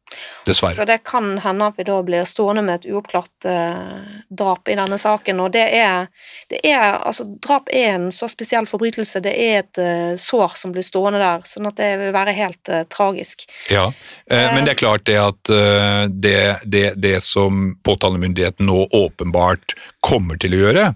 Dessverre. 0.47 0.75
Så 0.77 0.85
det 0.85 0.99
kan 1.09 1.39
hende 1.39 1.67
at 1.71 1.79
vi 1.79 1.87
da 1.89 1.97
blir 2.05 2.27
stående 2.29 2.63
med 2.67 2.83
et 2.83 2.89
uoppklart 2.93 3.49
eh, 3.49 4.13
drap 4.29 4.69
i 4.69 4.77
denne 4.79 4.99
saken. 5.01 5.41
Og 5.41 5.53
det 5.55 5.65
er, 5.79 6.07
det 6.53 6.61
er, 6.63 6.83
Altså, 7.05 7.25
drap 7.25 7.69
er 7.73 7.95
en 7.95 8.09
så 8.13 8.29
spesiell 8.31 8.69
forbrytelse. 8.69 9.23
Det 9.25 9.33
er 9.33 9.59
et 9.63 9.83
eh, 9.83 10.15
sår 10.21 10.57
som 10.61 10.75
blir 10.75 10.85
stående 10.87 11.23
der, 11.23 11.45
sånn 11.49 11.69
at 11.71 11.79
det 11.81 11.91
vil 12.01 12.15
være 12.15 12.37
helt 12.37 12.73
eh, 12.73 12.87
tragisk. 12.93 13.47
Ja, 13.73 13.87
eh, 14.31 14.49
men 14.55 14.65
det 14.69 14.77
er 14.77 14.83
klart 14.85 15.07
det 15.09 15.21
at 15.21 15.53
eh, 15.53 16.07
det, 16.11 16.41
det, 16.65 16.87
det 17.01 17.19
som 17.25 17.73
påtalemyndigheten 17.85 18.69
nå 18.69 18.89
åpenbart 18.93 19.79
kommer 20.05 20.41
til 20.41 20.57
å 20.57 20.67
gjøre, 20.67 20.91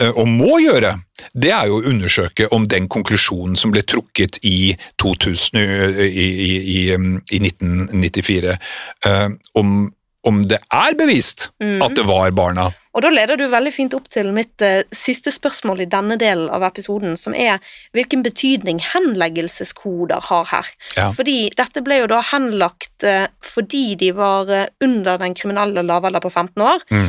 Eh, 0.00 0.12
og 0.12 0.28
må 0.28 0.58
gjøre, 0.60 0.92
det 1.32 1.52
er 1.54 1.68
jo 1.70 1.80
å 1.80 1.86
undersøke 1.90 2.48
om 2.54 2.66
den 2.68 2.88
konklusjonen 2.92 3.56
som 3.58 3.72
ble 3.74 3.82
trukket 3.86 4.40
i, 4.46 4.74
2000, 5.02 5.60
eh, 5.60 6.00
i, 6.06 6.26
i, 6.46 6.80
i 6.92 7.40
1994, 7.42 8.56
eh, 9.10 9.28
om, 9.60 9.76
om, 10.26 10.42
det 10.48 10.60
er 10.72 10.98
bevist 10.98 11.50
mm. 11.62 11.78
at 11.84 11.96
det 11.98 12.06
var 12.08 12.34
barna. 12.36 12.70
Og 12.96 13.02
da 13.04 13.10
leder 13.12 13.36
du 13.36 13.44
veldig 13.52 13.70
fint 13.76 13.92
opp 13.92 14.06
til 14.08 14.30
mitt 14.32 14.62
eh, 14.64 14.86
siste 14.96 15.28
spørsmål 15.34 15.82
i 15.84 15.88
denne 15.92 16.16
delen 16.16 16.48
av 16.48 16.62
episoden, 16.64 17.18
som 17.20 17.34
er 17.36 17.58
hvilken 17.92 18.22
betydning 18.24 18.80
henleggelseskoder 18.80 20.24
har 20.30 20.46
her. 20.48 20.70
Ja. 20.96 21.10
Fordi 21.12 21.50
dette 21.58 21.82
ble 21.84 21.98
jo 22.00 22.08
da 22.10 22.22
henlagt 22.30 23.04
eh, 23.04 23.26
fordi 23.44 23.94
de 24.00 24.10
var 24.16 24.48
eh, 24.48 24.66
under 24.80 25.20
den 25.20 25.36
kriminelle 25.36 25.84
lavalder 25.84 26.24
på 26.24 26.32
15 26.32 26.62
år, 26.64 26.84
Mm. 26.90 27.08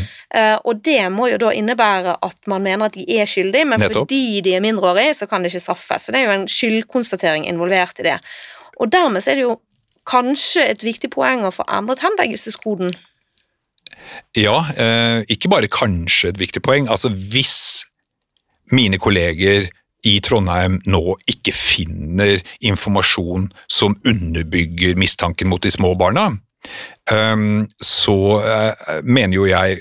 og 0.68 0.82
det 0.84 1.02
må 1.12 1.28
jo 1.32 1.38
da 1.40 1.52
innebære 1.56 2.18
at 2.26 2.48
man 2.52 2.64
mener 2.64 2.90
at 2.90 2.96
de 2.98 3.06
er 3.20 3.26
skyldige, 3.30 3.66
men 3.66 3.80
Nettopp. 3.80 4.04
fordi 4.04 4.42
de 4.44 4.56
er 4.58 4.64
mindreårige, 4.64 5.14
så 5.16 5.28
kan 5.30 5.44
de 5.44 5.50
ikke 5.50 5.62
straffes. 5.64 6.06
Så 6.08 6.12
det 6.12 6.20
er 6.22 6.26
jo 6.28 6.34
en 6.36 6.48
skyldkonstatering 6.52 7.46
involvert 7.48 8.00
i 8.00 8.06
det. 8.10 8.18
Og 8.82 8.92
dermed 8.92 9.24
så 9.24 9.32
er 9.32 9.36
det 9.40 9.46
jo 9.46 9.60
kanskje 10.08 10.66
et 10.72 10.84
viktig 10.84 11.10
poeng 11.14 11.46
å 11.48 11.54
få 11.54 11.64
endret 11.78 12.04
henleggelseskoden. 12.04 12.92
Ja, 14.38 14.58
eh, 14.78 15.24
ikke 15.32 15.50
bare 15.52 15.72
kanskje 15.72 16.32
et 16.32 16.40
viktig 16.40 16.62
poeng. 16.66 16.90
Altså 16.92 17.10
hvis 17.10 17.86
mine 18.72 19.00
kolleger 19.02 19.70
i 20.06 20.18
Trondheim 20.24 20.78
nå 20.86 21.18
ikke 21.30 21.54
finner 21.56 22.42
informasjon 22.62 23.50
som 23.72 23.98
underbygger 24.08 24.98
mistanken 25.00 25.50
mot 25.50 25.64
de 25.64 25.72
små 25.74 25.96
barna, 26.00 26.30
eh, 27.12 27.48
så 27.82 28.20
eh, 28.42 29.00
mener 29.04 29.40
jo 29.40 29.48
jeg 29.50 29.80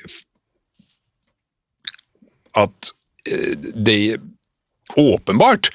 at 2.56 2.92
det 3.76 4.16
åpenbart 4.96 5.68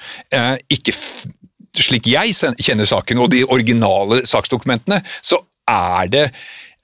ikke 0.72 0.94
Slik 1.80 2.04
jeg 2.10 2.34
kjenner 2.60 2.84
saken, 2.84 3.20
og 3.24 3.30
de 3.32 3.46
originale 3.48 4.18
saksdokumentene, 4.28 4.98
så 5.24 5.38
er 5.64 6.10
det 6.12 6.24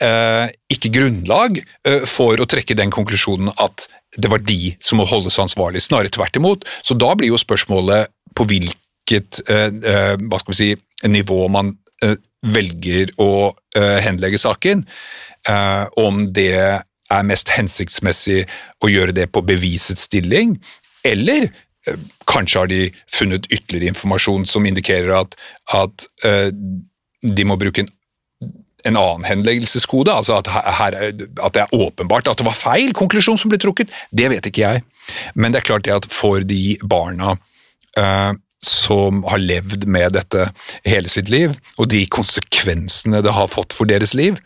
eh, 0.02 0.48
ikke 0.72 0.92
grunnlag 0.94 1.60
eh, 1.60 2.04
for 2.08 2.40
å 2.40 2.46
trekke 2.48 2.76
den 2.78 2.92
konklusjonen 2.94 3.52
at 3.56 3.88
det 4.18 4.30
var 4.32 4.42
de 4.44 4.74
som 4.80 5.00
må 5.00 5.06
holdes 5.08 5.38
ansvarlig, 5.40 5.82
snarere 5.84 6.12
tvert 6.14 6.38
imot. 6.38 6.66
Så 6.82 6.96
da 6.98 7.12
blir 7.18 7.32
jo 7.32 7.40
spørsmålet 7.40 8.10
på 8.38 8.46
hvilket 8.48 9.40
eh, 9.50 10.16
hva 10.24 10.40
skal 10.40 10.54
vi 10.54 10.58
si, 10.58 10.70
nivå 11.08 11.46
man 11.52 11.76
velger 12.46 13.10
å 13.18 13.50
henlegge 13.74 14.38
saken. 14.38 14.84
Om 15.98 16.20
det 16.34 16.52
er 16.54 17.24
mest 17.26 17.50
hensiktsmessig 17.50 18.44
å 18.86 18.90
gjøre 18.90 19.16
det 19.16 19.24
på 19.34 19.42
bevisets 19.42 20.04
stilling, 20.06 20.52
eller 21.02 21.48
kanskje 22.30 22.62
har 22.62 22.70
de 22.70 22.80
funnet 23.10 23.50
ytterligere 23.50 23.90
informasjon 23.90 24.46
som 24.46 24.66
indikerer 24.70 25.10
at, 25.18 25.34
at 25.74 26.06
de 26.22 27.48
må 27.50 27.58
bruke 27.58 27.82
en 27.82 27.90
en 28.86 28.96
annen 28.96 29.24
henleggelseskode, 29.26 30.12
altså 30.12 30.38
at, 30.38 30.50
her, 30.78 30.94
er- 30.94 31.24
at 31.42 31.54
det 31.54 31.64
er 31.64 31.74
åpenbart 31.74 32.28
at 32.30 32.38
det 32.38 32.46
var 32.46 32.58
feil 32.58 32.92
konklusjon 32.96 33.38
som 33.40 33.50
ble 33.50 33.58
trukket, 33.62 33.90
det 34.14 34.30
vet 34.30 34.46
ikke 34.46 34.62
jeg. 34.66 34.84
Men 35.34 35.52
det 35.52 35.62
er 35.62 35.68
klart 35.72 35.86
det 35.88 35.96
at 35.96 36.06
for 36.12 36.44
de 36.46 36.76
barna 36.86 37.34
eh, 37.98 38.32
som 38.64 39.22
har 39.30 39.38
levd 39.38 39.86
med 39.86 40.12
dette 40.16 40.48
hele 40.86 41.08
sitt 41.10 41.30
liv, 41.30 41.54
og 41.78 41.90
de 41.92 42.04
konsekvensene 42.10 43.20
det 43.22 43.34
har 43.34 43.50
fått 43.50 43.74
for 43.76 43.86
deres 43.86 44.14
liv, 44.18 44.38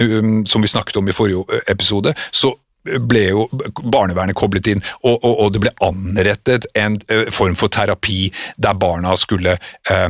um, 0.00 0.40
som 0.46 0.62
vi 0.62 0.70
snakket 0.70 0.98
om 0.98 1.08
i 1.08 1.14
forrige 1.14 1.60
episode, 1.70 2.14
så 2.34 2.50
ble 2.82 3.22
jo 3.28 3.44
barnevernet 3.92 4.34
koblet 4.34 4.66
inn, 4.72 4.82
og, 5.04 5.18
og, 5.20 5.34
og 5.44 5.52
det 5.54 5.62
ble 5.66 5.72
anrettet 5.86 6.66
en 6.80 6.98
uh, 7.12 7.28
form 7.30 7.54
for 7.58 7.70
terapi 7.70 8.30
der 8.58 8.74
barna 8.80 9.14
skulle 9.20 9.54
eh, 9.90 10.08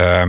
eh, 0.00 0.26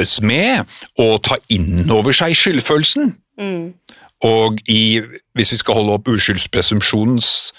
hjelpes 0.00 0.20
med 0.22 0.66
å 0.98 1.18
ta 1.18 1.38
inn 1.52 1.90
over 1.90 2.12
seg 2.12 2.36
skyldfølelsen. 2.36 3.14
Mm. 3.40 3.72
Og 4.24 4.60
i, 4.68 5.00
hvis 5.34 5.54
vi 5.54 5.60
skal 5.60 5.80
holde 5.80 5.96
opp 5.96 6.08
uskyldspresumpsjonens 6.08 7.52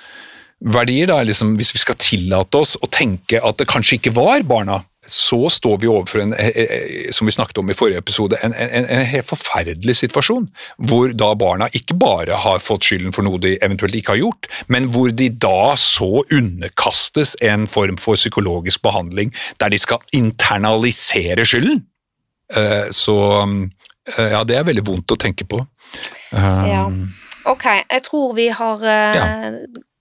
verdier, 0.62 1.10
da, 1.10 1.24
liksom, 1.26 1.56
hvis 1.58 1.74
vi 1.74 1.82
skal 1.82 1.98
tillate 1.98 2.58
oss 2.62 2.78
å 2.82 2.90
tenke 2.90 3.42
at 3.42 3.58
det 3.58 3.70
kanskje 3.70 3.98
ikke 3.98 4.14
var 4.14 4.44
barna, 4.46 4.84
så 5.02 5.50
står 5.50 5.80
vi 5.82 5.88
overfor 5.90 6.22
en, 6.22 6.36
eh, 6.38 6.52
eh, 6.54 7.08
som 7.10 7.26
vi 7.26 7.34
snakket 7.34 7.58
om 7.58 7.72
i 7.72 7.74
forrige 7.74 7.98
episode, 7.98 8.38
en, 8.46 8.54
en, 8.54 8.86
en 8.86 9.06
helt 9.10 9.26
forferdelig 9.26 9.96
situasjon, 9.98 10.46
hvor 10.78 11.16
da 11.18 11.32
barna 11.34 11.66
ikke 11.74 11.98
bare 11.98 12.38
har 12.38 12.62
fått 12.62 12.86
skylden 12.86 13.16
for 13.16 13.26
noe 13.26 13.42
de 13.42 13.56
eventuelt 13.66 13.98
ikke 13.98 14.14
har 14.14 14.22
gjort, 14.22 14.52
men 14.70 14.92
hvor 14.94 15.10
de 15.10 15.32
da 15.34 15.74
så 15.82 16.22
underkastes 16.30 17.34
en 17.42 17.66
form 17.66 17.98
for 17.98 18.22
psykologisk 18.22 18.86
behandling 18.86 19.34
der 19.58 19.74
de 19.74 19.82
skal 19.82 20.06
internalisere 20.14 21.50
skylden. 21.50 21.82
Eh, 22.58 22.90
Så 22.92 23.16
eh, 24.18 24.32
ja, 24.32 24.44
det 24.44 24.58
er 24.58 24.68
veldig 24.68 24.86
vondt 24.88 25.12
å 25.12 25.20
tenke 25.20 25.48
på. 25.48 25.62
Eh, 26.34 26.68
Ja. 26.72 26.86
Ok, 27.46 27.64
jeg 27.66 28.04
tror 28.06 28.36
vi 28.38 28.50
har 28.54 28.84
ja 28.86 29.26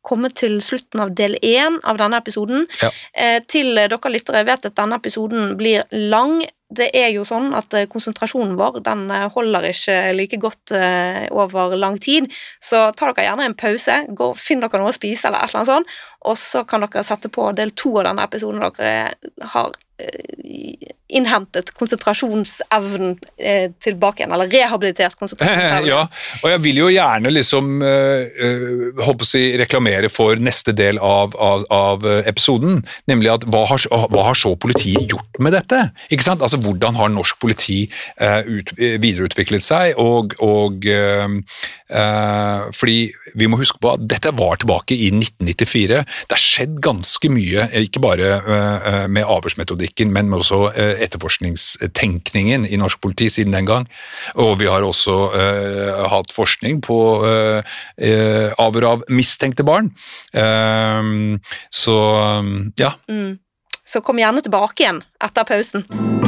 kommet 0.07 0.35
til 0.41 0.59
slutten 0.65 1.03
av 1.05 1.13
del 1.17 1.37
én 1.45 1.79
av 1.85 1.99
denne 2.01 2.19
episoden. 2.21 2.65
Ja. 2.83 2.91
Eh, 3.13 3.39
til 3.49 3.77
eh, 3.79 3.89
dere 3.91 4.13
lyttere, 4.15 4.47
vet 4.49 4.67
at 4.67 4.79
denne 4.79 4.99
episoden 5.01 5.55
blir 5.61 5.85
lang. 5.93 6.41
Det 6.71 6.89
er 6.95 7.11
jo 7.11 7.25
sånn 7.27 7.51
at 7.59 7.75
eh, 7.77 7.89
konsentrasjonen 7.91 8.57
vår 8.59 8.81
den 8.87 9.05
eh, 9.13 9.27
holder 9.35 9.69
ikke 9.73 9.99
like 10.17 10.41
godt 10.41 10.73
eh, 10.77 11.27
over 11.35 11.77
lang 11.77 11.99
tid, 12.03 12.31
så 12.63 12.89
ta 12.97 13.11
dere 13.11 13.27
gjerne 13.29 13.51
en 13.51 13.59
pause, 13.59 13.99
gå, 14.17 14.31
finn 14.39 14.63
dere 14.65 14.81
noe 14.81 14.93
å 14.95 14.97
spise 14.97 15.29
eller 15.29 15.43
et 15.45 15.51
eller 15.51 15.63
annet 15.63 15.75
sånt, 15.75 15.95
og 16.31 16.39
så 16.39 16.65
kan 16.69 16.87
dere 16.87 17.05
sette 17.07 17.33
på 17.33 17.51
del 17.59 17.75
to 17.75 17.97
av 17.99 18.09
denne 18.09 18.27
episoden 18.31 18.63
dere 18.63 19.47
har 19.55 19.73
eh, 19.75 19.87
innhentet 21.11 21.73
konsentrasjonsevnen 21.75 23.17
eh, 23.37 23.71
tilbake 23.83 24.23
igjen, 24.23 24.35
eller 24.35 24.51
rehabilitert 24.51 25.19
konsentrasjonsevnen. 25.19 25.89
ja, 25.93 26.05
og 26.43 26.53
jeg 26.53 26.63
vil 26.67 26.83
jo 26.85 26.91
gjerne 26.93 27.33
liksom 27.35 27.83
håper 29.01 29.27
å 29.27 29.29
si, 29.29 29.43
reklamere 29.61 30.11
for 30.13 30.39
neste 30.41 30.75
del 30.77 30.99
av, 31.03 31.35
av, 31.41 31.65
av 31.75 32.07
eh, 32.07 32.23
episoden, 32.31 32.81
nemlig 33.11 33.33
at 33.35 33.47
hva 33.51 33.65
har, 33.71 33.87
hva 33.91 34.27
har 34.31 34.39
så 34.39 34.55
politiet 34.61 35.11
gjort 35.11 35.41
med 35.43 35.55
dette? 35.57 35.83
Ikke 36.11 36.27
sant? 36.27 36.45
Altså 36.45 36.61
Hvordan 36.61 36.99
har 36.99 37.13
norsk 37.13 37.39
politi 37.43 37.83
eh, 38.21 38.41
ut, 38.47 38.75
eh, 38.79 38.97
videreutviklet 39.03 39.65
seg? 39.65 39.99
Og, 40.01 40.37
og 40.45 40.87
eh, 40.91 41.27
eh, 41.91 42.71
fordi 42.77 43.01
vi 43.41 43.51
må 43.51 43.61
huske 43.61 43.81
på 43.83 43.95
at 43.95 44.05
dette 44.11 44.33
var 44.39 44.61
tilbake 44.61 44.97
i 44.97 45.11
1994. 45.13 46.03
Det 46.29 46.37
har 46.37 46.43
skjedd 46.43 46.79
ganske 46.85 47.33
mye, 47.33 47.69
eh, 47.71 47.87
ikke 47.89 48.03
bare 48.05 48.35
eh, 48.41 48.91
eh, 48.93 49.07
med 49.99 50.25
men 50.31 50.39
også 50.41 50.71
eh, 50.73 51.03
etterforskningstenkningen 51.05 52.67
i 52.67 52.79
norsk 52.81 53.01
politi 53.01 53.29
siden 53.31 53.53
den 53.53 53.67
gang. 53.67 53.89
Og 54.35 54.59
vi 54.61 54.69
har 54.71 54.83
også 54.87 55.17
eh, 55.35 56.01
hatt 56.13 56.33
forskning 56.33 56.81
på 56.87 56.99
eh, 57.27 57.77
eh, 57.99 58.49
avhør 58.59 58.89
av 58.95 59.05
mistenkte 59.09 59.67
barn. 59.67 59.93
Eh, 60.33 61.13
så 61.71 61.99
ja. 62.79 62.95
Mm. 63.11 63.39
Så 63.85 64.01
kom 64.07 64.21
gjerne 64.23 64.43
tilbake 64.45 64.85
igjen 64.85 65.03
etter 65.19 65.49
pausen. 65.49 66.20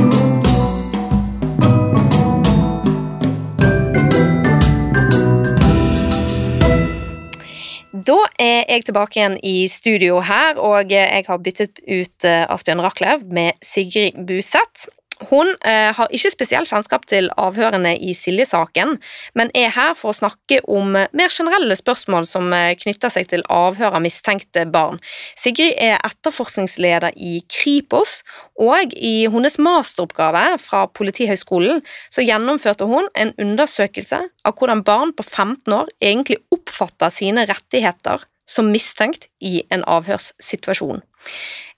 Da 8.13 8.19
er 8.43 8.67
jeg 8.69 8.85
tilbake 8.85 9.17
igjen 9.17 9.39
i 9.47 9.69
studio 9.73 10.19
her, 10.27 10.59
og 10.61 10.91
jeg 10.93 11.25
har 11.25 11.39
byttet 11.41 11.79
ut 11.87 12.27
eh, 12.29 12.45
Asbjørn 12.53 12.83
Rachlew 12.85 13.23
med 13.33 13.57
Sigrid 13.65 14.19
Buseth. 14.29 14.91
Hun 15.31 15.53
eh, 15.67 15.91
har 15.95 16.11
ikke 16.15 16.33
spesiell 16.33 16.67
kjennskap 16.69 17.05
til 17.11 17.29
avhørene 17.41 17.95
i 18.01 18.15
Silje-saken, 18.17 18.97
men 19.39 19.53
er 19.59 19.73
her 19.75 19.95
for 19.99 20.13
å 20.13 20.17
snakke 20.17 20.61
om 20.71 20.97
mer 20.97 21.33
generelle 21.33 21.77
spørsmål 21.79 22.27
som 22.29 22.51
eh, 22.57 22.73
knytter 22.81 23.13
seg 23.13 23.29
til 23.31 23.45
avhør 23.53 23.99
av 23.99 24.05
mistenkte 24.05 24.65
barn. 24.73 25.01
Sigrid 25.39 25.77
er 25.77 26.01
etterforskningsleder 26.07 27.15
i 27.17 27.41
Kripos, 27.53 28.21
og 28.61 28.95
i 28.97 29.29
hennes 29.33 29.59
masteroppgave 29.63 30.59
fra 30.63 30.85
Politihøgskolen 30.95 31.83
så 32.13 32.25
gjennomførte 32.25 32.89
hun 32.91 33.09
en 33.19 33.33
undersøkelse 33.41 34.21
av 34.47 34.59
hvordan 34.59 34.85
barn 34.87 35.15
på 35.17 35.27
15 35.27 35.79
år 35.79 35.91
egentlig 36.03 36.41
oppfatter 36.55 37.13
sine 37.15 37.47
rettigheter 37.49 38.27
som 38.49 38.71
mistenkt 38.73 39.29
i 39.41 39.63
en 39.73 39.85
avhørssituasjon. 39.89 41.03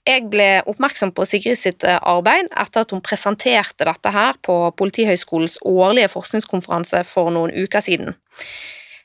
Jeg 0.05 0.27
ble 0.29 0.47
oppmerksom 0.69 1.11
på 1.17 1.25
Sigrid 1.25 1.57
sitt 1.57 1.85
eh, 1.85 1.97
arbeid 1.97 2.51
etter 2.53 2.83
at 2.83 2.93
hun 2.93 3.03
presenterte 3.05 3.87
dette 3.87 4.11
her 4.13 4.37
på 4.45 4.57
Politihøgskolens 4.77 5.57
årlige 5.65 6.11
forskningskonferanse 6.13 7.01
for 7.09 7.33
noen 7.33 7.53
uker 7.53 7.81
siden. 7.85 8.17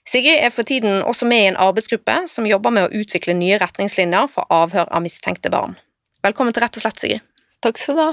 Sigrid 0.08 0.40
er 0.42 0.52
for 0.52 0.66
tiden 0.68 1.04
også 1.06 1.28
med 1.28 1.44
i 1.44 1.48
en 1.52 1.60
arbeidsgruppe 1.60 2.22
som 2.28 2.48
jobber 2.48 2.74
med 2.74 2.88
å 2.88 3.02
utvikle 3.02 3.36
nye 3.36 3.60
retningslinjer 3.62 4.28
for 4.32 4.48
avhør 4.52 4.90
av 4.90 5.04
mistenkte 5.04 5.52
barn. 5.52 5.76
Velkommen 6.24 6.52
til 6.56 6.64
Rett 6.64 6.76
og 6.76 6.84
slett, 6.84 7.00
Sigrid. 7.00 7.24
Takk 7.64 7.80
skal 7.80 7.96
du 7.96 8.02
ha. 8.02 8.12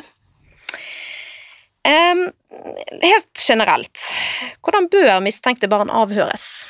Helt 1.87 3.39
generelt, 3.39 4.09
hvordan 4.63 4.89
bør 4.91 5.21
mistenkte 5.23 5.69
barn 5.71 5.91
avhøres? 5.93 6.67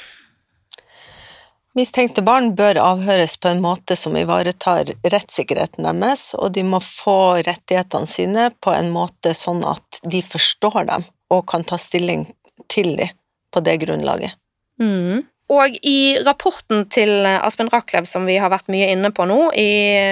Mistenkte 1.78 2.24
barn 2.26 2.56
bør 2.58 2.80
avhøres 2.82 3.36
på 3.38 3.52
en 3.52 3.60
måte 3.62 3.94
som 4.00 4.16
ivaretar 4.18 4.90
rettssikkerheten 5.14 5.86
deres, 5.86 6.32
og 6.34 6.56
de 6.56 6.64
må 6.66 6.80
få 6.82 7.38
rettighetene 7.46 8.10
sine 8.10 8.48
på 8.66 8.74
en 8.74 8.90
måte 8.96 9.36
sånn 9.38 9.62
at 9.68 10.00
de 10.10 10.24
forstår 10.26 10.88
dem 10.90 11.06
og 11.30 11.44
kan 11.52 11.68
ta 11.68 11.78
stilling 11.78 12.26
til 12.72 12.96
dem 12.98 13.14
på 13.54 13.62
det 13.62 13.78
grunnlaget. 13.86 14.34
Mm. 14.82 15.26
og 15.50 15.78
i 15.90 16.20
rapporten 16.22 16.84
til 16.94 17.26
Aspen 17.26 17.70
Rachlew, 17.74 18.06
som 18.06 18.28
vi 18.30 18.36
har 18.38 18.52
vært 18.54 18.68
mye 18.70 18.92
inne 18.94 19.10
på 19.16 19.26
nå 19.26 19.40
i 19.58 19.70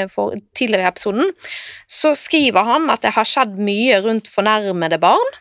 for 0.10 0.38
tidligere 0.58 0.86
i 0.86 0.90
episoden, 0.90 1.34
så 1.92 2.14
skriver 2.18 2.66
han 2.66 2.90
at 2.94 3.04
det 3.04 3.12
har 3.18 3.28
skjedd 3.28 3.58
mye 3.60 4.00
rundt 4.06 4.32
fornærmede 4.32 5.02
barn, 5.02 5.38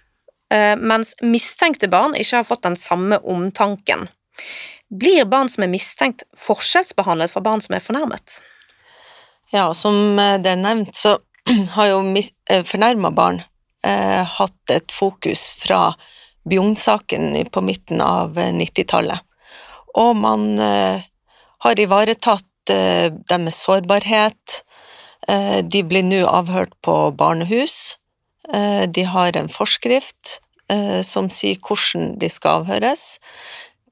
eh, 0.50 0.74
mens 0.76 1.14
mistenkte 1.22 1.88
barn 1.92 2.16
ikke 2.18 2.40
har 2.40 2.48
fått 2.48 2.66
den 2.66 2.80
samme 2.80 3.20
omtanken. 3.22 4.08
Blir 4.94 5.26
barn 5.26 5.50
som 5.50 5.66
er 5.66 5.72
mistenkt, 5.72 6.22
forskjellsbehandlet 6.38 7.32
fra 7.32 7.42
barn 7.44 7.62
som 7.64 7.74
er 7.74 7.82
fornærmet? 7.82 8.38
Ja, 9.54 9.68
som 9.74 10.18
eh, 10.18 10.38
det 10.42 10.54
er 10.54 10.62
nevnt, 10.62 10.94
så 10.94 11.18
har 11.76 11.90
jo 11.90 12.00
fornærma 12.68 13.10
barn 13.14 13.42
eh, 13.84 14.22
hatt 14.38 14.74
et 14.74 14.94
fokus 14.94 15.50
fra 15.58 15.92
Bjugn-saken 16.48 17.32
på 17.50 17.62
midten 17.64 18.02
av 18.04 18.36
90-tallet 18.36 19.24
og 19.94 20.14
man 20.18 20.46
eh, 20.58 21.02
har 21.64 21.80
ivaretatt 21.80 22.72
eh, 22.72 23.10
deres 23.30 23.60
sårbarhet. 23.64 24.60
Eh, 25.28 25.60
de 25.62 25.82
blir 25.86 26.06
nå 26.06 26.24
avhørt 26.28 26.74
på 26.84 27.10
barnehus. 27.18 27.96
De 28.44 29.02
har 29.08 29.38
en 29.40 29.46
forskrift 29.48 30.34
som 31.08 31.30
sier 31.32 31.56
hvordan 31.64 32.10
de 32.20 32.28
skal 32.28 32.58
avhøres. 32.58 33.16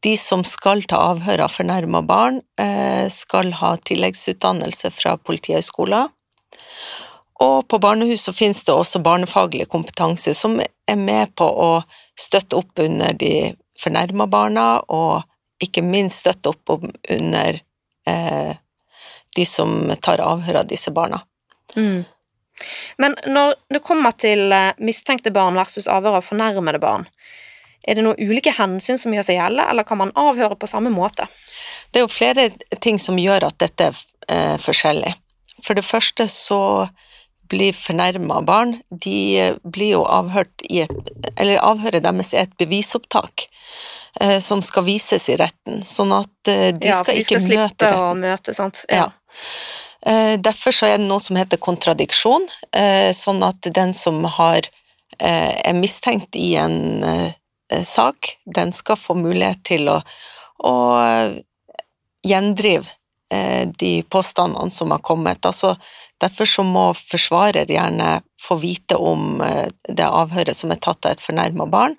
De 0.03 0.17
som 0.19 0.43
skal 0.45 0.83
ta 0.91 0.99
avhør 1.13 1.45
av 1.45 1.53
fornærma 1.55 2.01
barn, 2.03 2.41
skal 3.11 3.53
ha 3.61 3.77
tilleggsutdannelse 3.87 4.91
fra 4.91 5.13
Politihøgskolen. 5.23 6.11
Og 7.43 7.67
på 7.69 7.79
barnehuset 7.83 8.37
finnes 8.37 8.63
det 8.67 8.75
også 8.75 9.03
barnefaglig 9.03 9.67
kompetanse 9.71 10.35
som 10.35 10.61
er 10.61 10.99
med 10.99 11.35
på 11.39 11.47
å 11.47 11.71
støtte 12.19 12.59
opp 12.59 12.83
under 12.83 13.15
de 13.19 13.53
fornærma 13.83 14.29
barna 14.31 14.67
og 14.93 15.23
ikke 15.63 15.85
minst 15.87 16.23
støtte 16.23 16.53
opp 16.53 16.75
under 16.77 17.59
eh, 18.07 18.53
de 19.37 19.47
som 19.49 19.93
tar 20.03 20.23
avhør 20.23 20.63
av 20.63 20.71
disse 20.71 20.93
barna. 20.95 21.23
Mm. 21.77 22.03
Men 23.03 23.17
når 23.27 23.55
det 23.73 23.83
kommer 23.87 24.15
til 24.19 24.53
eh, 24.53 24.75
mistenkte 24.83 25.33
barn 25.35 25.59
versus 25.59 25.89
avhør 25.91 26.21
av 26.21 26.27
fornærmede 26.27 26.83
barn, 26.83 27.09
er 27.83 27.99
det 27.99 28.05
noen 28.07 28.21
ulike 28.21 28.55
hensyn 28.57 29.01
som 29.01 29.15
gjør 29.15 29.27
seg 29.29 29.39
gjeldende, 29.41 29.69
eller 29.71 29.87
kan 29.89 30.01
man 30.01 30.15
avhøre 30.19 30.59
på 30.59 30.71
samme 30.71 30.93
måte? 30.95 31.29
Det 31.91 32.01
er 32.01 32.07
jo 32.07 32.13
flere 32.13 32.49
ting 32.81 33.01
som 33.03 33.19
gjør 33.21 33.49
at 33.51 33.59
dette 33.63 33.91
er 33.91 34.03
eh, 34.29 34.59
forskjellig. 34.63 35.15
For 35.63 35.79
det 35.79 35.87
første 35.87 36.29
så 36.31 36.63
blir 37.53 37.77
fornærma 37.77 38.41
barn, 38.49 38.79
de 38.89 39.53
blir 39.63 39.99
jo 39.99 40.05
avhørt 40.09 40.65
i 40.71 40.87
et 40.87 41.11
Eller 41.37 41.61
avhøret 41.61 42.05
deres 42.05 42.33
er 42.33 42.47
et 42.47 42.57
bevisopptak. 42.59 43.47
Eh, 44.21 44.41
som 44.41 44.61
skal 44.63 44.85
vises 44.85 45.29
i 45.33 45.39
retten, 45.41 45.81
sånn 45.89 46.13
at 46.13 46.51
eh, 46.53 46.69
de 46.77 46.91
ja, 46.91 46.99
skal 47.01 47.17
ikke 47.23 47.39
skal 47.41 47.63
møte 47.63 47.87
retten. 47.87 48.03
Å 48.05 48.11
møte, 48.19 48.53
sant? 48.57 48.83
Ja. 48.93 49.07
ja. 49.09 50.37
Derfor 50.43 50.75
så 50.75 50.89
er 50.91 50.99
det 50.99 51.07
noe 51.07 51.23
som 51.23 51.39
heter 51.39 51.61
kontradiksjon, 51.63 52.45
eh, 52.77 53.13
sånn 53.17 53.41
at 53.47 53.69
den 53.73 53.95
som 53.97 54.19
har, 54.37 54.67
er 55.23 55.77
mistenkt 55.79 56.35
i 56.35 56.57
en 56.59 57.05
sak, 57.87 58.37
den 58.45 58.73
skal 58.77 59.01
få 59.01 59.17
mulighet 59.19 59.63
til 59.65 59.89
å, 59.93 60.01
å 60.69 60.75
gjendrive 62.27 62.99
de 63.81 63.93
påstandene 64.13 64.71
som 64.75 64.91
har 64.93 65.01
kommet. 65.01 65.47
Altså, 65.49 65.71
derfor 66.21 66.45
så 66.45 66.65
må 66.69 66.83
forsvarer 66.99 67.71
gjerne 67.73 68.19
få 68.37 68.59
vite 68.61 68.99
om 69.01 69.41
det 69.89 70.05
avhøret 70.05 70.59
som 70.59 70.75
er 70.75 70.83
tatt 70.85 71.09
av 71.09 71.15
et 71.15 71.25
fornærma 71.25 71.65
barn, 71.73 71.97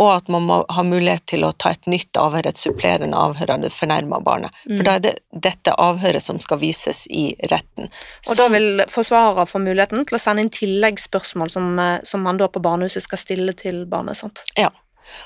og 0.00 0.10
at 0.14 0.30
man 0.32 0.46
må 0.48 0.58
ha 0.72 0.82
mulighet 0.86 1.26
til 1.28 1.44
å 1.44 1.52
ta 1.52 1.74
et 1.74 1.88
nytt 1.90 2.16
avhør, 2.16 2.48
et 2.48 2.60
supplerende 2.60 3.18
avhør 3.20 3.54
av 3.56 3.64
det 3.64 3.72
fornærma 3.74 4.20
barnet. 4.24 4.54
Mm. 4.64 4.76
For 4.78 4.86
da 4.86 4.94
er 4.96 5.04
det 5.04 5.14
dette 5.48 5.74
avhøret 5.76 6.24
som 6.24 6.38
skal 6.40 6.60
vises 6.62 7.02
i 7.12 7.30
retten. 7.50 7.90
Og 8.30 8.38
da 8.38 8.46
vil 8.54 8.84
forsvarer 8.90 9.50
få 9.50 9.60
muligheten 9.60 10.06
til 10.08 10.16
å 10.16 10.22
sende 10.22 10.46
inn 10.46 10.52
tilleggsspørsmål 10.56 11.52
som, 11.52 11.72
eh, 11.78 11.98
som 12.08 12.24
man 12.24 12.40
da 12.40 12.48
på 12.48 12.62
barnehuset 12.64 13.04
skal 13.04 13.20
stille 13.20 13.56
til 13.58 13.84
barnet, 13.90 14.16
sant? 14.16 14.40
Ja. 14.56 14.70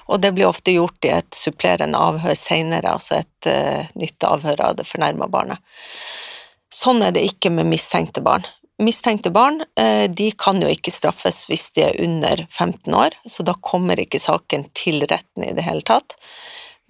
Og 0.09 0.21
det 0.21 0.33
blir 0.37 0.49
ofte 0.49 0.75
gjort 0.75 1.07
i 1.07 1.13
et 1.17 1.37
supplerende 1.37 2.01
avhør 2.01 2.37
senere, 2.39 2.97
altså 2.97 3.21
et 3.21 3.49
uh, 3.51 3.87
nytt 3.99 4.27
avhør 4.27 4.63
av 4.69 4.77
det 4.81 4.89
fornærma 4.89 5.29
barnet. 5.33 5.63
Sånn 6.75 7.03
er 7.07 7.15
det 7.15 7.25
ikke 7.29 7.53
med 7.55 7.71
mistenkte 7.71 8.25
barn. 8.25 8.47
Mistenkte 8.83 9.31
barn 9.35 9.61
uh, 9.63 10.07
de 10.11 10.31
kan 10.39 10.61
jo 10.63 10.71
ikke 10.71 10.95
straffes 10.95 11.45
hvis 11.51 11.71
de 11.77 11.87
er 11.87 12.01
under 12.05 12.47
15 12.51 12.95
år, 12.95 13.17
så 13.27 13.47
da 13.47 13.57
kommer 13.61 14.01
ikke 14.01 14.23
saken 14.23 14.69
til 14.77 15.07
retten 15.11 15.47
i 15.47 15.55
det 15.57 15.67
hele 15.67 15.85
tatt. 15.87 16.19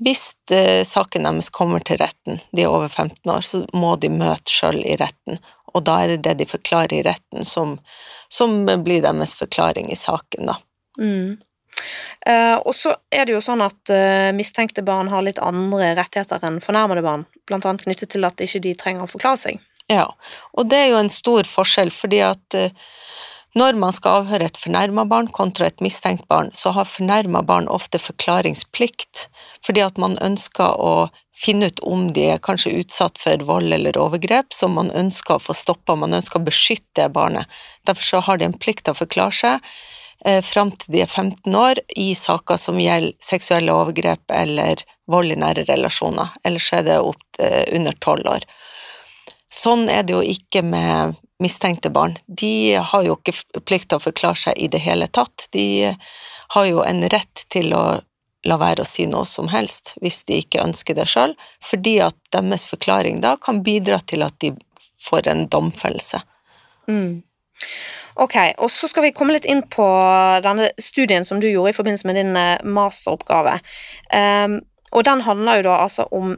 Hvis 0.03 0.33
uh, 0.53 0.83
saken 0.87 1.29
deres 1.29 1.53
kommer 1.55 1.85
til 1.85 2.01
retten, 2.03 2.41
de 2.53 2.65
er 2.65 2.73
over 2.73 2.89
15 2.89 3.31
år, 3.31 3.45
så 3.47 3.65
må 3.77 3.95
de 4.01 4.11
møte 4.13 4.51
sjøl 4.51 4.81
i 4.83 4.97
retten, 5.01 5.39
og 5.75 5.83
da 5.87 6.01
er 6.03 6.15
det 6.15 6.23
det 6.27 6.39
de 6.41 6.49
forklarer 6.49 6.99
i 6.99 7.05
retten 7.07 7.47
som, 7.47 7.79
som 8.33 8.63
blir 8.67 9.03
deres 9.03 9.35
forklaring 9.39 9.91
i 9.91 9.99
saken, 9.99 10.51
da. 10.53 10.57
Mm. 11.01 11.37
Uh, 12.25 12.57
og 12.65 12.73
så 12.77 12.95
er 13.13 13.27
det 13.27 13.35
jo 13.35 13.43
sånn 13.45 13.61
at 13.65 13.93
uh, 13.93 14.31
mistenkte 14.37 14.85
barn 14.87 15.11
har 15.13 15.25
litt 15.27 15.41
andre 15.43 15.93
rettigheter 15.99 16.45
enn 16.47 16.61
fornærmede 16.65 17.05
barn, 17.05 17.27
blant 17.49 17.67
annet 17.69 17.85
knyttet 17.85 18.15
til 18.15 18.25
at 18.25 18.41
ikke 18.41 18.63
de 18.65 18.75
trenger 18.81 19.05
å 19.05 19.11
forklare 19.11 19.41
seg. 19.43 19.65
Ja, 19.93 20.07
og 20.57 20.71
det 20.73 20.79
er 20.81 20.93
jo 20.95 21.03
en 21.03 21.13
stor 21.13 21.45
forskjell, 21.49 21.93
fordi 21.93 22.23
at 22.25 22.57
uh, 22.57 22.71
når 23.55 23.77
man 23.79 23.93
skal 23.95 24.23
avhøre 24.23 24.49
et 24.49 24.59
fornærma 24.59 25.05
barn 25.07 25.29
kontra 25.31 25.69
et 25.69 25.83
mistenkt 25.85 26.25
barn, 26.31 26.49
så 26.57 26.73
har 26.75 26.89
fornærma 26.91 27.45
barn 27.47 27.69
ofte 27.71 28.01
forklaringsplikt, 28.03 29.29
fordi 29.63 29.85
at 29.85 30.01
man 30.01 30.17
ønsker 30.25 30.75
å 30.81 30.95
finne 31.39 31.69
ut 31.71 31.83
om 31.87 32.09
de 32.17 32.29
er 32.33 32.43
kanskje 32.43 32.73
utsatt 32.81 33.19
for 33.21 33.45
vold 33.47 33.75
eller 33.77 33.99
overgrep, 34.01 34.55
som 34.55 34.75
man 34.79 34.91
ønsker 34.95 35.37
å 35.37 35.45
få 35.45 35.55
stoppa, 35.55 35.95
man 35.99 36.17
ønsker 36.19 36.41
å 36.41 36.47
beskytte 36.49 37.07
barnet. 37.15 37.51
Derfor 37.87 38.09
så 38.09 38.23
har 38.27 38.41
de 38.41 38.49
en 38.49 38.59
plikt 38.59 38.87
til 38.87 38.95
å 38.95 39.01
forklare 39.03 39.39
seg 39.39 39.59
eh, 39.59 39.85
fram 40.45 40.71
til 40.73 40.95
de 40.95 41.03
er 41.05 41.11
15 41.11 41.57
år 41.59 41.81
i 42.01 42.15
saker 42.17 42.57
som 42.61 42.79
gjelder 42.81 43.13
seksuelle 43.23 43.75
overgrep 43.77 44.33
eller 44.33 44.81
vold 45.11 45.33
i 45.33 45.37
nære 45.37 45.67
relasjoner, 45.69 46.33
ellers 46.45 46.71
er 46.73 46.87
det 46.87 47.01
opp, 47.01 47.25
eh, 47.39 47.65
under 47.77 47.93
12 47.93 48.31
år. 48.31 48.47
Sånn 49.53 49.89
er 49.91 50.03
det 50.03 50.15
jo 50.15 50.23
ikke 50.23 50.65
med 50.65 51.17
mistenkte 51.43 51.91
barn. 51.91 52.17
De 52.27 52.75
har 52.75 53.05
jo 53.05 53.19
ikke 53.19 53.61
plikt 53.61 53.91
til 53.91 54.01
å 54.01 54.07
forklare 54.07 54.41
seg 54.47 54.59
i 54.59 54.69
det 54.69 54.81
hele 54.83 55.07
tatt. 55.07 55.49
De 55.53 55.95
har 56.55 56.67
jo 56.67 56.83
en 56.83 57.03
rett 57.09 57.45
til 57.53 57.75
å 57.75 58.01
la 58.45 58.57
være 58.61 58.85
å 58.85 58.89
si 58.89 59.07
noe 59.09 59.25
som 59.29 59.49
helst 59.49 59.95
hvis 60.03 60.23
de 60.29 60.41
ikke 60.43 60.63
ønsker 60.65 60.97
det 60.99 61.07
sjøl, 61.09 61.35
fordi 61.65 61.99
at 62.05 62.17
deres 62.35 62.67
forklaring 62.69 63.23
da 63.25 63.37
kan 63.41 63.63
bidra 63.65 64.01
til 64.05 64.25
at 64.27 64.37
de 64.41 64.53
får 65.01 65.29
en 65.29 65.47
domfellelse. 65.49 66.21
Mm. 66.89 67.23
Ok, 68.15 68.37
og 68.63 68.71
så 68.71 68.89
skal 68.91 69.09
vi 69.09 69.15
komme 69.17 69.35
litt 69.35 69.47
inn 69.51 69.65
på 69.67 69.87
denne 70.45 70.69
studien 70.79 71.27
som 71.27 71.41
du 71.43 71.49
gjorde 71.51 71.73
i 71.73 71.77
forbindelse 71.77 72.07
med 72.07 72.19
din 72.21 72.37
eh, 72.39 72.63
masteroppgave. 72.63 73.57
Um, 74.15 74.61
og 74.95 75.07
den 75.09 75.25
handler 75.27 75.59
jo 75.59 75.67
da 75.67 75.81
altså 75.83 76.07
om 76.15 76.37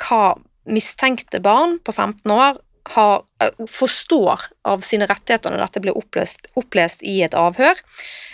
hva 0.00 0.22
mistenkte 0.68 1.40
barn 1.44 1.76
på 1.84 1.92
15 1.92 2.32
år 2.32 2.56
har, 2.94 3.24
eh, 3.42 3.66
forstår 3.68 4.40
av 4.64 4.80
sine 4.80 5.06
rettigheter 5.06 5.52
når 5.52 5.66
dette 5.66 5.82
blir 5.84 5.98
opplest, 5.98 6.48
opplest, 6.56 7.02
i 7.02 7.20
et 7.22 7.36
avhør. 7.36 7.76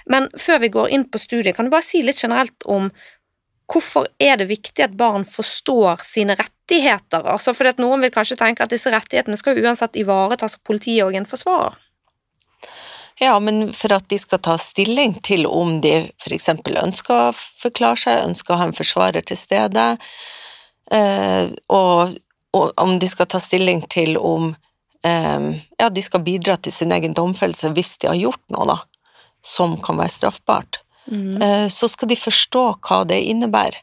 Men 0.06 0.28
før 0.38 0.62
vi 0.62 0.70
går 0.76 0.94
inn 0.94 1.08
på 1.10 1.18
studiet, 1.18 1.56
kan 1.56 1.66
du 1.66 1.74
bare 1.74 1.86
si 1.86 2.02
litt 2.02 2.22
generelt 2.22 2.66
om 2.66 2.92
hvorfor 3.72 4.06
er 4.20 4.36
det 4.36 4.50
viktig 4.50 4.84
at 4.84 4.96
barn 4.96 5.24
forstår 5.24 6.04
sine 6.04 6.36
rettigheter? 6.38 7.24
Altså 7.24 7.54
fordi 7.56 7.74
at 7.74 7.82
Noen 7.82 8.04
vil 8.04 8.12
kanskje 8.14 8.38
tenke 8.38 8.62
at 8.62 8.70
disse 8.70 8.92
rettighetene 8.92 9.38
skal 9.40 9.58
uansett 9.58 9.96
ivaretas 9.96 10.58
av 10.58 10.64
politiet 10.68 11.06
og 11.06 11.16
en 11.16 11.26
forsvarer. 11.26 11.78
Ja, 13.18 13.40
men 13.40 13.72
for 13.72 13.94
at 13.94 14.08
de 14.10 14.18
skal 14.18 14.40
ta 14.42 14.56
stilling 14.58 15.14
til 15.22 15.46
om 15.46 15.78
de 15.84 15.94
f.eks. 16.18 16.48
ønsker 16.66 17.14
å 17.14 17.34
forklare 17.34 18.00
seg, 18.00 18.24
ønsker 18.26 18.54
å 18.54 18.58
ha 18.58 18.66
en 18.68 18.74
forsvarer 18.74 19.22
til 19.22 19.38
stede, 19.38 19.84
eh, 20.90 21.52
og 21.70 22.16
om 22.54 22.96
de 22.98 23.10
skal 23.10 23.30
ta 23.30 23.38
stilling 23.42 23.84
til 23.90 24.18
om 24.18 24.50
um, 24.50 25.46
ja, 25.78 25.88
de 25.90 26.02
skal 26.02 26.22
bidra 26.26 26.54
til 26.56 26.74
sin 26.74 26.94
egen 26.94 27.14
domfellelse 27.14 27.72
hvis 27.74 27.96
de 28.02 28.10
har 28.12 28.18
gjort 28.18 28.42
noe 28.54 28.68
da, 28.70 28.76
som 29.42 29.74
kan 29.82 29.98
være 29.98 30.14
straffbart, 30.14 30.82
mm. 31.10 31.42
uh, 31.42 31.66
så 31.70 31.90
skal 31.90 32.10
de 32.10 32.18
forstå 32.18 32.66
hva 32.82 33.02
det 33.10 33.22
innebærer. 33.30 33.82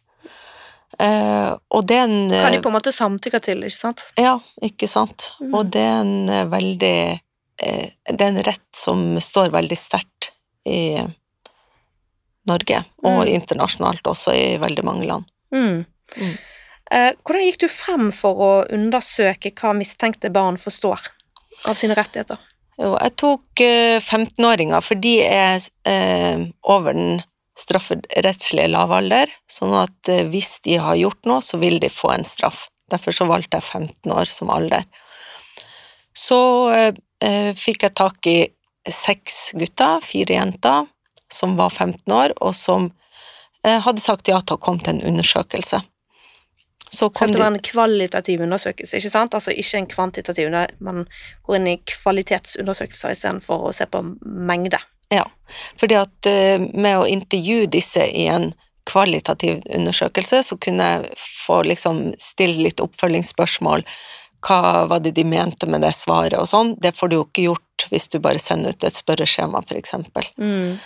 Og 1.02 1.86
det 1.88 1.96
er 1.98 2.04
en 2.04 2.28
Kan 2.30 2.54
de 2.54 2.60
på 2.62 2.70
en 2.70 2.76
måte 2.76 2.92
samtykke 2.94 3.40
til, 3.42 3.64
ikke 3.66 3.74
sant? 3.74 4.04
Ja, 4.20 4.36
ikke 4.62 4.86
sant. 4.92 5.32
Mm. 5.40 5.54
Og 5.56 5.72
det 5.74 5.82
er 5.82 6.02
en 6.04 6.52
veldig 6.52 6.98
Det 7.62 8.18
er 8.18 8.32
en 8.32 8.42
rett 8.42 8.68
som 8.74 9.04
står 9.22 9.52
veldig 9.54 9.78
sterkt 9.78 10.32
i 10.66 10.98
Norge, 12.50 12.80
og 13.06 13.20
mm. 13.22 13.34
internasjonalt 13.36 14.08
også 14.10 14.34
i 14.34 14.46
veldig 14.62 14.86
mange 14.88 15.06
land. 15.10 15.28
Mm. 15.54 15.84
mm. 16.18 16.38
Eh, 16.92 17.14
hvordan 17.24 17.46
gikk 17.46 17.62
du 17.62 17.68
frem 17.72 18.10
for 18.12 18.42
å 18.44 18.52
undersøke 18.74 19.54
hva 19.56 19.72
mistenkte 19.78 20.32
barn 20.34 20.58
forstår 20.60 21.06
av 21.70 21.78
sine 21.80 21.96
rettigheter? 21.96 22.42
Jo, 22.82 22.96
jeg 22.98 23.14
tok 23.22 23.62
15-åringer, 23.62 24.80
eh, 24.80 24.84
for 24.84 25.00
de 25.00 25.14
er 25.24 25.62
eh, 25.88 26.48
over 26.68 26.98
den 26.98 27.22
strafferettslig 27.60 28.66
lavalder, 28.72 29.32
sånn 29.50 29.76
at 29.78 30.12
eh, 30.12 30.26
hvis 30.32 30.58
de 30.66 30.80
har 30.82 30.98
gjort 31.00 31.30
noe, 31.30 31.44
så 31.46 31.60
vil 31.62 31.80
de 31.84 31.92
få 31.94 32.14
en 32.16 32.28
straff. 32.28 32.66
Derfor 32.92 33.16
så 33.16 33.28
valgte 33.30 33.60
jeg 33.60 33.86
15 33.86 34.16
år 34.16 34.28
som 34.28 34.52
alder. 34.54 34.88
Så 36.14 36.42
eh, 36.76 36.94
eh, 37.24 37.52
fikk 37.58 37.88
jeg 37.88 37.96
tak 37.98 38.28
i 38.28 38.40
seks 38.90 39.52
gutter, 39.58 40.02
fire 40.04 40.36
jenter, 40.40 40.90
som 41.32 41.56
var 41.60 41.70
15 41.70 42.14
år, 42.14 42.34
og 42.42 42.56
som 42.58 42.90
eh, 43.64 43.80
hadde 43.80 44.04
sagt 44.04 44.28
ja 44.32 44.42
til 44.42 44.58
å 44.58 44.62
komme 44.62 44.84
til 44.84 44.98
en 44.98 45.14
undersøkelse. 45.14 45.82
Så 46.92 47.08
kom 47.16 47.32
det 47.32 47.40
var 47.40 47.54
en 47.54 47.62
kvalitativ 47.64 48.42
undersøkelse, 48.44 48.98
ikke 49.00 49.14
sant? 49.14 49.36
Altså 49.38 49.54
ikke 49.56 49.80
en 49.80 49.88
kvantitativ, 49.88 50.50
man 50.84 51.06
går 51.48 51.56
inn 51.56 51.70
i 51.72 51.78
kvalitetsundersøkelser 51.88 53.14
istedenfor 53.16 53.70
å 53.70 53.72
se 53.76 53.88
på 53.88 54.02
mengde. 54.26 54.82
Ja, 55.12 55.24
fordi 55.80 55.96
at 56.00 56.28
eh, 56.28 56.60
med 56.60 57.00
å 57.00 57.08
intervjue 57.08 57.70
disse 57.72 58.04
i 58.04 58.28
en 58.32 58.52
kvalitativ 58.92 59.62
undersøkelse, 59.72 60.42
så 60.44 60.58
kunne 60.60 60.90
jeg 60.90 61.16
få 61.22 61.62
liksom 61.70 62.10
stille 62.20 62.66
litt 62.68 62.84
oppfølgingsspørsmål. 62.84 63.86
Hva 64.42 64.88
var 64.90 65.04
det 65.04 65.14
de 65.18 65.26
mente 65.28 65.68
med 65.70 65.84
det 65.86 65.94
svaret 65.98 66.40
og 66.40 66.50
sånn? 66.50 66.74
Det 66.82 66.94
får 66.98 67.12
du 67.12 67.18
jo 67.20 67.28
ikke 67.28 67.46
gjort 67.50 67.86
hvis 67.92 68.08
du 68.14 68.20
bare 68.24 68.42
sender 68.42 68.74
ut 68.74 68.84
et 68.86 68.96
spørreskjema, 68.96 69.64
eksempel. 69.76 70.28
Mm. 70.38 70.80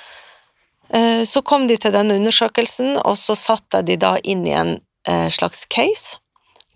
Eh, 0.90 1.22
så 1.28 1.42
kom 1.42 1.68
de 1.68 1.78
til 1.80 1.94
denne 1.96 2.18
undersøkelsen, 2.20 2.96
og 3.04 3.18
så 3.20 3.36
satte 3.36 3.82
jeg 3.82 3.90
de 3.90 3.98
da 4.04 4.16
inn 4.24 4.46
i 4.48 4.56
en 4.56 4.78
eh, 5.08 5.28
slags 5.32 5.66
case, 5.72 6.20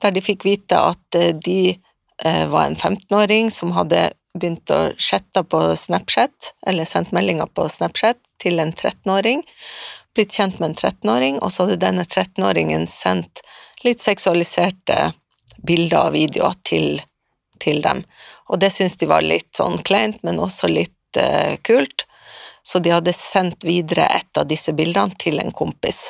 der 0.03 0.15
de 0.15 0.23
fikk 0.23 0.47
vite 0.47 0.79
at 0.79 1.19
de 1.43 1.75
var 2.19 2.65
en 2.67 2.75
15-åring 2.75 3.47
som 3.47 3.69
hadde 3.71 4.09
begynt 4.35 4.71
å 4.75 4.91
chatte 4.99 5.43
på 5.47 5.61
Snapchat, 5.75 6.53
eller 6.67 6.87
sendt 6.87 7.13
meldinger 7.15 7.47
på 7.47 7.67
Snapchat 7.71 8.19
til 8.41 8.59
en 8.61 8.73
13-åring, 8.73 9.43
blitt 10.17 10.35
kjent 10.35 10.59
med 10.59 10.71
en 10.71 10.77
13-åring, 10.77 11.39
og 11.39 11.53
så 11.53 11.65
hadde 11.65 11.79
denne 11.83 12.05
13-åringen 12.05 12.87
sendt 12.91 13.43
litt 13.85 14.03
seksualiserte 14.03 15.13
bilder 15.65 16.09
og 16.09 16.15
videoer 16.17 16.57
til, 16.67 17.01
til 17.61 17.81
dem. 17.85 18.03
Og 18.49 18.61
det 18.61 18.71
syntes 18.73 18.97
de 19.01 19.09
var 19.09 19.25
litt 19.25 19.51
sånn 19.57 19.77
kleint, 19.85 20.21
men 20.23 20.41
også 20.41 20.69
litt 20.71 21.19
uh, 21.19 21.55
kult, 21.65 22.05
så 22.63 22.81
de 22.83 22.93
hadde 22.93 23.15
sendt 23.15 23.65
videre 23.65 24.07
et 24.19 24.39
av 24.39 24.47
disse 24.49 24.73
bildene 24.75 25.15
til 25.21 25.39
en 25.41 25.53
kompis. 25.55 26.09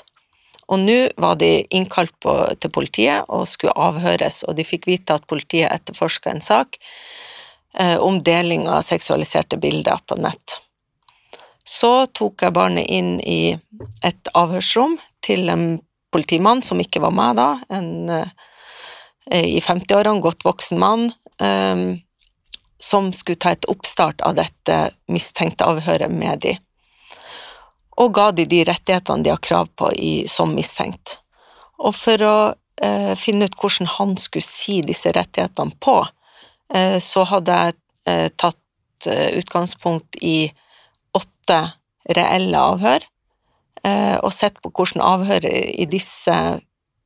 Og 0.69 0.81
nå 0.81 0.97
var 1.17 1.39
de 1.41 1.63
innkalt 1.73 2.13
på, 2.21 2.33
til 2.61 2.71
politiet 2.73 3.25
og 3.27 3.47
skulle 3.49 3.73
avhøres, 3.77 4.43
og 4.45 4.57
de 4.57 4.67
fikk 4.67 4.89
vite 4.89 5.15
at 5.15 5.27
politiet 5.29 5.71
etterforska 5.73 6.33
en 6.33 6.45
sak 6.45 6.77
Eh, 7.73 7.97
om 7.97 8.23
deling 8.23 8.69
av 8.69 8.81
seksualiserte 8.81 9.57
bilder 9.57 9.97
på 10.05 10.15
nett. 10.15 10.61
Så 11.63 12.05
tok 12.05 12.41
jeg 12.41 12.53
barnet 12.53 12.89
inn 12.89 13.19
i 13.21 13.53
et 14.03 14.31
avhørsrom 14.33 14.97
til 15.21 15.51
en 15.53 15.67
politimann 16.09 16.63
som 16.65 16.81
ikke 16.81 17.03
var 17.03 17.13
meg 17.13 17.37
da, 17.37 17.49
en 17.69 18.09
eh, 18.09 18.31
i 19.31 19.59
50-årene, 19.61 20.23
godt 20.23 20.45
voksen 20.45 20.79
mann, 20.81 21.11
um, 21.37 21.99
som 22.81 23.11
skulle 23.13 23.37
ta 23.37 23.51
et 23.53 23.67
oppstart 23.69 24.23
av 24.25 24.37
dette 24.39 24.77
mistenkte 25.11 25.67
avhøret 25.67 26.09
med 26.09 26.41
de, 26.45 26.55
og 27.99 28.13
ga 28.15 28.29
de 28.31 28.45
de 28.47 28.63
rettighetene 28.65 29.25
de 29.27 29.33
har 29.33 29.41
krav 29.43 29.67
på 29.77 29.91
i, 29.93 30.13
som 30.31 30.53
mistenkt. 30.55 31.17
Og 31.83 31.91
for 31.97 32.23
å 32.23 32.37
eh, 32.79 33.11
finne 33.19 33.49
ut 33.49 33.57
hvordan 33.59 33.89
han 33.97 34.15
skulle 34.17 34.45
si 34.45 34.77
disse 34.87 35.11
rettighetene 35.11 35.75
på, 35.83 35.97
Eh, 36.73 36.97
så 37.01 37.25
hadde 37.29 37.55
jeg 37.57 37.77
eh, 38.05 38.27
tatt 38.37 39.09
eh, 39.09 39.37
utgangspunkt 39.39 40.19
i 40.21 40.51
åtte 41.17 41.61
reelle 42.15 42.65
avhør, 42.73 43.05
og 43.79 44.33
sett 44.35 44.57
på 44.59 44.73
hvordan 44.75 44.99
avhøret 45.07 45.69
i 45.79 45.85
disse 45.87 46.33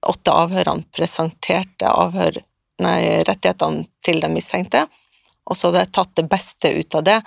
åtte 0.10 0.34
avhørene 0.34 0.88
presenterte 0.95 1.89
avhør, 1.89 2.41
nei, 2.84 2.99
rettighetene 3.28 3.88
til 4.04 4.22
den 4.24 4.36
mistenkte, 4.36 4.88
og 5.43 5.58
så 5.58 5.70
hadde 5.70 5.84
jeg 5.84 5.93
tatt 5.97 6.14
det 6.20 6.28
beste 6.32 6.72
ut 6.72 6.99
av 6.99 7.08
det 7.08 7.18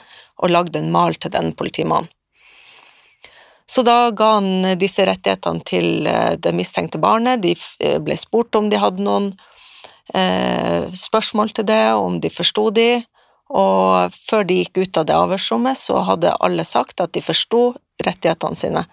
og 0.42 0.52
lagd 0.52 0.76
en 0.78 0.92
mal 0.92 1.16
til 1.20 1.32
den 1.34 1.52
politimannen. 1.56 2.10
Så 3.66 3.82
da 3.82 4.12
ga 4.14 4.36
han 4.36 4.78
disse 4.78 5.02
rettighetene 5.08 5.64
til 5.66 6.06
det 6.06 6.52
mistenkte 6.54 7.00
barnet, 7.02 7.42
de 7.42 7.56
ble 7.98 8.14
spurt 8.14 8.54
om 8.54 8.68
de 8.70 8.78
hadde 8.78 9.02
noen, 9.02 9.32
eh, 10.14 10.86
spørsmål 10.94 11.50
til 11.50 11.66
det, 11.66 11.94
om 11.98 12.20
de 12.20 12.30
forsto 12.30 12.70
de, 12.70 13.04
og 13.50 14.14
før 14.14 14.46
de 14.46 14.60
gikk 14.62 14.78
ut 14.82 15.00
av 15.02 15.06
det 15.06 15.18
avhørsrommet, 15.18 15.78
så 15.78 15.98
hadde 16.06 16.36
alle 16.40 16.64
sagt 16.64 17.02
at 17.02 17.12
de 17.12 17.22
forsto 17.22 17.74
rettighetene 18.02 18.58
sine. 18.58 18.84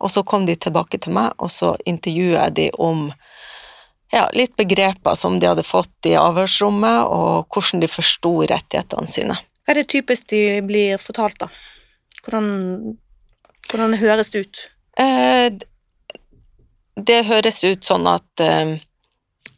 Og 0.00 0.10
så 0.10 0.22
kom 0.26 0.46
de 0.48 0.56
tilbake 0.56 0.98
til 0.98 1.14
meg, 1.16 1.34
og 1.38 1.52
så 1.52 1.74
intervjuet 1.88 2.38
jeg 2.38 2.56
de 2.56 2.66
om 2.80 3.08
ja, 4.10 4.24
litt 4.34 4.56
begreper 4.58 5.14
som 5.18 5.38
de 5.38 5.48
hadde 5.50 5.66
fått 5.66 6.08
i 6.08 6.16
avhørsrommet, 6.18 7.06
og 7.06 7.46
hvordan 7.52 7.84
de 7.84 7.90
forsto 7.90 8.32
rettighetene 8.42 9.10
sine. 9.10 9.36
Hva 9.64 9.74
er 9.74 9.82
det 9.82 9.90
typisk 9.92 10.30
de 10.32 10.42
blir 10.66 10.98
fortalt, 10.98 11.38
da? 11.44 11.50
Hvordan, 12.24 12.96
hvordan 13.70 13.96
høres 14.00 14.32
det 14.34 14.44
ut? 14.46 14.62
Eh, 15.00 15.48
det 17.00 17.20
høres 17.28 17.62
ut 17.64 17.86
sånn 17.86 18.10
at 18.10 18.44
eh, 18.44 18.76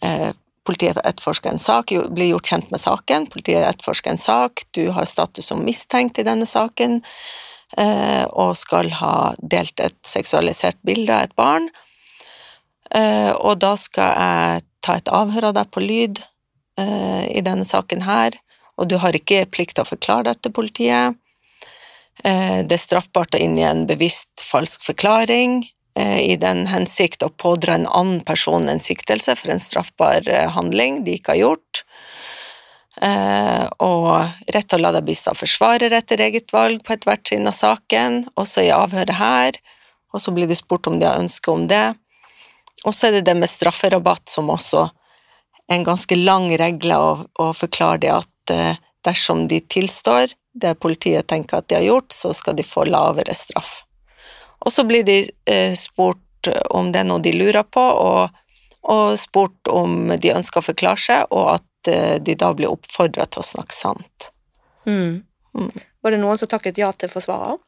eh 0.04 0.30
Politiet 0.62 1.00
etterforsker 1.02 1.50
en 1.50 1.58
sak, 1.58 1.90
blir 2.14 2.28
gjort 2.28 2.46
kjent 2.52 2.68
med 2.70 2.78
saken, 2.78 3.24
politiet 3.26 3.64
etterforsker 3.66 4.12
en 4.12 4.20
sak, 4.22 4.62
du 4.70 4.92
har 4.94 5.08
status 5.10 5.48
som 5.50 5.64
mistenkt 5.66 6.20
i 6.22 6.24
denne 6.28 6.46
saken, 6.46 7.00
og 7.72 8.52
skal 8.60 8.90
ha 8.98 9.32
delt 9.40 9.80
et 9.80 9.96
seksualisert 10.04 10.76
bilde 10.84 11.14
av 11.14 11.24
et 11.24 11.36
barn. 11.38 11.70
Eh, 12.92 13.32
og 13.32 13.56
da 13.64 13.72
skal 13.80 14.12
jeg 14.12 14.64
ta 14.84 14.98
et 14.98 15.08
avhør 15.08 15.48
av 15.48 15.54
deg 15.56 15.70
på 15.72 15.80
lyd 15.80 16.20
eh, 16.76 17.24
i 17.32 17.40
denne 17.40 17.64
saken 17.64 18.04
her, 18.04 18.36
og 18.76 18.90
du 18.92 18.98
har 19.00 19.16
ikke 19.16 19.46
plikt 19.48 19.78
til 19.78 19.86
å 19.86 19.88
forklare 19.88 20.28
dette 20.28 20.44
til 20.44 20.56
politiet. 20.56 21.16
Det 22.22 22.76
er 22.76 22.80
straffbart 22.80 23.34
å 23.34 23.40
inngi 23.40 23.64
en 23.64 23.86
bevisst 23.88 24.44
falsk 24.44 24.84
forklaring. 24.84 25.62
Eh, 25.94 26.20
i 26.32 26.36
den 26.40 26.64
hensikt 26.72 27.20
å 27.22 27.28
pådra 27.28 27.74
en 27.76 27.86
annen 27.86 28.22
person 28.24 28.68
en 28.72 28.80
siktelse 28.80 29.34
for 29.36 29.52
en 29.52 29.60
straffbar 29.60 30.24
eh, 30.24 30.48
handling 30.54 31.02
de 31.04 31.18
ikke 31.18 31.34
har 31.34 31.40
gjort, 31.42 31.82
eh, 32.96 33.51
og 33.82 34.52
rett 34.54 34.68
til 34.70 34.78
å 34.78 34.84
la 34.84 34.92
deg 34.94 35.06
bistå 35.08 35.32
av 35.32 35.40
forsvarer 35.42 35.94
etter 35.96 36.22
eget 36.22 36.52
valg 36.54 36.84
på 36.86 36.94
ethvert 36.94 37.24
trinn 37.26 37.48
av 37.50 37.56
saken, 37.56 38.22
også 38.38 38.66
i 38.66 38.72
avhøret 38.74 39.18
her, 39.18 39.58
og 40.12 40.22
så 40.22 40.34
blir 40.34 40.50
de 40.50 40.58
spurt 40.58 40.86
om 40.86 41.00
de 41.00 41.08
har 41.08 41.20
ønske 41.20 41.50
om 41.50 41.66
det. 41.70 41.86
Og 42.84 42.94
så 42.94 43.08
er 43.08 43.18
det 43.18 43.26
det 43.28 43.36
med 43.38 43.50
strafferabatt, 43.50 44.28
som 44.30 44.50
også 44.52 44.86
er 45.68 45.78
en 45.78 45.86
ganske 45.86 46.16
lang 46.18 46.50
regle 46.60 46.98
å, 46.98 47.12
å 47.40 47.50
forklare 47.56 48.02
det 48.04 48.12
at 48.14 48.54
dersom 49.06 49.46
de 49.48 49.60
tilstår 49.60 50.34
det 50.52 50.74
politiet 50.80 51.26
tenker 51.26 51.58
at 51.58 51.68
de 51.68 51.78
har 51.78 51.86
gjort, 51.86 52.12
så 52.12 52.32
skal 52.36 52.56
de 52.58 52.66
få 52.66 52.84
lavere 52.88 53.34
straff. 53.34 53.82
Og 54.62 54.72
så 54.72 54.84
blir 54.86 55.04
de 55.06 55.24
eh, 55.48 55.74
spurt 55.78 56.50
om 56.70 56.92
det 56.92 57.02
er 57.02 57.08
noe 57.08 57.22
de 57.22 57.32
lurer 57.34 57.64
på, 57.64 57.82
og, 57.82 58.30
og 58.92 59.18
spurt 59.18 59.70
om 59.70 60.12
de 60.12 60.34
ønsker 60.34 60.60
å 60.60 60.68
forklare 60.70 61.02
seg, 61.02 61.32
og 61.32 61.54
at 61.56 61.64
eh, 61.64 61.71
de 61.88 62.34
da 62.38 62.52
blir 62.54 62.70
oppfordra 62.70 63.26
til 63.26 63.42
å 63.42 63.46
snakke 63.46 63.74
sant. 63.74 64.30
Mm. 64.86 65.22
Mm. 65.58 65.72
Var 66.02 66.14
det 66.14 66.20
noen 66.22 66.38
som 66.38 66.50
takket 66.50 66.78
ja 66.80 66.90
til 66.92 67.10
forsvarer? 67.12 67.58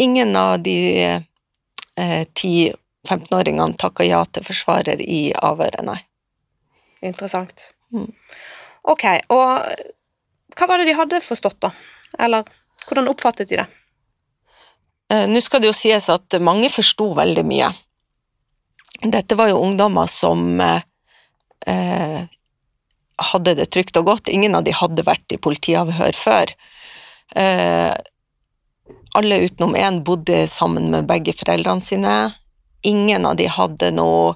Ingen 0.00 0.36
av 0.36 0.58
de 0.64 0.76
eh, 1.04 2.22
10-15-åringene 2.26 3.78
takka 3.80 4.06
ja 4.08 4.22
til 4.24 4.44
forsvarer 4.46 5.02
i 5.04 5.32
avhøret, 5.36 5.84
nei. 5.86 6.00
Interessant. 7.02 7.72
Mm. 7.92 8.10
Ok, 8.88 9.04
og 9.30 9.48
hva 10.56 10.68
var 10.68 10.80
det 10.80 10.90
de 10.90 10.98
hadde 10.98 11.22
forstått, 11.24 11.60
da? 11.62 11.72
Eller 12.18 12.48
hvordan 12.88 13.08
oppfattet 13.12 13.52
de 13.52 13.60
det? 13.62 13.68
Eh, 15.12 15.26
nå 15.28 15.40
skal 15.40 15.62
det 15.62 15.70
jo 15.70 15.76
sies 15.76 16.08
at 16.12 16.38
mange 16.40 16.70
forsto 16.72 17.12
veldig 17.16 17.44
mye. 17.46 17.70
Dette 19.02 19.36
var 19.38 19.50
jo 19.50 19.60
ungdommer 19.62 20.08
som 20.10 20.60
eh, 20.60 20.84
eh, 21.66 22.22
hadde 23.30 23.56
det 23.58 23.70
trygt 23.74 23.98
og 24.00 24.08
godt. 24.10 24.30
Ingen 24.32 24.56
av 24.58 24.66
de 24.66 24.74
hadde 24.76 25.04
vært 25.06 25.34
i 25.34 25.40
politiavhør 25.40 26.16
før. 26.16 26.54
Eh, 27.36 27.92
alle 29.14 29.42
utenom 29.44 29.76
én 29.76 30.00
bodde 30.04 30.46
sammen 30.48 30.90
med 30.92 31.08
begge 31.08 31.34
foreldrene 31.36 31.84
sine. 31.84 32.16
Ingen 32.82 33.26
av 33.28 33.36
de 33.38 33.46
hadde 33.50 33.92
noe 33.94 34.34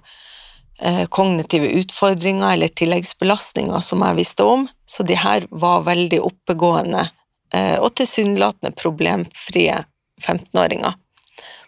eh, 0.79 1.05
kognitive 1.09 1.71
utfordringer 1.81 2.53
eller 2.53 2.69
tilleggsbelastninger 2.69 3.81
som 3.85 4.05
jeg 4.05 4.19
visste 4.21 4.47
om, 4.47 4.67
så 4.87 5.07
de 5.07 5.17
her 5.19 5.49
var 5.51 5.87
veldig 5.89 6.21
oppegående 6.29 7.09
eh, 7.55 7.77
og 7.81 7.95
tilsynelatende 7.99 8.75
problemfrie 8.77 9.81
15-åringer. 10.23 10.95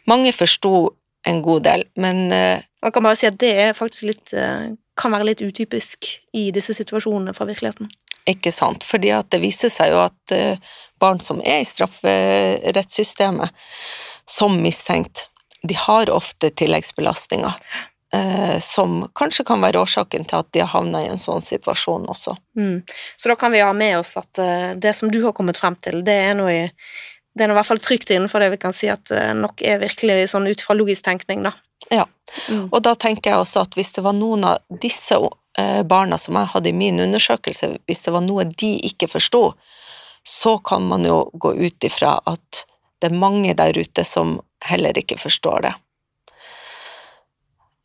Mange 0.08 0.32
forsto 0.32 0.90
en 1.28 1.42
god 1.44 1.64
del, 1.66 1.84
men 1.96 2.28
Man 2.28 2.60
eh, 2.84 2.92
kan 2.92 3.04
bare 3.04 3.18
si 3.18 3.28
at 3.28 3.40
det 3.40 3.54
er 3.64 3.76
faktisk 3.76 4.08
litt 4.12 4.36
kan 4.98 5.14
være 5.14 5.30
litt 5.30 5.44
utypisk 5.44 6.10
i 6.36 6.48
disse 6.54 6.74
situasjonene 6.76 7.34
fra 7.36 7.46
virkeligheten. 7.48 7.90
Ikke 8.28 8.52
sant, 8.52 8.84
fordi 8.84 9.12
at 9.14 9.30
det 9.32 9.40
viser 9.40 9.72
seg 9.72 9.94
jo 9.94 10.02
at 10.02 10.34
eh, 10.34 10.60
barn 11.00 11.20
som 11.24 11.40
er 11.40 11.62
i 11.62 11.68
strafferettssystemet 11.68 13.54
som 14.28 14.58
mistenkt, 14.60 15.28
de 15.64 15.74
har 15.78 16.10
ofte 16.12 16.50
tilleggsbelastninger. 16.50 17.56
Eh, 18.12 18.56
som 18.64 19.02
kanskje 19.16 19.44
kan 19.48 19.60
være 19.60 19.82
årsaken 19.82 20.24
til 20.28 20.40
at 20.40 20.48
de 20.56 20.62
har 20.62 20.70
havna 20.72 21.02
i 21.04 21.10
en 21.12 21.20
sånn 21.20 21.42
situasjon 21.44 22.06
også. 22.08 22.36
Mm. 22.56 22.80
Så 23.16 23.28
da 23.28 23.36
kan 23.40 23.52
vi 23.52 23.64
ha 23.64 23.72
med 23.76 23.98
oss 23.98 24.14
at 24.20 24.40
eh, 24.40 24.72
det 24.80 24.94
som 24.96 25.12
du 25.12 25.20
har 25.24 25.36
kommet 25.36 25.60
frem 25.60 25.76
til, 25.84 26.00
det 26.04 26.16
er 26.28 26.36
noe 26.38 26.54
i 26.54 26.66
det 27.38 27.44
er 27.44 27.52
i 27.52 27.54
hvert 27.54 27.68
fall 27.68 27.78
trygt 27.78 28.10
innenfor 28.10 28.42
det 28.42 28.48
vi 28.50 28.56
kan 28.58 28.72
si 28.74 28.88
at 28.90 29.12
nok 29.38 29.60
er 29.62 29.76
virkelig 29.78 30.32
sånn 30.32 30.48
ut 30.50 30.62
fra 30.64 30.74
logisk 30.74 31.04
tenkning, 31.06 31.44
da. 31.46 31.52
Ja. 31.90 32.06
Mm. 32.48 32.68
Og 32.72 32.82
da 32.84 32.94
tenker 32.94 33.30
jeg 33.32 33.40
også 33.42 33.64
at 33.64 33.76
hvis 33.78 33.94
det 33.96 34.04
var 34.04 34.16
noen 34.16 34.44
av 34.44 34.58
disse 34.82 35.16
eh, 35.58 35.82
barna 35.88 36.18
som 36.20 36.36
jeg 36.36 36.52
hadde 36.52 36.72
i 36.72 36.76
min 36.76 37.00
undersøkelse, 37.00 37.70
hvis 37.88 38.04
det 38.04 38.14
var 38.14 38.24
noe 38.26 38.44
de 38.50 38.74
ikke 38.90 39.08
forsto, 39.08 39.42
så 40.28 40.58
kan 40.58 40.84
man 40.90 41.06
jo 41.08 41.22
gå 41.32 41.54
ut 41.56 41.84
ifra 41.88 42.18
at 42.28 42.64
det 43.00 43.08
er 43.08 43.20
mange 43.20 43.54
der 43.56 43.78
ute 43.78 44.04
som 44.04 44.40
heller 44.66 44.98
ikke 44.98 45.16
forstår 45.16 45.68
det. 45.68 45.74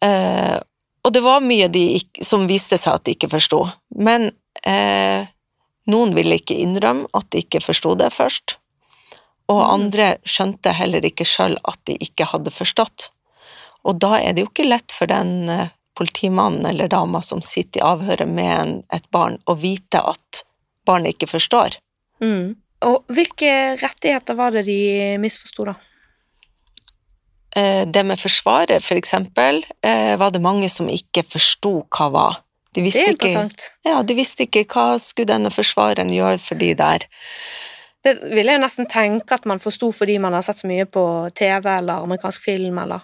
Eh, 0.04 0.58
og 1.04 1.14
det 1.14 1.22
var 1.24 1.44
mye 1.44 1.68
de 1.72 1.84
ikke, 2.00 2.26
som 2.26 2.48
viste 2.50 2.80
seg 2.80 2.98
at 2.98 3.06
de 3.06 3.16
ikke 3.16 3.32
forsto, 3.32 3.62
men 3.96 4.32
eh, 4.68 5.28
noen 5.92 6.14
ville 6.16 6.40
ikke 6.40 6.58
innrømme 6.64 7.10
at 7.16 7.30
de 7.32 7.44
ikke 7.44 7.62
forsto 7.64 7.96
det 8.00 8.12
først, 8.16 8.58
og 9.52 9.60
Mm. 9.60 9.70
andre 9.74 10.06
skjønte 10.24 10.72
heller 10.72 11.04
ikke 11.04 11.28
sjøl 11.28 11.58
at 11.68 11.80
de 11.86 11.98
ikke 12.00 12.26
hadde 12.32 12.52
forstått. 12.52 13.10
Og 13.84 14.00
da 14.00 14.16
er 14.20 14.34
det 14.34 14.46
jo 14.46 14.50
ikke 14.52 14.68
lett 14.70 14.92
for 14.96 15.10
den 15.12 15.50
eh, 15.52 15.72
politimannen 15.98 16.66
eller 16.66 16.88
dama 16.90 17.22
som 17.22 17.42
sitter 17.46 17.82
i 17.82 17.86
avhøret 17.86 18.28
med 18.30 18.52
en, 18.58 18.76
et 18.96 19.06
barn, 19.14 19.40
å 19.46 19.56
vite 19.60 20.00
at 20.02 20.44
barnet 20.88 21.14
ikke 21.16 21.30
forstår. 21.36 21.78
Mm. 22.24 22.56
Og 22.84 23.04
hvilke 23.16 23.52
rettigheter 23.80 24.36
var 24.36 24.52
det 24.56 24.66
de 24.68 24.80
misforsto, 25.22 25.68
da? 25.70 25.76
Eh, 27.56 27.86
Det 27.88 28.04
med 28.06 28.20
forsvarer, 28.20 28.80
for 28.82 28.96
eksempel, 29.00 29.64
eh, 29.84 30.16
var 30.18 30.32
det 30.32 30.42
mange 30.42 30.70
som 30.70 30.90
ikke 30.90 31.24
forsto 31.24 31.84
hva 31.90 32.10
var. 32.12 32.40
De 32.74 32.82
Det 32.82 32.96
er 32.96 33.00
er 33.10 33.14
ikke, 33.14 33.28
interessant. 33.30 33.70
ja, 33.86 34.02
de 34.02 34.14
visste 34.18 34.48
ikke 34.48 34.66
hva 34.66 34.98
skulle 35.00 35.28
denne 35.30 35.52
forsvareren 35.54 36.10
gjøre 36.10 36.40
for 36.42 36.56
de 36.56 36.74
der. 36.74 37.06
Det 38.04 38.20
ville 38.34 38.52
jeg 38.52 38.60
nesten 38.60 38.88
tenke 38.90 39.32
at 39.32 39.46
man 39.46 39.60
forsto 39.60 39.92
fordi 39.94 40.18
man 40.20 40.34
har 40.34 40.42
sett 40.42 40.58
så 40.58 40.68
mye 40.68 40.86
på 40.86 41.30
TV 41.36 41.70
eller 41.78 42.02
amerikansk 42.04 42.42
film, 42.44 42.78
eller 42.80 43.02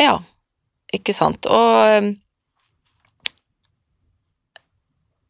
Ja, 0.00 0.18
ikke 0.94 1.14
sant. 1.16 1.46
Og 1.50 2.14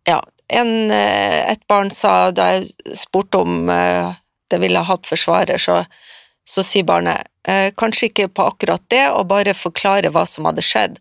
ja, 0.08 0.22
en, 0.48 0.90
eh, 0.90 1.50
et 1.52 1.66
barn 1.68 1.90
sa 1.90 2.30
da 2.32 2.52
jeg 2.56 2.96
spurte 2.96 3.42
om 3.44 3.68
eh, 3.70 4.14
det 4.48 4.60
ville 4.62 4.80
hatt 4.80 5.06
forsvarer, 5.06 5.60
så, 5.60 5.82
så 6.48 6.64
sier 6.64 6.86
barnet 6.88 7.28
eh, 7.48 7.68
kanskje 7.76 8.08
ikke 8.08 8.30
på 8.32 8.46
akkurat 8.48 8.84
det, 8.88 9.04
og 9.12 9.28
bare 9.28 9.56
forklare 9.56 10.12
hva 10.14 10.24
som 10.26 10.48
hadde 10.48 10.64
skjedd. 10.64 10.96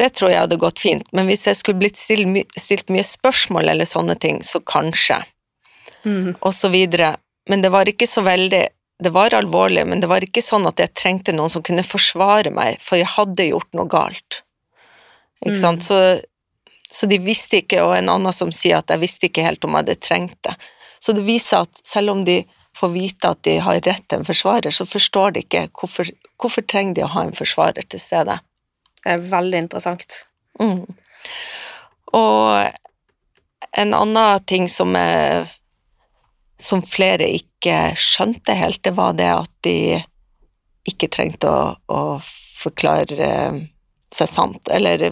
Det 0.00 0.10
tror 0.16 0.32
jeg 0.32 0.44
hadde 0.44 0.60
gått 0.60 0.80
fint, 0.80 1.08
men 1.16 1.28
hvis 1.28 1.46
jeg 1.48 1.60
skulle 1.60 1.80
blitt 1.80 2.00
stilt, 2.00 2.52
stilt 2.56 2.92
mye 2.92 3.04
spørsmål 3.04 3.72
eller 3.72 3.88
sånne 3.88 4.16
ting, 4.20 4.40
så 4.44 4.60
kanskje, 4.60 5.22
mm. 6.04 6.36
og 6.40 6.52
så 6.56 6.70
videre. 6.72 7.14
Men 7.48 7.64
det 7.64 7.72
var 7.72 7.88
ikke 7.88 8.08
så 8.08 8.24
veldig 8.24 8.66
Det 9.00 9.12
var 9.14 9.34
alvorlig, 9.34 9.86
men 9.88 10.00
det 10.02 10.10
var 10.10 10.20
ikke 10.24 10.42
sånn 10.44 10.66
at 10.68 10.80
jeg 10.82 10.92
trengte 10.94 11.32
noen 11.32 11.48
som 11.52 11.62
kunne 11.64 11.84
forsvare 11.86 12.52
meg, 12.52 12.80
for 12.84 13.00
jeg 13.00 13.08
hadde 13.16 13.46
gjort 13.48 13.70
noe 13.78 13.88
galt. 13.88 14.42
Ikke 15.40 15.56
Mm. 15.56 15.60
sant? 15.60 15.82
Så, 15.86 16.20
så 16.90 17.06
de 17.08 17.18
visste 17.18 17.62
ikke, 17.62 17.80
og 17.82 17.96
en 17.96 18.10
annen 18.12 18.32
som 18.32 18.52
sier 18.52 18.76
at 18.78 18.90
jeg 18.92 19.00
visste 19.00 19.30
ikke 19.30 19.46
helt 19.46 19.64
om 19.64 19.72
jeg 19.72 19.86
hadde 19.86 20.00
trengt 20.04 20.36
det. 20.44 20.56
Så 21.00 21.14
det 21.16 21.24
viser 21.24 21.64
at 21.64 21.80
selv 21.86 22.12
om 22.12 22.24
de 22.24 22.42
får 22.76 22.92
vite 22.92 23.30
at 23.30 23.42
de 23.42 23.56
har 23.58 23.80
rett 23.80 24.04
til 24.08 24.18
en 24.20 24.24
forsvarer, 24.28 24.70
så 24.70 24.84
forstår 24.86 25.32
de 25.32 25.44
ikke 25.46 25.64
hvorfor, 25.72 26.10
hvorfor 26.36 26.62
trenger 26.68 26.94
de 26.94 27.04
å 27.06 27.12
ha 27.14 27.24
en 27.24 27.32
forsvarer 27.36 27.88
til 27.88 28.00
stede. 28.00 28.36
Det 29.00 29.14
er 29.16 29.24
veldig 29.32 29.62
interessant. 29.64 30.24
Mm. 30.60 30.84
Og 32.12 32.72
en 33.72 33.94
annen 33.94 34.44
ting 34.44 34.68
som, 34.68 34.94
er, 34.96 35.48
som 36.58 36.82
flere 36.82 37.28
ikke 37.32 37.49
skjønte 37.68 38.54
helt, 38.56 38.82
det 38.82 38.94
var 38.96 39.12
det 39.18 39.28
at 39.28 39.50
de 39.66 40.00
ikke 40.88 41.10
trengte 41.12 41.50
å, 41.50 41.74
å 41.92 42.20
forklare 42.60 43.28
seg 44.14 44.28
sant, 44.30 44.70
eller 44.72 45.04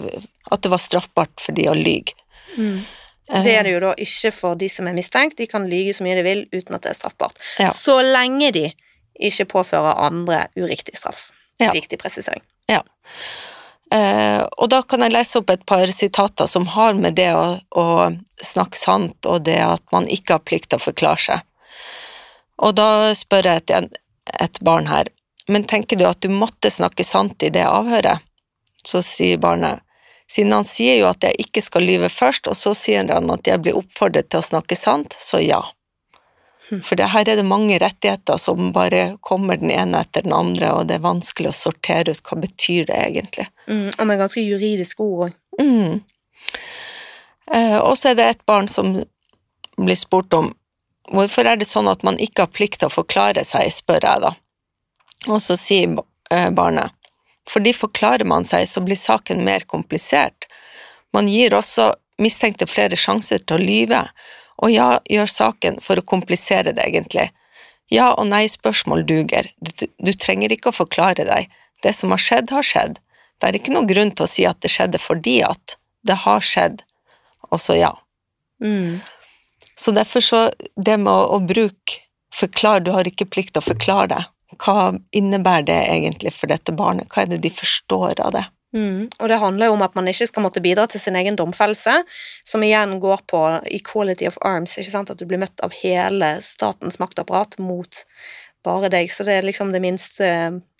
at 0.49 0.63
det 0.63 0.71
var 0.71 0.81
straffbart 0.81 1.39
for 1.39 1.55
de 1.55 1.67
å 1.69 1.75
lyge. 1.77 2.17
Mm. 2.57 2.81
Eh, 3.29 3.43
Det 3.45 3.55
er 3.55 3.63
det 3.63 3.75
jo 3.75 3.83
da 3.85 3.93
ikke 4.01 4.31
for 4.33 4.59
de 4.59 4.69
som 4.69 4.89
er 4.89 4.97
mistenkt. 4.97 5.37
De 5.37 5.47
kan 5.47 5.67
lyge 5.69 5.93
så 5.93 6.03
mye 6.03 6.17
de 6.17 6.25
vil 6.25 6.45
uten 6.51 6.75
at 6.75 6.83
det 6.83 6.95
er 6.95 6.97
straffbart. 6.97 7.37
Ja. 7.61 7.69
Så 7.75 7.99
lenge 8.01 8.51
de 8.55 8.65
ikke 9.19 9.45
påfører 9.53 10.01
andre 10.09 10.47
uriktig 10.57 10.97
straff. 10.97 11.29
Ja. 11.59 11.73
Viktig 11.75 11.99
presisering. 11.99 12.41
Eh, 13.89 14.43
og 14.61 14.69
da 14.69 14.83
kan 14.85 15.01
jeg 15.01 15.15
lese 15.15 15.39
opp 15.39 15.49
et 15.49 15.65
par 15.65 15.89
sitater 15.89 16.45
som 16.45 16.67
har 16.75 16.93
med 16.93 17.15
det 17.17 17.31
å, 17.33 17.57
å 17.73 17.85
snakke 18.37 18.77
sant 18.77 19.25
og 19.25 19.47
det 19.47 19.57
at 19.65 19.81
man 19.93 20.05
ikke 20.05 20.37
har 20.37 20.43
plikt 20.45 20.69
til 20.69 20.77
å 20.77 20.83
forklare 20.83 21.23
seg. 21.23 21.45
Og 22.59 22.75
da 22.75 23.13
spør 23.15 23.47
jeg 23.47 23.63
et, 23.69 23.99
et 24.39 24.59
barn 24.65 24.89
her, 24.91 25.09
men 25.49 25.65
tenker 25.65 25.97
du 25.97 26.05
at 26.05 26.21
du 26.21 26.29
måtte 26.33 26.71
snakke 26.71 27.05
sant 27.07 27.41
i 27.43 27.51
det 27.53 27.65
avhøret? 27.65 28.25
Så 28.85 29.01
sier 29.03 29.39
barnet, 29.41 29.81
siden 30.29 30.53
han 30.53 30.67
sier 30.67 30.99
jo 31.01 31.09
at 31.09 31.25
jeg 31.25 31.35
ikke 31.41 31.63
skal 31.65 31.87
lyve 31.87 32.09
først, 32.13 32.47
og 32.51 32.57
så 32.57 32.75
sier 32.77 33.09
han 33.09 33.31
at 33.33 33.49
jeg 33.49 33.61
blir 33.63 33.79
oppfordret 33.79 34.29
til 34.29 34.43
å 34.43 34.49
snakke 34.51 34.77
sant, 34.77 35.15
så 35.17 35.41
ja. 35.41 35.63
Hm. 36.69 36.83
For 36.85 36.99
det, 36.99 37.09
her 37.09 37.31
er 37.31 37.39
det 37.39 37.47
mange 37.49 37.79
rettigheter 37.81 38.37
som 38.37 38.69
bare 38.75 39.15
kommer 39.25 39.57
den 39.57 39.73
ene 39.73 40.03
etter 40.03 40.27
den 40.27 40.35
andre, 40.37 40.71
og 40.77 40.89
det 40.89 40.99
er 40.99 41.07
vanskelig 41.07 41.49
å 41.49 41.57
sortere 41.57 42.13
ut 42.13 42.21
hva 42.29 42.37
betyr 42.45 42.91
det 42.91 42.99
egentlig. 43.07 43.47
Mm. 43.65 43.87
Og 43.95 44.05
med 44.05 44.21
ganske 44.21 44.45
juridiske 44.45 45.05
ord 45.05 45.29
òg. 45.29 45.39
Mm. 45.59 45.99
Eh, 47.51 47.79
og 47.79 47.97
så 47.97 48.11
er 48.11 48.19
det 48.19 48.29
et 48.29 48.45
barn 48.45 48.69
som 48.69 48.99
blir 49.79 49.97
spurt 49.97 50.33
om 50.37 50.53
hvorfor 51.11 51.47
er 51.49 51.59
det 51.59 51.67
sånn 51.69 51.89
at 51.91 52.05
man 52.05 52.19
ikke 52.21 52.45
har 52.45 52.53
plikt 52.53 52.81
til 52.81 52.89
å 52.89 52.93
forklare 52.93 53.43
seg, 53.47 53.71
spør 53.73 54.05
jeg 54.05 54.23
da. 54.25 54.33
Og 55.27 55.41
så 55.43 55.57
sier 55.59 55.97
eh, 56.31 56.49
barnet 56.55 56.95
fordi 57.49 57.73
forklarer 57.73 58.27
man 58.29 58.45
seg, 58.45 58.67
så 58.69 58.81
blir 58.85 58.97
saken 58.99 59.39
mer 59.41 59.63
komplisert. 59.65 60.45
Man 61.15 61.25
gir 61.25 61.55
også 61.57 61.87
mistenkte 62.21 62.67
flere 62.69 62.99
sjanser 62.99 63.41
til 63.41 63.57
å 63.57 63.63
lyve, 63.63 64.03
og 64.59 64.69
ja, 64.69 64.89
gjør 65.09 65.31
saken 65.31 65.79
for 65.81 65.97
å 65.99 66.05
komplisere 66.05 66.75
det, 66.75 66.85
egentlig. 66.85 67.29
Ja- 67.89 68.13
og 68.13 68.27
nei-spørsmål 68.29 69.05
duger, 69.09 69.49
du, 69.65 69.71
du 69.97 70.11
trenger 70.13 70.53
ikke 70.53 70.69
å 70.69 70.79
forklare 70.83 71.25
deg. 71.25 71.49
Det 71.81 71.95
som 71.95 72.13
har 72.13 72.21
skjedd, 72.21 72.53
har 72.53 72.65
skjedd. 72.65 72.99
Det 73.39 73.49
er 73.49 73.57
ikke 73.57 73.73
noen 73.73 73.89
grunn 73.89 74.11
til 74.11 74.27
å 74.27 74.29
si 74.29 74.45
at 74.45 74.59
det 74.61 74.69
skjedde 74.73 74.99
fordi 75.01 75.39
at 75.47 75.77
det 76.05 76.19
har 76.25 76.43
skjedd, 76.43 76.83
og 77.49 77.61
så 77.63 77.79
ja. 77.79 77.93
Mm. 78.61 78.99
Så 79.79 79.91
derfor 79.95 80.23
så, 80.23 80.41
det 80.75 80.97
med 80.99 81.11
å, 81.13 81.37
å 81.37 81.39
bruke 81.39 82.01
forklar, 82.35 82.83
du 82.83 82.91
har 82.91 83.07
ikke 83.07 83.29
plikt 83.31 83.55
til 83.55 83.63
å 83.63 83.69
forklare 83.69 84.11
det. 84.11 84.21
Hva 84.59 84.91
innebærer 85.15 85.67
det 85.69 85.81
egentlig 85.93 86.33
for 86.35 86.51
dette 86.51 86.73
barnet? 86.75 87.07
Hva 87.13 87.23
er 87.23 87.31
det 87.31 87.43
de 87.45 87.51
forstår 87.53 88.19
av 88.19 88.33
det? 88.35 88.43
Mm. 88.75 89.07
Og 89.17 89.29
det 89.31 89.39
handler 89.41 89.69
jo 89.69 89.77
om 89.77 89.85
at 89.85 89.95
man 89.97 90.09
ikke 90.11 90.27
skal 90.29 90.45
måtte 90.45 90.61
bidra 90.61 90.85
til 90.89 91.01
sin 91.01 91.17
egen 91.17 91.37
domfellelse, 91.39 91.95
som 92.45 92.65
igjen 92.65 92.99
går 93.01 93.23
på 93.29 93.39
equality 93.71 94.27
of 94.29 94.37
arms, 94.45 94.75
ikke 94.77 94.93
sant, 94.93 95.13
at 95.13 95.21
du 95.21 95.25
blir 95.29 95.41
møtt 95.41 95.63
av 95.65 95.73
hele 95.79 96.35
statens 96.45 96.99
maktapparat 97.01 97.57
mot 97.63 98.03
bare 98.65 98.91
deg, 98.91 99.09
så 99.13 99.23
det 99.25 99.39
er 99.39 99.47
liksom 99.47 99.71
det 99.73 99.81
minste 99.81 100.29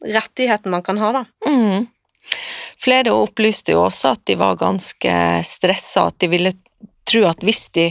rettigheten 0.03 0.75
man 0.75 0.83
kan 0.85 0.99
ha, 1.01 1.13
da. 1.21 1.25
Mm. 1.47 1.87
Flere 2.79 3.15
opplyste 3.15 3.73
jo 3.73 3.85
også 3.87 4.13
at 4.13 4.25
de 4.27 4.35
var 4.39 4.59
ganske 4.59 5.13
stressa, 5.47 6.09
at 6.11 6.19
de 6.21 6.29
ville 6.31 6.53
tro 7.09 7.25
at 7.31 7.41
hvis 7.43 7.69
de 7.75 7.89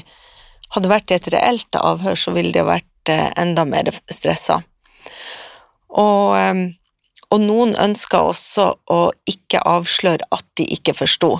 hadde 0.75 0.91
vært 0.91 1.12
i 1.12 1.16
et 1.19 1.29
reelt 1.33 1.79
avhør, 1.81 2.19
så 2.19 2.35
ville 2.37 2.53
de 2.55 2.64
vært 2.66 3.12
eh, 3.12 3.31
enda 3.41 3.64
mer 3.69 3.91
stressa. 4.12 4.61
Og, 5.89 6.37
eh, 6.39 6.64
og 7.29 7.45
noen 7.45 7.75
ønska 7.81 8.23
også 8.31 8.71
å 8.93 9.01
ikke 9.29 9.62
avsløre 9.69 10.29
at 10.35 10.47
de 10.61 10.69
ikke 10.77 10.97
forsto. 10.97 11.37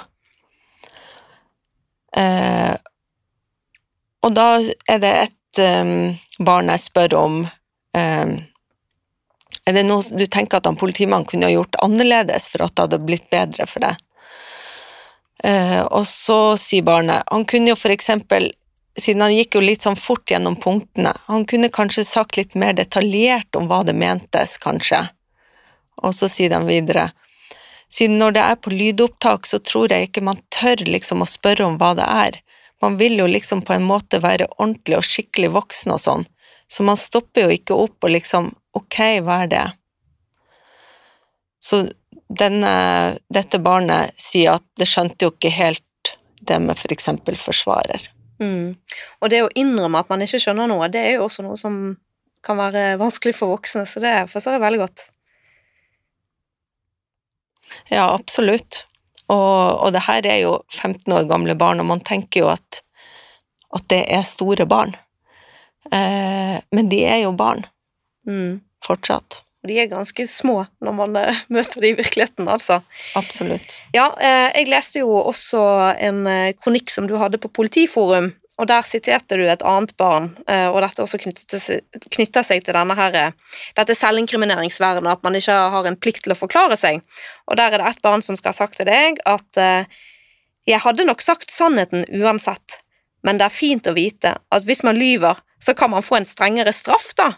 Eh, 2.17 2.75
og 4.25 4.35
da 4.35 4.49
er 4.89 5.03
det 5.03 5.15
et 5.27 5.63
eh, 5.63 5.91
barn 6.39 6.73
jeg 6.73 6.85
spør 6.89 7.17
om 7.19 7.41
eh, 7.45 8.31
Er 9.69 9.77
det 9.77 9.85
noe 9.85 10.03
du 10.17 10.25
tenker 10.25 10.59
at 10.59 10.67
han 10.67 10.79
politimannen 10.81 11.29
kunne 11.29 11.51
ha 11.51 11.53
gjort 11.53 11.77
annerledes 11.85 12.49
for 12.49 12.65
at 12.65 12.75
det 12.75 12.87
hadde 12.87 13.05
blitt 13.05 13.29
bedre 13.31 13.69
for 13.69 13.85
deg? 13.85 14.01
Eh, 15.45 15.83
og 15.85 16.03
så 16.09 16.57
sier 16.59 16.83
barnet 16.83 17.29
Han 17.31 17.45
kunne 17.47 17.71
jo 17.71 17.79
for 17.79 17.95
eksempel 17.95 18.51
siden 18.99 19.23
han 19.23 19.35
gikk 19.35 19.55
jo 19.55 19.63
litt 19.63 19.85
sånn 19.87 19.99
fort 19.99 20.31
gjennom 20.31 20.57
punktene, 20.61 21.13
han 21.27 21.47
kunne 21.49 21.71
kanskje 21.73 22.05
sagt 22.07 22.39
litt 22.39 22.57
mer 22.59 22.75
detaljert 22.75 23.57
om 23.57 23.69
hva 23.71 23.85
det 23.87 23.95
mentes, 23.95 24.57
kanskje. 24.63 25.05
Og 26.03 26.15
så 26.15 26.29
sier 26.31 26.51
de 26.53 26.61
videre, 26.67 27.11
siden 27.89 28.19
når 28.21 28.37
det 28.37 28.45
er 28.45 28.59
på 28.63 28.73
lydopptak, 28.75 29.47
så 29.47 29.61
tror 29.63 29.93
jeg 29.93 30.09
ikke 30.09 30.25
man 30.27 30.41
tør 30.55 30.83
liksom 30.87 31.23
å 31.25 31.31
spørre 31.31 31.67
om 31.67 31.79
hva 31.81 31.95
det 31.99 32.09
er. 32.09 32.41
Man 32.83 32.99
vil 33.01 33.19
jo 33.19 33.27
liksom 33.31 33.63
på 33.67 33.75
en 33.75 33.87
måte 33.89 34.21
være 34.23 34.51
ordentlig 34.59 34.99
og 34.99 35.07
skikkelig 35.07 35.55
voksen 35.55 35.95
og 35.95 36.03
sånn, 36.03 36.27
så 36.69 36.85
man 36.85 37.01
stopper 37.01 37.47
jo 37.47 37.57
ikke 37.57 37.79
opp 37.79 38.05
og 38.05 38.13
liksom, 38.13 38.53
ok, 38.77 38.99
hva 39.25 39.43
er 39.47 39.55
det? 39.55 39.65
Så 41.65 41.87
denne, 42.29 42.73
dette 43.33 43.59
barnet 43.63 44.13
sier 44.21 44.59
at 44.59 44.67
det 44.79 44.87
skjønte 44.87 45.25
jo 45.25 45.33
ikke 45.33 45.55
helt 45.57 46.15
det 46.45 46.61
med 46.63 46.79
for 46.79 46.93
eksempel 46.95 47.39
forsvarer. 47.41 48.05
Mm. 48.39 48.77
Og 49.21 49.31
det 49.33 49.43
å 49.45 49.53
innrømme 49.59 49.99
at 50.03 50.11
man 50.13 50.23
ikke 50.23 50.41
skjønner 50.43 50.69
noe, 50.71 50.89
det 50.93 51.01
er 51.03 51.17
jo 51.17 51.25
også 51.27 51.43
noe 51.47 51.57
som 51.59 51.97
kan 52.47 52.59
være 52.61 52.93
vanskelig 53.01 53.35
for 53.35 53.51
voksne, 53.57 53.83
så 53.91 54.01
det 54.03 54.13
forstår 54.31 54.57
jeg 54.57 54.63
veldig 54.63 54.83
godt. 54.85 55.07
Ja, 57.91 58.07
absolutt. 58.15 58.85
Og, 59.29 59.83
og 59.85 59.91
det 59.93 60.05
her 60.07 60.25
er 60.27 60.39
jo 60.41 60.55
15 60.73 61.13
år 61.13 61.27
gamle 61.29 61.57
barn, 61.59 61.83
og 61.83 61.89
man 61.91 62.01
tenker 62.05 62.45
jo 62.45 62.53
at, 62.53 62.81
at 63.77 63.85
det 63.93 64.05
er 64.15 64.25
store 64.29 64.65
barn. 64.71 64.95
Eh, 65.93 66.57
men 66.73 66.89
de 66.93 67.03
er 67.09 67.25
jo 67.25 67.35
barn 67.37 67.67
Mm. 68.29 68.59
fortsatt. 68.85 69.39
De 69.69 69.77
er 69.79 69.91
ganske 69.91 70.27
små 70.31 70.63
når 70.85 70.97
man 70.97 71.17
eh, 71.21 71.45
møter 71.55 71.83
dem 71.83 71.95
i 71.95 72.01
virkeligheten, 72.01 72.49
altså. 72.51 72.81
Absolutt. 73.19 73.79
Ja, 73.97 74.11
eh, 74.17 74.49
jeg 74.57 74.71
leste 74.73 75.03
jo 75.05 75.15
også 75.21 75.63
en 76.01 76.27
eh, 76.31 76.53
kronikk 76.59 76.93
som 76.95 77.09
du 77.11 77.17
hadde 77.21 77.41
på 77.43 77.53
Politiforum, 77.61 78.33
og 78.59 78.67
der 78.67 78.83
siterte 78.83 79.39
du 79.39 79.45
et 79.47 79.63
annet 79.63 79.93
barn, 79.95 80.33
og 80.51 80.81
dette 80.83 81.05
også 81.05 81.21
knytter 81.23 81.61
seg, 82.43 82.65
til 82.67 82.75
denne 82.75 82.97
her, 82.99 83.37
dette 83.79 83.95
selvinkrimineringsvernet, 83.95 85.07
at 85.13 85.23
man 85.23 85.39
ikke 85.39 85.55
har 85.55 85.87
en 85.87 85.95
plikt 85.95 86.25
til 86.25 86.35
å 86.35 86.39
forklare 86.41 86.75
seg. 86.75 86.99
Og 87.47 87.55
der 87.61 87.71
er 87.71 87.79
det 87.79 87.93
et 87.93 88.03
barn 88.03 88.25
som 88.27 88.35
skal 88.35 88.51
ha 88.51 88.59
sagt 88.59 88.81
til 88.81 88.91
deg 88.91 89.23
at 89.31 89.63
jeg 90.67 90.83
hadde 90.83 91.07
nok 91.07 91.23
sagt 91.23 91.55
sannheten 91.55 92.03
uansett, 92.19 92.81
men 93.23 93.39
det 93.39 93.47
er 93.47 93.55
fint 93.55 93.87
å 93.87 93.95
vite 93.95 94.35
at 94.51 94.67
hvis 94.67 94.83
man 94.83 94.99
lyver, 94.99 95.39
så 95.63 95.75
kan 95.79 95.91
man 95.95 96.03
få 96.03 96.19
en 96.19 96.29
strengere 96.29 96.75
straff, 96.75 97.13
da. 97.19 97.33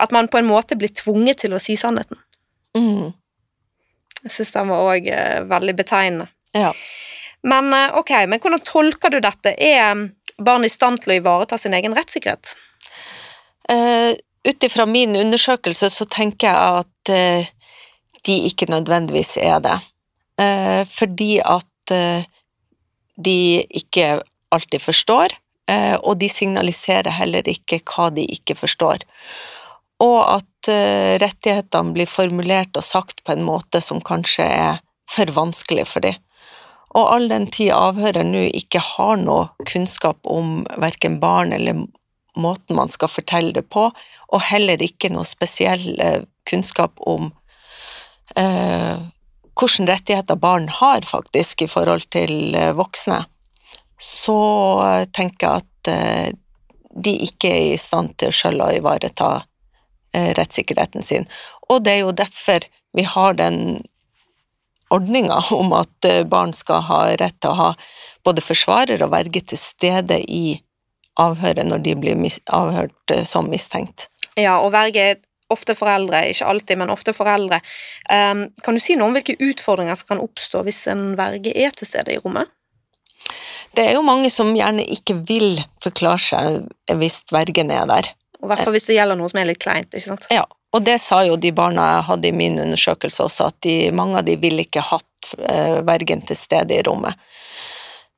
At 0.00 0.14
man 0.14 0.30
på 0.32 0.40
en 0.40 0.48
måte 0.48 0.78
blir 0.78 0.92
tvunget 0.96 1.42
til 1.44 1.54
å 1.54 1.60
si 1.62 1.76
sannheten. 1.76 2.18
Mm. 2.76 3.10
Jeg 4.24 4.32
synes 4.32 4.54
den 4.56 4.72
var 4.72 4.88
òg 4.94 5.06
veldig 5.50 5.74
betegnende. 5.76 6.28
Ja. 6.56 6.72
Men 7.46 7.72
eh, 7.72 7.94
ok, 7.96 8.10
men 8.28 8.40
hvordan 8.40 8.64
tolker 8.64 9.12
du 9.12 9.20
dette? 9.24 9.54
Er 9.56 9.94
mm, 9.94 10.08
barn 10.44 10.66
i 10.66 10.72
stand 10.72 11.02
til 11.02 11.14
å 11.14 11.20
ivareta 11.20 11.58
sin 11.60 11.76
egen 11.76 11.96
rettssikkerhet? 11.96 12.52
Uh, 13.70 14.16
Ut 14.40 14.64
ifra 14.64 14.86
min 14.88 15.12
undersøkelse 15.20 15.90
så 15.92 16.06
tenker 16.08 16.48
jeg 16.48 16.80
at 16.80 17.12
uh, 17.12 17.48
de 18.24 18.36
ikke 18.48 18.70
nødvendigvis 18.72 19.34
er 19.40 19.60
det. 19.64 19.76
Uh, 20.40 20.82
fordi 20.88 21.34
at 21.44 21.92
uh, 21.92 22.24
de 23.20 23.36
ikke 23.76 24.14
alltid 24.50 24.82
forstår, 24.82 25.34
eh, 25.70 25.94
og 26.00 26.16
de 26.18 26.28
signaliserer 26.28 27.12
heller 27.14 27.46
ikke 27.46 27.78
hva 27.86 28.08
de 28.14 28.24
ikke 28.34 28.56
forstår. 28.58 29.04
Og 30.00 30.18
at 30.24 30.70
eh, 30.72 31.18
rettighetene 31.20 31.94
blir 31.96 32.08
formulert 32.10 32.76
og 32.76 32.86
sagt 32.86 33.24
på 33.24 33.34
en 33.34 33.44
måte 33.46 33.82
som 33.84 34.00
kanskje 34.00 34.46
er 34.46 34.82
for 35.10 35.32
vanskelig 35.34 35.86
for 35.90 36.06
dem. 36.06 36.18
Og 36.98 37.06
all 37.06 37.28
den 37.30 37.46
tid 37.52 37.70
avhører 37.74 38.26
nå 38.26 38.48
ikke 38.56 38.82
har 38.82 39.20
noe 39.20 39.50
kunnskap 39.68 40.26
om 40.26 40.64
verken 40.82 41.20
barn 41.22 41.54
eller 41.54 41.84
måten 42.40 42.78
man 42.78 42.90
skal 42.90 43.10
fortelle 43.10 43.52
det 43.54 43.66
på, 43.70 43.90
og 44.30 44.46
heller 44.48 44.82
ikke 44.82 45.10
noe 45.12 45.26
spesiell 45.28 46.00
eh, 46.02 46.22
kunnskap 46.48 46.98
om 47.06 47.30
eh, 48.38 48.98
hvilke 49.60 49.86
rettigheter 49.90 50.38
barn 50.40 50.68
har 50.72 51.04
faktisk 51.06 51.62
i 51.62 51.70
forhold 51.70 52.06
til 52.14 52.54
eh, 52.56 52.72
voksne, 52.74 53.24
så 54.00 54.40
tenker 55.12 55.46
jeg 55.46 55.62
at 55.62 55.92
eh, 55.92 56.28
de 56.90 57.14
ikke 57.26 57.50
er 57.52 57.66
i 57.74 57.80
stand 57.80 58.16
til 58.18 58.32
sjøl 58.34 58.62
å 58.64 58.72
ivareta 58.74 59.42
rettssikkerheten 60.12 61.04
sin. 61.06 61.28
Og 61.68 61.84
det 61.84 61.96
er 61.96 62.04
jo 62.04 62.16
derfor 62.16 62.66
vi 62.96 63.04
har 63.06 63.36
den 63.38 63.82
ordninga 64.90 65.38
om 65.54 65.72
at 65.72 66.04
eh, 66.08 66.24
barn 66.26 66.52
skal 66.56 66.84
ha 66.88 67.00
rett 67.20 67.38
til 67.40 67.52
å 67.52 67.58
ha 67.60 67.70
både 68.26 68.44
forsvarer 68.44 69.02
og 69.04 69.12
verge 69.14 69.42
til 69.52 69.60
stede 69.60 70.18
i 70.26 70.58
avhøret 71.20 71.68
når 71.68 71.84
de 71.86 71.96
blir 71.98 72.38
avhørt 72.50 73.14
eh, 73.14 73.24
som 73.28 73.50
mistenkt. 73.50 74.08
Ja, 74.38 74.58
og 74.60 74.72
verge 74.74 75.12
er 75.12 75.20
ofte 75.50 75.74
foreldre, 75.74 76.22
ikke 76.30 76.46
alltid, 76.46 76.78
men 76.78 76.92
ofte 76.94 77.14
foreldre. 77.14 77.58
Um, 78.06 78.44
kan 78.62 78.76
du 78.76 78.82
si 78.82 78.94
noe 78.94 79.10
om 79.10 79.16
hvilke 79.16 79.34
utfordringer 79.42 79.98
som 79.98 80.12
kan 80.12 80.22
oppstå 80.22 80.62
hvis 80.66 80.84
en 80.92 81.16
verge 81.18 81.50
er 81.50 81.74
til 81.74 81.90
stede 81.90 82.14
i 82.14 82.20
rommet? 82.22 82.52
Det 83.74 83.82
er 83.82 83.96
jo 83.96 84.04
mange 84.06 84.30
som 84.30 84.52
gjerne 84.54 84.86
ikke 84.94 85.20
vil 85.26 85.58
forklare 85.82 86.22
seg 86.22 86.96
hvis 87.02 87.20
vergen 87.34 87.74
er 87.74 87.90
der. 87.90 88.12
Og 88.40 88.48
hvert 88.48 88.64
fall 88.64 88.74
hvis 88.76 88.88
det 88.88 88.96
gjelder 88.96 89.18
noe 89.20 89.30
som 89.30 89.40
er 89.42 89.50
litt 89.50 89.60
kleint, 89.62 89.92
ikke 89.92 90.12
sant? 90.12 90.26
Ja, 90.32 90.46
og 90.70 90.84
det 90.86 91.00
sa 91.02 91.20
jo 91.26 91.36
de 91.40 91.50
barna 91.54 91.86
jeg 91.96 92.06
hadde 92.08 92.30
i 92.30 92.36
min 92.36 92.60
undersøkelse 92.62 93.26
også, 93.26 93.50
at 93.50 93.58
de, 93.66 93.76
mange 93.96 94.20
av 94.20 94.26
de 94.28 94.36
ville 94.40 94.64
ikke 94.64 94.84
hatt 94.86 95.32
eh, 95.38 95.80
vergen 95.86 96.22
til 96.26 96.38
stede 96.38 96.76
i 96.76 96.84
rommet. 96.86 97.18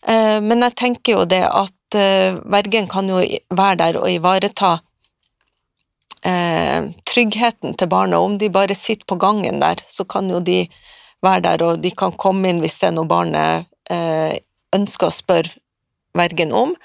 Eh, 0.06 0.38
men 0.44 0.64
jeg 0.66 0.76
tenker 0.78 1.16
jo 1.16 1.26
det 1.28 1.42
at 1.48 1.98
eh, 1.98 2.36
vergen 2.52 2.90
kan 2.92 3.08
jo 3.08 3.22
være 3.50 3.78
der 3.84 4.00
og 4.02 4.10
ivareta 4.12 4.78
tryggheten 6.22 7.72
til 7.74 7.88
barna. 7.90 8.20
Om 8.22 8.36
de 8.38 8.46
bare 8.54 8.76
sitter 8.78 9.02
på 9.10 9.16
gangen 9.18 9.56
der, 9.58 9.80
så 9.90 10.04
kan 10.06 10.28
jo 10.30 10.38
de 10.38 10.60
være 11.18 11.42
der, 11.48 11.64
og 11.66 11.80
de 11.82 11.90
kan 11.98 12.14
komme 12.14 12.46
inn 12.46 12.60
hvis 12.62 12.76
det 12.78 12.92
er 12.92 12.94
noe 12.94 13.10
barnet 13.10 13.66
ønsker 14.70 15.08
å 15.08 15.16
spørre 15.16 15.50
vergen 16.14 16.54
om. 16.54 16.76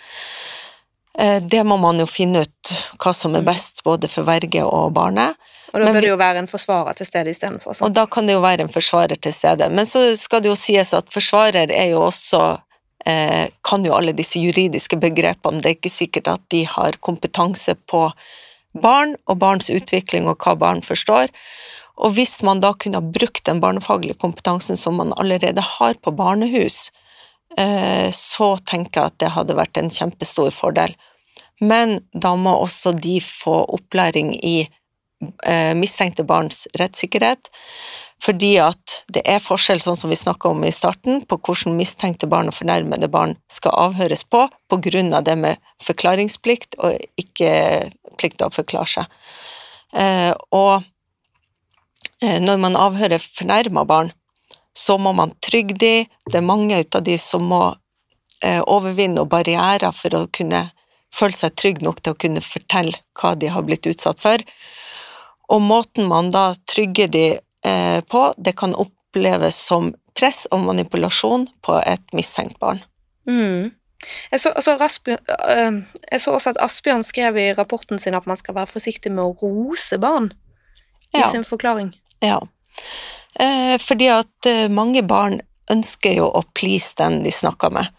Eh, 1.17 1.41
Det 1.41 1.63
må 1.63 1.77
man 1.81 1.99
jo 1.99 2.05
finne 2.05 2.45
ut 2.45 2.73
hva 3.01 3.13
som 3.13 3.35
er 3.35 3.45
best 3.45 3.83
både 3.83 4.09
for 4.11 4.27
verge 4.27 4.63
og 4.63 4.93
barnet. 4.93 5.37
Og 5.73 5.81
da 5.81 5.91
bør 5.91 6.01
det 6.01 6.11
jo 6.11 6.19
være 6.19 6.43
en 6.43 6.49
forsvarer 6.49 6.97
til 6.97 7.09
stede 7.09 7.33
istedenfor. 7.33 7.81
Og 7.83 7.93
da 7.93 8.05
kan 8.09 8.27
det 8.27 8.37
jo 8.37 8.43
være 8.43 8.65
en 8.65 8.71
forsvarer 8.71 9.19
til 9.19 9.33
stede. 9.35 9.67
Men 9.69 9.85
så 9.85 10.15
skal 10.17 10.43
det 10.43 10.51
jo 10.51 10.57
sies 10.57 10.93
at 10.95 11.09
forsvarer 11.13 11.73
er 11.73 11.91
jo 11.91 12.05
også 12.07 12.43
eh, 13.05 13.47
Kan 13.63 13.85
jo 13.85 13.95
alle 13.95 14.13
disse 14.15 14.39
juridiske 14.39 14.99
begrepene. 14.99 15.61
Det 15.61 15.71
er 15.71 15.77
ikke 15.77 15.93
sikkert 15.93 16.27
at 16.27 16.43
de 16.53 16.65
har 16.65 16.99
kompetanse 17.01 17.75
på 17.87 18.11
barn 18.77 19.15
og 19.27 19.39
barns 19.39 19.71
utvikling 19.73 20.27
og 20.27 20.37
hva 20.43 20.55
barn 20.55 20.81
forstår. 20.85 21.33
Og 21.97 22.13
hvis 22.13 22.43
man 22.45 22.61
da 22.61 22.73
kunne 22.77 23.01
ha 23.01 23.01
brukt 23.01 23.45
den 23.49 23.61
barnefaglige 23.63 24.19
kompetansen 24.21 24.77
som 24.77 24.99
man 25.01 25.13
allerede 25.17 25.61
har 25.61 25.97
på 25.97 26.13
barnehus, 26.13 26.91
eh, 26.91 27.06
så 28.13 28.47
tenker 28.69 28.99
jeg 28.99 29.09
at 29.09 29.15
det 29.23 29.29
hadde 29.33 29.55
vært 29.57 29.79
en 29.79 29.87
kjempestor 29.89 30.51
fordel. 30.53 30.91
Men 31.59 31.99
da 32.13 32.35
må 32.37 32.53
også 32.53 32.93
de 32.93 33.17
få 33.23 33.63
opplæring 33.77 34.35
i 34.45 34.57
eh, 35.45 35.73
mistenkte 35.77 36.25
barns 36.27 36.67
rettssikkerhet, 36.77 37.49
fordi 38.23 38.55
at 38.61 39.01
det 39.13 39.21
er 39.29 39.43
forskjell, 39.43 39.81
sånn 39.81 39.97
som 39.97 40.11
vi 40.13 40.17
snakka 40.17 40.49
om 40.49 40.63
i 40.65 40.73
starten, 40.73 41.21
på 41.25 41.37
hvordan 41.37 41.77
mistenkte 41.77 42.29
barn 42.29 42.49
og 42.49 42.57
fornærmede 42.57 43.09
barn 43.13 43.35
skal 43.53 43.75
avhøres 43.87 44.23
på, 44.25 44.47
på 44.69 44.81
grunn 44.89 45.13
av 45.17 45.25
det 45.27 45.37
med 45.37 45.61
forklaringsplikt 45.85 46.79
og 46.81 46.97
ikke 47.21 47.51
plikt 48.17 48.39
til 48.39 48.49
å 48.49 48.53
forklare 48.53 48.93
seg. 48.93 49.17
Eh, 49.97 50.33
og 50.53 50.81
eh, 52.21 52.39
når 52.41 52.61
man 52.61 52.77
avhører 52.77 53.21
fornærma 53.21 53.85
barn, 53.89 54.13
så 54.77 54.97
må 55.01 55.13
man 55.17 55.33
trygge 55.41 55.77
de, 55.81 55.93
det 56.29 56.37
er 56.37 56.45
mange 56.45 56.77
av 56.77 57.03
de 57.05 57.17
som 57.21 57.45
må 57.49 57.61
eh, 58.45 58.61
overvinne 58.61 59.25
barrierer 59.29 59.95
for 59.95 60.13
å 60.19 60.27
kunne 60.29 60.67
føle 61.13 61.37
seg 61.37 61.55
trygg 61.57 61.81
nok 61.85 62.03
til 62.03 62.13
å 62.13 62.19
kunne 62.19 62.43
fortelle 62.45 62.99
hva 63.17 63.33
de 63.39 63.49
har 63.49 63.65
blitt 63.65 63.87
utsatt 63.89 64.21
for. 64.21 64.43
Og 65.49 65.63
måten 65.63 66.09
man 66.11 66.29
da 66.33 66.51
trygger 66.69 67.09
de 67.09 67.25
eh, 67.39 67.99
på, 68.05 68.23
det 68.37 68.53
kan 68.59 68.75
oppleves 68.77 69.57
som 69.69 69.93
press 70.17 70.45
og 70.51 70.65
manipulasjon 70.67 71.47
på 71.65 71.79
et 71.81 72.13
mistenkt 72.17 72.59
barn. 72.61 72.83
Mm. 73.29 73.73
Jeg, 74.31 74.39
så, 74.39 74.51
altså, 74.53 74.75
Rasbjørn, 74.77 75.23
øh, 75.33 76.01
jeg 76.11 76.21
så 76.21 76.33
også 76.37 76.53
at 76.53 76.59
Asbjørn 76.61 77.05
skrev 77.05 77.37
i 77.41 77.47
rapporten 77.57 77.99
sin 77.99 78.17
at 78.17 78.27
man 78.29 78.37
skal 78.37 78.55
være 78.59 78.69
forsiktig 78.69 79.11
med 79.13 79.23
å 79.25 79.33
rose 79.41 79.97
barn 80.01 80.31
i 81.15 81.23
Ja. 81.23 81.31
sin 81.31 81.47
forklaring. 81.47 81.95
Ja. 82.21 82.39
Eh, 83.39 83.77
fordi 83.77 84.09
at 84.09 84.49
eh, 84.49 84.65
mange 84.69 85.03
barn 85.05 85.39
ønsker 85.71 86.17
jo 86.17 86.29
å 86.31 86.41
please 86.57 86.95
den 86.97 87.21
de 87.25 87.33
snakker 87.33 87.73
med. 87.73 87.91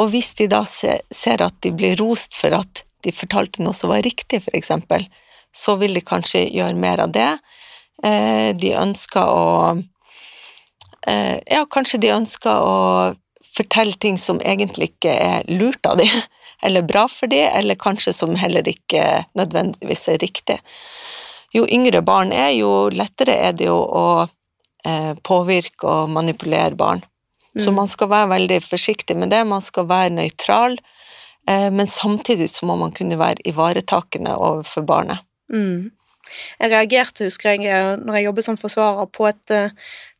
Og 0.00 0.12
hvis 0.12 0.32
de 0.36 0.48
da 0.52 0.62
ser 0.66 1.44
at 1.44 1.56
de 1.64 1.72
blir 1.76 1.96
rost 2.00 2.36
for 2.36 2.54
at 2.56 2.82
de 3.04 3.12
fortalte 3.14 3.62
noe 3.64 3.76
som 3.76 3.92
var 3.92 4.04
riktig, 4.04 4.42
eksempel, 4.52 5.04
så 5.52 5.76
vil 5.80 5.96
de 5.96 6.04
kanskje 6.04 6.46
gjøre 6.48 6.78
mer 6.80 7.02
av 7.04 7.12
det. 7.12 7.30
Eh, 8.04 8.52
de 8.56 8.76
ønsker 8.76 9.24
å 9.24 9.48
Ja, 11.02 11.64
kanskje 11.66 11.98
de 11.98 12.12
ønsker 12.14 12.62
å 12.62 12.74
fortelle 13.56 13.98
ting 13.98 14.14
som 14.22 14.38
egentlig 14.38 14.92
ikke 14.92 15.10
er 15.10 15.48
lurt 15.50 15.82
av 15.86 15.98
de, 15.98 16.06
eller 16.64 16.86
bra 16.86 17.08
for 17.10 17.26
de, 17.32 17.40
eller 17.42 17.74
kanskje 17.74 18.14
som 18.14 18.36
heller 18.38 18.68
ikke 18.70 19.24
nødvendigvis 19.34 20.06
er 20.14 20.22
riktig. 20.22 20.60
Jo 21.52 21.66
yngre 21.66 22.04
barn 22.06 22.30
er, 22.30 22.52
jo 22.54 22.86
lettere 22.94 23.34
er 23.48 23.58
det 23.58 23.66
jo 23.66 23.80
å 23.82 24.04
påvirke 25.22 25.86
og 25.86 26.10
manipulere 26.10 26.74
barn. 26.74 27.04
Så 27.58 27.70
Mm. 27.70 27.76
man 27.76 27.86
skal 27.86 28.08
være 28.08 28.28
veldig 28.28 28.60
forsiktig 28.64 29.16
med 29.16 29.30
det, 29.30 29.46
man 29.46 29.60
skal 29.60 29.84
være 29.88 30.10
nøytral, 30.10 30.78
eh, 31.48 31.70
men 31.70 31.86
samtidig 31.86 32.48
så 32.50 32.66
må 32.66 32.76
man 32.76 32.92
kunne 32.92 33.18
være 33.18 33.44
ivaretakende 33.44 34.36
overfor 34.36 34.80
barnet. 34.82 35.18
Mm. 35.52 35.92
Jeg 36.60 36.70
reagerte, 36.70 37.24
husker 37.24 37.50
jeg, 37.50 37.66
eh, 37.66 37.96
når 37.96 38.14
jeg 38.14 38.24
jobbet 38.24 38.44
som 38.44 38.56
forsvarer, 38.56 39.06
på 39.06 39.26
et 39.28 39.50
uh, 39.50 39.68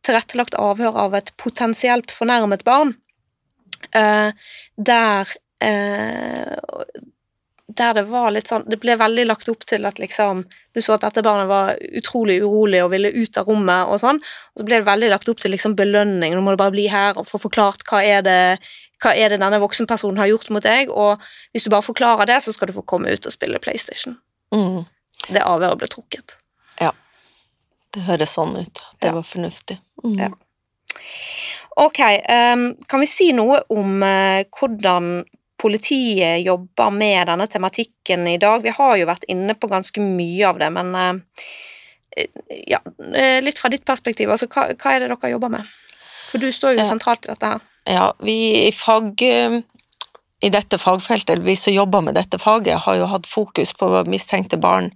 tilrettelagt 0.04 0.54
avhør 0.54 0.96
av 0.96 1.14
et 1.14 1.32
potensielt 1.38 2.10
fornærmet 2.10 2.64
barn, 2.64 2.96
der 4.76 5.26
der 7.68 7.94
det 7.94 8.02
var 8.10 8.30
litt 8.34 8.48
sånn 8.50 8.64
Det 8.68 8.76
ble 8.82 8.96
veldig 8.98 9.22
lagt 9.26 9.48
opp 9.48 9.62
til 9.64 9.86
at 9.86 9.98
liksom 10.02 10.42
Du 10.74 10.80
så 10.82 10.96
at 10.96 11.04
dette 11.06 11.22
barnet 11.24 11.46
var 11.48 11.76
utrolig 11.96 12.40
urolig 12.42 12.82
og 12.84 12.90
ville 12.92 13.08
ut 13.14 13.36
av 13.38 13.46
rommet 13.48 13.88
og 13.88 14.00
sånn, 14.02 14.18
og 14.18 14.60
så 14.60 14.66
ble 14.66 14.80
det 14.80 14.88
veldig 14.88 15.10
lagt 15.12 15.28
opp 15.28 15.40
til 15.40 15.52
liksom 15.54 15.76
belønning. 15.78 16.34
Nå 16.34 16.40
må 16.42 16.52
du 16.52 16.60
bare 16.60 16.74
bli 16.74 16.88
her 16.90 17.16
og 17.20 17.28
få 17.28 17.38
forklart 17.40 17.84
hva 17.88 18.02
er 18.04 18.22
det 18.26 18.58
hva 19.02 19.12
er 19.18 19.32
det 19.34 19.40
denne 19.42 19.58
voksenpersonen 19.58 20.18
har 20.22 20.28
gjort 20.30 20.50
mot 20.54 20.62
deg, 20.62 20.90
og 20.90 21.18
hvis 21.52 21.64
du 21.66 21.70
bare 21.74 21.82
forklarer 21.82 22.28
det, 22.30 22.36
så 22.44 22.52
skal 22.54 22.70
du 22.70 22.72
få 22.76 22.84
komme 22.86 23.10
ut 23.10 23.26
og 23.26 23.32
spille 23.34 23.58
PlayStation. 23.58 24.14
Mm. 24.54 24.84
Det 25.28 25.42
avhøret 25.42 25.80
ble 25.80 25.88
trukket. 25.90 26.36
Ja. 26.78 26.92
Det 27.92 28.04
høres 28.06 28.36
sånn 28.38 28.54
ut. 28.60 28.82
Det 29.00 29.10
Ja. 29.10 29.12
var 29.18 29.22
fornuftig. 29.26 29.78
Mm. 30.04 30.18
Ja. 30.20 30.30
Ok, 31.82 31.98
um, 32.30 32.76
kan 32.88 33.00
vi 33.02 33.06
si 33.10 33.32
noe 33.32 33.62
om 33.74 34.02
uh, 34.06 34.44
hvordan 34.54 35.24
politiet 35.62 36.42
jobber 36.42 36.90
med 36.94 37.28
denne 37.30 37.46
tematikken 37.50 38.26
i 38.28 38.38
dag? 38.42 38.64
Vi 38.64 38.74
har 38.74 38.96
jo 38.98 39.08
vært 39.08 39.28
inne 39.30 39.54
på 39.54 39.70
ganske 39.70 40.02
mye 40.02 40.48
av 40.48 40.58
det, 40.62 40.70
men 40.74 40.94
eh, 40.98 42.24
ja, 42.74 42.82
eh, 43.14 43.38
litt 43.44 43.62
fra 43.62 43.70
ditt 43.72 43.86
perspektiv, 43.88 44.32
altså 44.32 44.50
hva, 44.50 44.72
hva 44.74 44.96
er 44.96 45.04
det 45.04 45.12
dere 45.14 45.32
jobber 45.36 45.54
med? 45.54 45.70
For 46.32 46.42
du 46.42 46.50
står 46.52 46.76
jo 46.78 46.88
sentralt 46.88 47.28
i 47.28 47.32
dette 47.32 47.54
her. 47.54 47.70
Ja, 47.88 48.10
vi 48.22 48.36
i 48.66 48.72
fag 48.74 49.22
i 50.42 50.50
dette 50.50 50.78
fagfeltet, 50.78 51.30
eller 51.36 51.46
vi 51.46 51.54
som 51.56 51.74
jobber 51.74 52.02
med 52.02 52.16
dette 52.18 52.38
faget, 52.42 52.82
har 52.84 52.98
jo 52.98 53.08
hatt 53.10 53.28
fokus 53.30 53.70
på 53.78 53.90
mistenkte 54.10 54.58
barn 54.58 54.90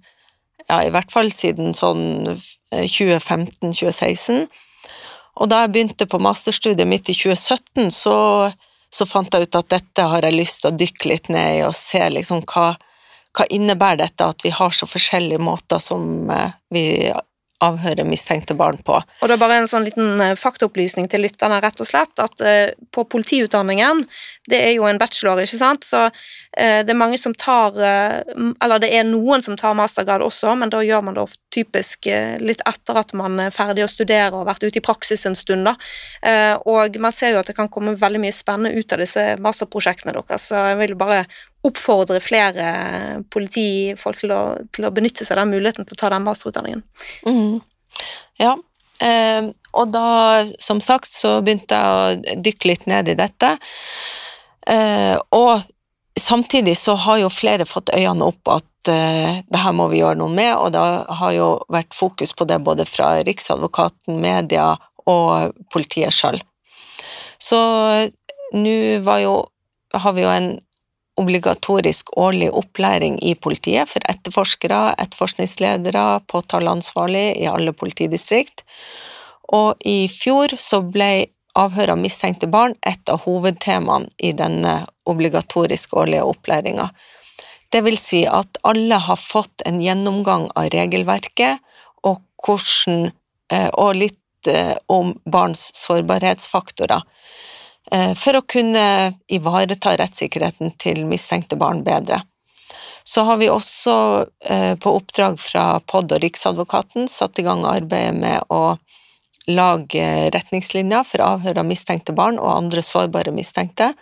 ja, 0.67 0.81
i 0.83 0.91
hvert 0.91 1.11
fall 1.13 1.31
siden 1.31 1.71
sånn 1.77 2.27
2015-2016. 2.73 4.47
Og 5.37 5.51
da 5.51 5.63
jeg 5.63 5.71
begynte 5.73 6.07
på 6.09 6.19
masterstudiet 6.19 6.89
mitt 6.89 7.07
i 7.07 7.15
2017, 7.15 7.91
så, 7.93 8.17
så 8.93 9.05
fant 9.05 9.33
jeg 9.33 9.47
ut 9.47 9.57
at 9.59 9.69
dette 9.69 10.05
har 10.11 10.25
jeg 10.25 10.37
lyst 10.37 10.61
til 10.63 10.71
å 10.71 10.77
dykke 10.79 11.09
litt 11.11 11.31
ned 11.33 11.59
i 11.59 11.63
og 11.67 11.75
se 11.75 12.01
liksom 12.13 12.43
hva, 12.47 12.69
hva 13.35 13.47
innebærer 13.53 14.05
dette 14.05 14.29
at 14.31 14.45
vi 14.45 14.53
har 14.55 14.75
så 14.75 14.87
forskjellige 14.89 15.43
måter 15.43 15.81
som 15.83 16.29
eh, 16.31 16.55
vi 16.73 16.85
avhører 17.63 18.05
mistenkte 18.05 18.53
barn 18.57 18.77
på. 18.85 18.99
Og 19.01 19.29
det 19.29 19.35
er 19.35 19.41
bare 19.41 19.57
en 19.61 19.69
sånn 19.69 19.85
liten 19.87 20.21
eh, 20.21 20.35
faktaopplysning 20.37 21.07
til 21.09 21.23
lytterne, 21.25 21.57
rett 21.63 21.79
og 21.81 21.89
slett, 21.89 22.13
at 22.21 22.43
eh, 22.45 22.75
på 22.93 23.05
politiutdanningen, 23.09 24.03
det 24.51 24.59
er 24.61 24.75
jo 24.75 24.85
en 24.87 24.99
bachelor, 25.01 25.41
ikke 25.41 25.59
sant, 25.59 25.87
så 25.87 26.03
eh, 26.07 26.83
det 26.85 26.93
er 26.93 26.99
mange 26.99 27.17
som 27.19 27.33
tar 27.37 27.75
Eller 27.77 28.79
det 28.81 28.89
er 28.93 29.03
noen 29.07 29.41
som 29.43 29.57
tar 29.57 29.75
mastergrad 29.77 30.21
også, 30.23 30.53
men 30.59 30.71
da 30.73 30.83
gjør 30.85 31.03
man 31.07 31.17
det 31.17 31.23
ofte 31.25 31.41
typisk 31.57 32.05
litt 32.43 32.61
etter 32.69 32.99
at 32.99 33.13
man 33.17 33.39
er 33.41 33.53
ferdig 33.55 33.85
å 33.85 33.89
studere 33.89 34.35
og 34.37 34.45
vært 34.45 34.65
ute 34.67 34.77
i 34.77 34.83
praksis 34.83 35.25
en 35.25 35.35
stund, 35.37 35.65
da. 35.65 35.73
Og 36.69 36.97
man 37.01 37.15
ser 37.15 37.33
jo 37.33 37.39
at 37.41 37.49
det 37.49 37.55
kan 37.57 37.69
komme 37.71 37.95
veldig 37.97 38.21
mye 38.21 38.35
spennende 38.35 38.77
ut 38.77 38.93
av 38.93 39.01
disse 39.01 39.23
masterprosjektene 39.41 40.13
deres, 40.13 40.49
så 40.51 40.67
jeg 40.69 40.79
vil 40.83 40.97
bare 40.99 41.23
oppfordre 41.65 42.19
flere 42.23 42.67
politifolk 43.33 44.21
til 44.21 44.33
å, 44.35 44.41
til 44.73 44.87
å 44.87 44.93
benytte 44.93 45.25
seg 45.25 45.37
av 45.37 45.45
den 45.45 45.55
muligheten 45.55 45.87
til 45.87 45.97
å 45.97 45.99
ta 45.99 46.11
den 46.13 46.25
masterutdanningen. 46.27 46.83
Mm. 47.27 47.57
Ja, 48.41 48.53
eh, 49.03 49.49
og 49.77 49.93
da, 49.93 50.45
som 50.61 50.81
sagt, 50.83 51.13
så 51.13 51.39
begynte 51.45 51.77
jeg 51.77 51.95
å 52.35 52.37
dykke 52.45 52.71
litt 52.71 52.85
ned 52.89 53.11
i 53.11 53.17
dette. 53.17 53.55
Eh, 54.67 55.15
og 55.35 55.65
samtidig 56.19 56.77
så 56.77 56.97
har 57.05 57.21
jo 57.21 57.33
flere 57.33 57.67
fått 57.67 57.93
øynene 57.95 58.29
opp 58.31 58.53
at 58.57 58.91
eh, 58.91 59.41
det 59.47 59.63
her 59.63 59.75
må 59.75 59.89
vi 59.91 60.01
gjøre 60.01 60.19
noe 60.21 60.33
med, 60.33 60.53
og 60.55 60.71
det 60.75 60.85
har 61.21 61.33
jo 61.35 61.49
vært 61.73 61.97
fokus 61.97 62.33
på 62.37 62.47
det 62.49 62.59
både 62.65 62.87
fra 62.89 63.15
Riksadvokaten, 63.27 64.21
media 64.21 64.73
og 65.07 65.57
politiet 65.73 66.15
sjøl. 66.15 66.39
Så 67.39 67.59
nå 68.57 68.77
var 69.05 69.21
jo, 69.21 69.35
har 69.93 70.15
vi 70.17 70.25
jo 70.25 70.31
en 70.31 70.49
obligatorisk 71.17 72.13
årlig 72.17 72.51
opplæring 72.53 73.17
i 73.25 73.33
politiet 73.35 73.89
for 73.89 74.03
etterforskere, 74.09 74.93
etterforskningsledere, 75.01 76.05
påtaleansvarlig 76.29 77.25
i 77.41 77.47
alle 77.49 77.73
politidistrikt. 77.73 78.63
Og 79.53 79.81
i 79.87 80.05
fjor 80.11 80.53
så 80.61 80.81
ble 80.85 81.27
avhør 81.57 81.95
av 81.95 82.01
mistenkte 82.01 82.49
barn 82.51 82.75
et 82.85 83.09
av 83.09 83.23
hovedtemaene 83.25 84.11
i 84.21 84.33
denne 84.37 84.83
obligatoriske 85.09 85.97
årlige 85.97 86.27
opplæringa. 86.27 86.89
Det 87.73 87.81
vil 87.83 87.97
si 87.99 88.21
at 88.29 88.59
alle 88.67 88.99
har 89.07 89.19
fått 89.19 89.65
en 89.65 89.81
gjennomgang 89.83 90.47
av 90.55 90.69
regelverket 90.71 91.63
og, 92.07 92.21
hvordan, 92.45 93.09
eh, 93.51 93.69
og 93.73 93.97
litt 93.97 94.47
eh, 94.47 94.75
om 94.87 95.15
barns 95.25 95.71
sårbarhetsfaktorer 95.81 97.03
for 98.19 98.35
å 98.35 98.43
kunne 98.43 99.13
ivareta 99.31 99.93
rettssikkerheten 99.95 100.73
til 100.81 101.05
mistenkte 101.07 101.55
barn 101.55 101.85
bedre. 101.85 102.17
Så 103.07 103.21
har 103.21 103.37
vi 103.37 103.47
også 103.49 104.25
eh, 104.45 104.75
på 104.75 104.91
oppdrag 104.97 105.37
fra 105.39 105.79
POD 105.79 106.17
og 106.17 106.23
Riksadvokaten 106.25 107.07
satt 107.07 107.39
i 107.39 107.45
gang 107.45 107.61
arbeidet 107.63 108.17
med 108.19 108.51
å 108.51 108.75
lage 109.47 110.07
retningslinjer 110.35 111.05
for 111.07 111.23
avhør 111.23 111.61
av 111.61 111.69
mistenkte 111.69 112.11
barn 112.11 112.35
og 112.35 112.51
andre 112.51 112.83
sårbare 112.83 113.31
mistenkte, 113.31 113.93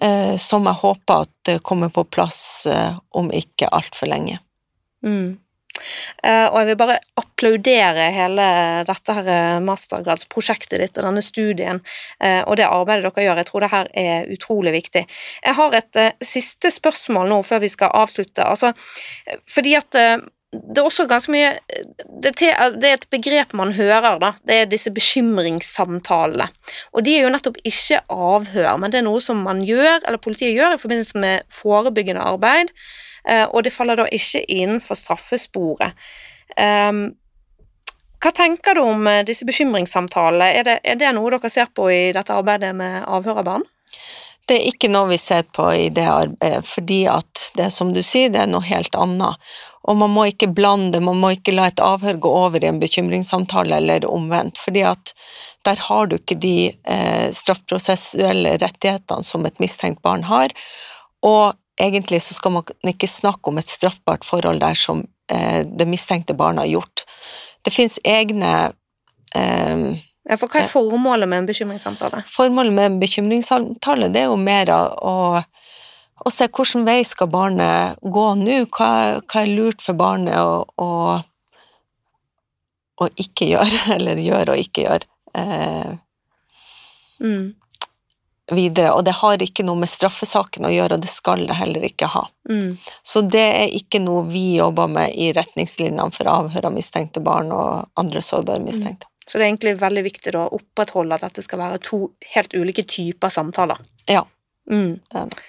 eh, 0.00 0.32
som 0.40 0.64
jeg 0.64 0.80
håper 0.80 1.26
at 1.26 1.52
kommer 1.60 1.92
på 1.92 2.06
plass 2.08 2.40
eh, 2.72 2.96
om 3.20 3.28
ikke 3.36 3.68
altfor 3.68 4.08
lenge. 4.08 4.40
Mm. 5.04 5.36
Eh, 6.22 6.46
og 6.50 6.58
jeg 6.60 6.70
vil 6.70 6.78
bare 6.80 6.98
applaudere 7.20 8.08
hele 8.14 8.48
dette 8.88 9.16
her 9.16 9.30
eh, 9.32 9.60
mastergradsprosjektet 9.64 10.82
ditt 10.82 10.98
og 10.98 11.06
denne 11.08 11.22
studien 11.24 11.80
eh, 12.20 12.42
og 12.44 12.58
det 12.60 12.68
arbeidet 12.68 13.06
dere 13.06 13.28
gjør. 13.28 13.40
Jeg 13.40 13.50
tror 13.50 13.64
det 13.64 13.72
her 13.74 13.92
er 14.02 14.34
utrolig 14.34 14.74
viktig. 14.76 15.06
Jeg 15.44 15.58
har 15.60 15.78
et 15.78 16.02
siste 16.24 16.72
spørsmål 16.74 17.30
nå 17.30 17.40
før 17.46 17.64
vi 17.64 17.72
skal 17.72 17.94
avslutte. 17.96 18.44
Altså, 18.44 18.74
fordi 19.48 19.76
at 19.78 19.96
det 20.50 20.80
er 20.80 20.86
også 20.86 21.04
ganske 21.06 21.30
mye 21.30 21.50
det 22.24 22.32
er 22.42 22.96
et 22.96 23.06
begrep 23.12 23.52
man 23.54 23.70
hører, 23.76 24.18
da. 24.18 24.32
Det 24.42 24.56
er 24.56 24.70
disse 24.70 24.90
bekymringssamtalene. 24.90 26.48
Og 26.90 27.04
de 27.06 27.14
er 27.14 27.22
jo 27.24 27.30
nettopp 27.30 27.60
ikke 27.62 28.00
avhør, 28.10 28.72
men 28.82 28.90
det 28.90 28.98
er 28.98 29.06
noe 29.06 29.22
som 29.22 29.44
man 29.46 29.62
gjør, 29.66 30.00
eller 30.02 30.18
politiet 30.22 30.56
gjør, 30.58 30.74
i 30.74 30.82
forbindelse 30.82 31.22
med 31.22 31.46
forebyggende 31.54 32.26
arbeid. 32.26 32.74
Eh, 33.28 33.46
og 33.46 33.64
det 33.64 33.74
faller 33.74 34.00
da 34.00 34.06
ikke 34.10 34.44
innenfor 34.48 34.98
straffesporet. 34.98 35.96
Um, 36.56 37.10
hva 38.20 38.32
tenker 38.36 38.76
du 38.76 38.82
om 38.84 39.06
eh, 39.08 39.22
disse 39.24 39.46
bekymringssamtalene? 39.48 40.50
Er 40.60 40.66
det, 40.66 40.80
er 40.84 40.98
det 41.00 41.12
noe 41.16 41.30
dere 41.32 41.52
ser 41.52 41.70
på 41.72 41.88
i 41.92 42.10
dette 42.16 42.36
arbeidet 42.36 42.74
med 42.76 43.04
avhør 43.08 43.40
av 43.40 43.46
barn? 43.48 43.68
Det 44.50 44.56
er 44.58 44.66
ikke 44.72 44.90
noe 44.90 45.12
vi 45.12 45.16
ser 45.20 45.44
på 45.54 45.68
i 45.72 45.88
det 45.94 46.04
arbeidet, 46.10 46.66
fordi 46.66 47.04
at 47.08 47.44
det 47.56 47.68
som 47.72 47.92
du 47.94 48.00
sier, 48.02 48.32
det 48.34 48.42
er 48.42 48.50
noe 48.50 48.66
helt 48.66 48.96
annet. 48.98 49.38
Og 49.88 49.96
man 50.00 50.12
må 50.12 50.26
ikke 50.28 50.50
blande, 50.52 51.00
man 51.04 51.20
må 51.22 51.32
ikke 51.36 51.54
la 51.54 51.68
et 51.70 51.80
avhør 51.80 52.18
gå 52.20 52.32
over 52.42 52.64
i 52.64 52.68
en 52.68 52.80
bekymringssamtale 52.82 53.78
eller 53.78 54.08
omvendt, 54.10 54.58
fordi 54.58 54.82
at 54.90 55.14
der 55.68 55.80
har 55.86 56.10
du 56.10 56.18
ikke 56.18 56.36
de 56.40 56.56
eh, 56.72 57.28
straffprosessuelle 57.36 58.56
rettighetene 58.60 59.24
som 59.24 59.46
et 59.46 59.62
mistenkt 59.62 60.02
barn 60.04 60.26
har, 60.28 60.52
og 61.24 61.59
egentlig 61.80 62.22
så 62.22 62.36
skal 62.36 62.54
man 62.54 62.92
ikke 62.92 63.08
snakke 63.10 63.50
om 63.50 63.60
et 63.60 63.70
straffbart 63.70 64.26
forhold 64.26 64.62
der 64.62 64.76
som 64.78 65.04
eh, 65.32 65.62
det 65.66 65.88
mistenkte 65.88 66.36
barnet 66.36 66.66
har 66.66 66.74
gjort. 66.74 67.04
Det 67.64 67.74
finnes 67.74 67.98
egne 68.04 68.52
eh, 69.36 69.86
Ja, 70.28 70.36
for 70.36 70.52
hva 70.52 70.62
er 70.62 70.68
formålet 70.70 71.28
med 71.28 71.42
en 71.42 71.48
bekymringssamtale? 71.48 72.22
Formålet 72.28 72.76
med 72.76 72.90
en 72.90 73.00
bekymringssamtale 73.00 74.10
det 74.12 74.24
er 74.24 74.28
jo 74.28 74.36
mer 74.40 74.70
å, 74.76 75.16
å 76.20 76.32
se 76.32 76.46
hvilken 76.46 76.84
vei 76.86 77.00
skal 77.08 77.30
barnet 77.32 77.98
gå 78.02 78.26
nå, 78.38 78.60
hva, 78.76 78.92
hva 79.24 79.42
er 79.42 79.50
lurt 79.56 79.82
for 79.82 79.98
barnet 79.98 80.36
å, 80.38 80.60
å, 80.76 81.16
å 83.00 83.10
ikke 83.16 83.50
gjøre, 83.54 83.82
eller 83.96 84.22
gjøre 84.22 84.54
og 84.54 84.68
ikke 84.68 84.86
gjøre 84.86 85.10
eh, 85.40 85.98
Mm, 87.20 87.54
videre. 88.54 88.92
Og 88.96 89.04
det 89.06 89.16
har 89.20 89.42
ikke 89.42 89.64
noe 89.66 89.80
med 89.82 89.90
straffesaken 89.90 90.66
å 90.68 90.72
gjøre, 90.72 90.98
og 90.98 91.04
det 91.04 91.12
skal 91.12 91.46
det 91.48 91.58
heller 91.58 91.86
ikke 91.86 92.10
ha. 92.12 92.24
mm, 92.50 92.78
Så 93.02 93.22
det 93.26 93.46
er 93.46 93.76
ikke 93.76 94.02
noe 94.02 94.26
vi 94.30 94.56
jobber 94.56 94.90
med 94.90 95.14
i 95.14 95.30
retningslinjene 95.36 96.10
for 96.14 96.30
avhør 96.30 96.70
av 96.70 96.76
mistenkte 96.76 97.22
barn 97.24 97.52
og 97.54 97.88
andre 98.00 98.22
sårbare 98.24 98.62
mistenkte. 98.64 99.06
Så 99.26 99.38
det 99.38 99.44
er 99.44 99.52
egentlig 99.52 99.76
veldig 99.78 100.02
viktig 100.02 100.34
å 100.34 100.48
opprettholde 100.56 101.14
at 101.14 101.28
dette 101.28 101.44
skal 101.46 101.60
være 101.60 101.82
to 101.86 102.00
helt 102.34 102.54
ulike 102.56 102.82
typer 102.82 103.30
samtaler. 103.30 103.78
Ja. 104.10 104.24
Mm. 104.70 104.98
Det 105.12 105.28
det. 105.30 105.44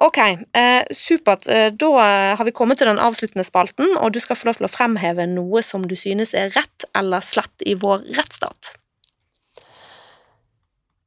Ok, 0.00 0.18
eh, 0.18 0.84
supert. 0.94 1.48
Eh, 1.48 1.72
da 1.74 1.90
har 2.38 2.44
vi 2.44 2.54
kommet 2.54 2.78
til 2.78 2.86
den 2.86 3.00
avsluttende 3.02 3.44
spalten, 3.44 3.96
og 3.98 4.12
du 4.14 4.20
skal 4.22 4.38
få 4.38 4.46
lov 4.48 4.60
til 4.60 4.68
å 4.68 4.70
fremheve 4.70 5.26
noe 5.26 5.62
som 5.66 5.88
du 5.90 5.96
synes 5.98 6.34
er 6.38 6.52
rett 6.54 6.86
eller 6.94 7.20
slett 7.20 7.66
i 7.66 7.74
vår 7.74 8.06
rettsstat. 8.14 8.76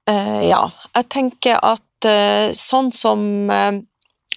Eh, 0.09 0.47
ja, 0.49 0.61
jeg 0.95 1.07
tenker 1.13 1.59
at 1.61 2.07
eh, 2.09 2.51
sånn 2.57 2.89
som 2.95 3.49
eh, 3.53 3.81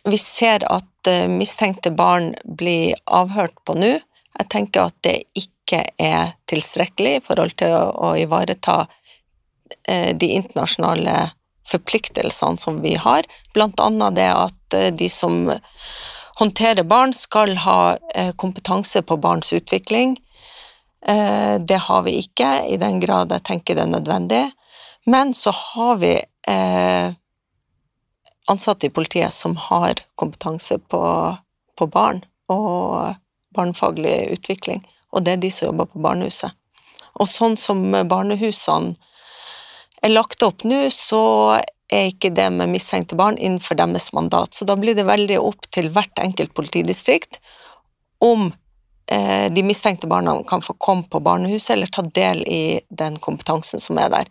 vi 0.05 0.19
ser 0.21 0.67
at 0.69 0.91
mistenkte 1.29 1.91
barn 1.93 2.31
blir 2.45 2.97
avhørt 3.05 3.57
på 3.69 3.75
nå, 3.77 3.99
Jeg 4.35 4.49
tenker 4.51 4.89
at 4.89 4.95
det 5.05 5.19
ikke 5.37 5.83
er 6.01 6.33
tilstrekkelig 6.49 7.13
i 7.19 7.21
forhold 7.23 7.53
til 7.61 7.75
å, 7.77 8.15
ivareta 8.17 8.87
de 9.85 10.29
internasjonale 10.33 11.35
forpliktelsene 11.69 12.59
som 12.59 12.81
vi 12.81 12.95
har, 12.97 13.29
blant 13.53 13.81
annet 13.85 14.17
det 14.17 14.31
at 14.33 14.79
de 14.97 15.09
som 15.13 15.53
håndterer 16.41 16.89
barn, 16.89 17.13
skal 17.13 17.53
ha 17.63 17.97
kompetanse 18.41 19.05
på 19.05 19.21
barns 19.21 19.53
utvikling. 19.53 20.17
Det 21.05 21.81
har 21.89 22.03
vi 22.09 22.19
ikke, 22.25 22.65
i 22.65 22.81
den 22.81 22.99
grad 23.01 23.33
jeg 23.33 23.45
tenker 23.45 23.77
det 23.77 23.85
er 23.85 23.93
nødvendig. 23.93 24.45
Men 25.05 25.35
så 25.35 25.51
har 25.51 25.97
vi 26.01 26.15
eh, 26.49 27.13
ansatte 28.47 28.87
i 28.87 28.91
politiet 28.91 29.33
som 29.33 29.57
har 29.57 30.01
kompetanse 30.15 30.79
på, 30.79 31.03
på 31.77 31.87
barn 31.87 32.23
og 32.53 33.15
barnefaglig 33.55 34.17
utvikling, 34.35 34.83
og 35.13 35.25
det 35.25 35.37
er 35.37 35.43
de 35.45 35.51
som 35.53 35.69
jobber 35.69 35.93
på 35.93 36.03
barnehuset. 36.05 36.57
Og 37.21 37.31
sånn 37.31 37.55
som 37.61 37.85
barnehusene 38.09 38.97
er 40.05 40.13
lagt 40.13 40.43
opp 40.43 40.65
nå, 40.67 40.87
så 40.93 41.23
er 41.93 42.11
ikke 42.11 42.33
det 42.35 42.49
med 42.53 42.73
mistenkte 42.73 43.17
barn 43.17 43.39
innenfor 43.39 43.79
deres 43.79 44.11
mandat. 44.17 44.57
Så 44.57 44.67
da 44.69 44.77
blir 44.77 44.97
det 44.97 45.07
veldig 45.09 45.39
opp 45.41 45.69
til 45.75 45.91
hvert 45.95 46.19
enkelt 46.21 46.55
politidistrikt 46.57 47.39
om 48.25 48.51
de 49.07 49.63
mistenkte 49.63 50.09
barna 50.09 50.39
kan 50.49 50.63
få 50.65 50.73
komme 50.81 51.05
på 51.11 51.21
barnehuset 51.21 51.75
eller 51.75 51.91
ta 51.93 52.03
del 52.17 52.39
i 52.49 52.81
den 52.89 53.19
kompetansen 53.21 53.83
som 53.83 53.99
er 54.01 54.09
der. 54.15 54.31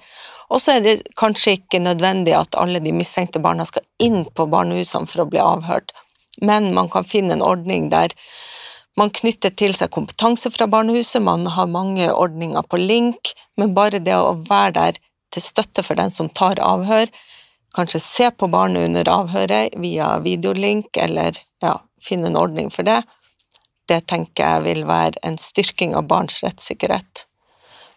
Og 0.49 0.61
så 0.61 0.75
er 0.75 0.83
det 0.85 0.95
kanskje 1.19 1.57
ikke 1.57 1.81
nødvendig 1.81 2.33
at 2.37 2.57
alle 2.59 2.81
de 2.83 2.93
mistenkte 2.93 3.41
barna 3.41 3.65
skal 3.69 3.85
inn 4.01 4.23
på 4.25 4.47
barnehusene 4.49 5.09
for 5.09 5.23
å 5.23 5.29
bli 5.29 5.41
avhørt, 5.41 5.93
men 6.41 6.71
man 6.73 6.89
kan 6.93 7.05
finne 7.05 7.37
en 7.37 7.45
ordning 7.45 7.89
der 7.93 8.13
man 8.99 9.09
knytter 9.09 9.49
til 9.57 9.73
seg 9.73 9.89
kompetanse 9.93 10.51
fra 10.53 10.67
barnehuset, 10.69 11.21
man 11.25 11.47
har 11.49 11.69
mange 11.69 12.11
ordninger 12.13 12.65
på 12.69 12.77
link, 12.77 13.33
men 13.57 13.73
bare 13.73 14.01
det 14.03 14.13
å 14.13 14.35
være 14.45 14.73
der 14.77 14.99
til 15.33 15.41
støtte 15.41 15.81
for 15.85 15.97
den 15.97 16.13
som 16.13 16.29
tar 16.29 16.61
avhør, 16.61 17.09
kanskje 17.73 18.03
se 18.03 18.29
på 18.29 18.49
barnet 18.53 18.85
under 18.85 19.09
avhøret 19.09 19.73
via 19.81 20.11
videolink, 20.21 20.93
eller 21.01 21.39
ja, 21.65 21.79
finne 22.05 22.29
en 22.29 22.37
ordning 22.37 22.69
for 22.69 22.85
det, 22.85 22.99
det 23.89 24.05
tenker 24.07 24.43
jeg 24.43 24.64
vil 24.68 24.88
være 24.88 25.22
en 25.27 25.38
styrking 25.38 25.95
av 25.95 26.07
barns 26.07 26.41
rettssikkerhet. 26.43 27.26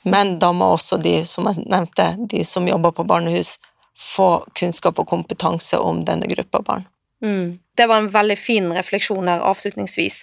Men 0.07 0.37
da 0.39 0.53
må 0.55 0.73
også 0.77 1.01
de 1.03 1.19
som 1.27 1.49
jeg 1.51 1.67
nevnte, 1.67 2.13
de 2.31 2.45
som 2.47 2.69
jobber 2.69 2.95
på 2.95 3.07
barnehus, 3.07 3.57
få 3.97 4.45
kunnskap 4.59 4.99
og 5.01 5.09
kompetanse 5.09 5.79
om 5.81 6.05
denne 6.07 6.29
gruppa 6.31 6.61
barn. 6.63 6.85
Mm. 7.25 7.59
Det 7.77 7.87
var 7.87 7.97
en 7.97 8.09
veldig 8.09 8.37
fin 8.39 8.69
refleksjon 8.73 9.29
her 9.29 9.43
avslutningsvis. 9.45 10.23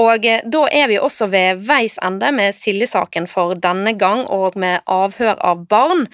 Og 0.00 0.24
eh, 0.26 0.42
da 0.44 0.64
er 0.72 0.88
vi 0.88 0.98
også 1.00 1.28
ved 1.32 1.62
veis 1.68 1.98
ende 2.04 2.32
med 2.36 2.56
Silje-saken 2.56 3.28
for 3.28 3.54
denne 3.56 3.92
gang, 4.00 4.24
og 4.28 4.56
med 4.56 4.80
avhør 4.88 5.36
av 5.36 5.66
barn. 5.68 6.06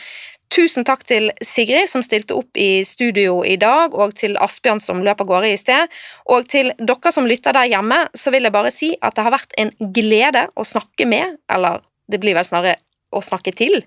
Tusen 0.52 0.86
takk 0.86 1.02
til 1.08 1.30
Sigrid 1.44 1.90
som 1.90 2.04
stilte 2.06 2.36
opp 2.38 2.56
i 2.60 2.84
studio 2.86 3.40
i 3.44 3.56
dag, 3.60 3.94
og 3.94 4.14
til 4.16 4.38
Asbjørn 4.40 4.80
som 4.80 5.02
løp 5.04 5.20
av 5.24 5.28
gårde 5.28 5.50
i 5.52 5.58
sted. 5.60 5.90
Og 6.32 6.46
til 6.48 6.72
dere 6.78 7.12
som 7.12 7.26
lytter 7.28 7.56
der 7.56 7.68
hjemme, 7.72 8.04
så 8.14 8.32
vil 8.34 8.46
jeg 8.46 8.54
bare 8.54 8.72
si 8.74 8.92
at 9.02 9.18
det 9.18 9.26
har 9.26 9.34
vært 9.34 9.56
en 9.60 9.74
glede 9.96 10.46
å 10.54 10.64
snakke 10.64 11.08
med, 11.08 11.36
eller 11.52 11.82
det 12.06 12.22
blir 12.22 12.38
vel 12.38 12.46
snarere 12.46 12.78
å 13.14 13.22
snakke 13.22 13.52
til 13.56 13.78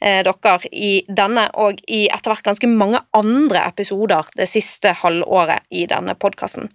eh, 0.00 0.22
dere 0.26 0.70
i 0.70 0.90
denne 1.08 1.46
og 1.60 1.80
i 1.88 2.06
etter 2.12 2.32
hvert 2.32 2.46
ganske 2.46 2.68
mange 2.70 3.00
andre 3.16 3.62
episoder 3.68 4.28
det 4.36 4.48
siste 4.50 4.92
halvåret 5.00 5.64
i 5.70 5.86
denne 5.90 6.16
podkasten. 6.18 6.68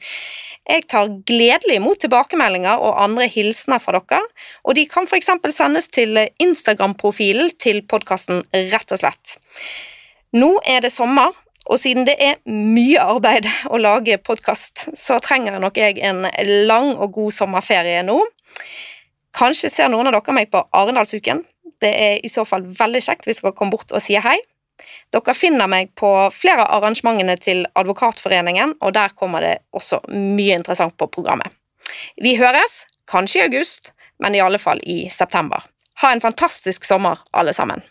Jeg 0.70 0.88
tar 0.92 1.12
gledelig 1.28 1.80
imot 1.80 2.02
tilbakemeldinger 2.04 2.82
og 2.82 3.00
andre 3.02 3.28
hilsener 3.32 3.82
fra 3.84 4.00
dere, 4.00 4.26
og 4.66 4.78
de 4.78 4.86
kan 4.90 5.08
f.eks. 5.10 5.32
sendes 5.54 5.90
til 5.94 6.20
Instagram-profilen 6.42 7.54
til 7.62 7.82
podkasten 7.90 8.44
Rett 8.72 8.94
og 8.94 9.02
slett. 9.02 9.38
Nå 10.38 10.54
er 10.70 10.84
det 10.86 10.94
sommer, 10.94 11.34
og 11.66 11.80
siden 11.80 12.06
det 12.08 12.16
er 12.20 12.40
mye 12.50 13.02
arbeid 13.02 13.48
å 13.70 13.80
lage 13.82 14.18
podkast, 14.24 14.90
så 14.98 15.20
trenger 15.24 15.60
nok 15.62 15.78
jeg 15.78 16.00
en 16.04 16.26
lang 16.68 16.96
og 16.96 17.14
god 17.18 17.36
sommerferie 17.36 18.02
nå. 18.08 18.18
Kanskje 19.38 19.70
ser 19.72 19.92
noen 19.92 20.10
av 20.10 20.18
dere 20.18 20.36
meg 20.36 20.50
på 20.52 20.64
Arendalsuken, 20.76 21.46
det 21.82 21.92
er 21.92 22.20
i 22.24 22.30
så 22.32 22.46
fall 22.48 22.66
veldig 22.66 23.02
kjekt 23.04 23.28
hvis 23.28 23.42
dere 23.42 23.56
kommer 23.58 23.78
bort 23.78 23.94
og 23.94 24.04
sier 24.04 24.24
hei. 24.26 24.38
Dere 25.14 25.36
finner 25.38 25.70
meg 25.70 25.92
på 25.98 26.10
flere 26.34 26.66
av 26.66 26.82
arrangementene 26.82 27.38
til 27.42 27.66
Advokatforeningen, 27.78 28.78
og 28.82 28.94
der 28.98 29.14
kommer 29.18 29.44
det 29.46 29.56
også 29.78 30.02
mye 30.10 30.58
interessant 30.58 30.98
på 30.98 31.10
programmet. 31.12 31.54
Vi 32.22 32.38
høres, 32.40 32.86
kanskje 33.10 33.42
i 33.42 33.46
august, 33.50 33.94
men 34.22 34.36
i 34.36 34.42
alle 34.44 34.62
fall 34.62 34.82
i 34.84 35.04
september. 35.10 35.66
Ha 36.02 36.14
en 36.14 36.22
fantastisk 36.22 36.86
sommer, 36.86 37.22
alle 37.34 37.54
sammen. 37.54 37.84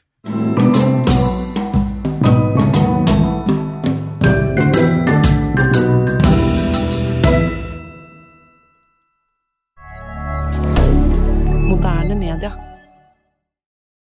Moderne 11.70 12.14
media. 12.14 12.69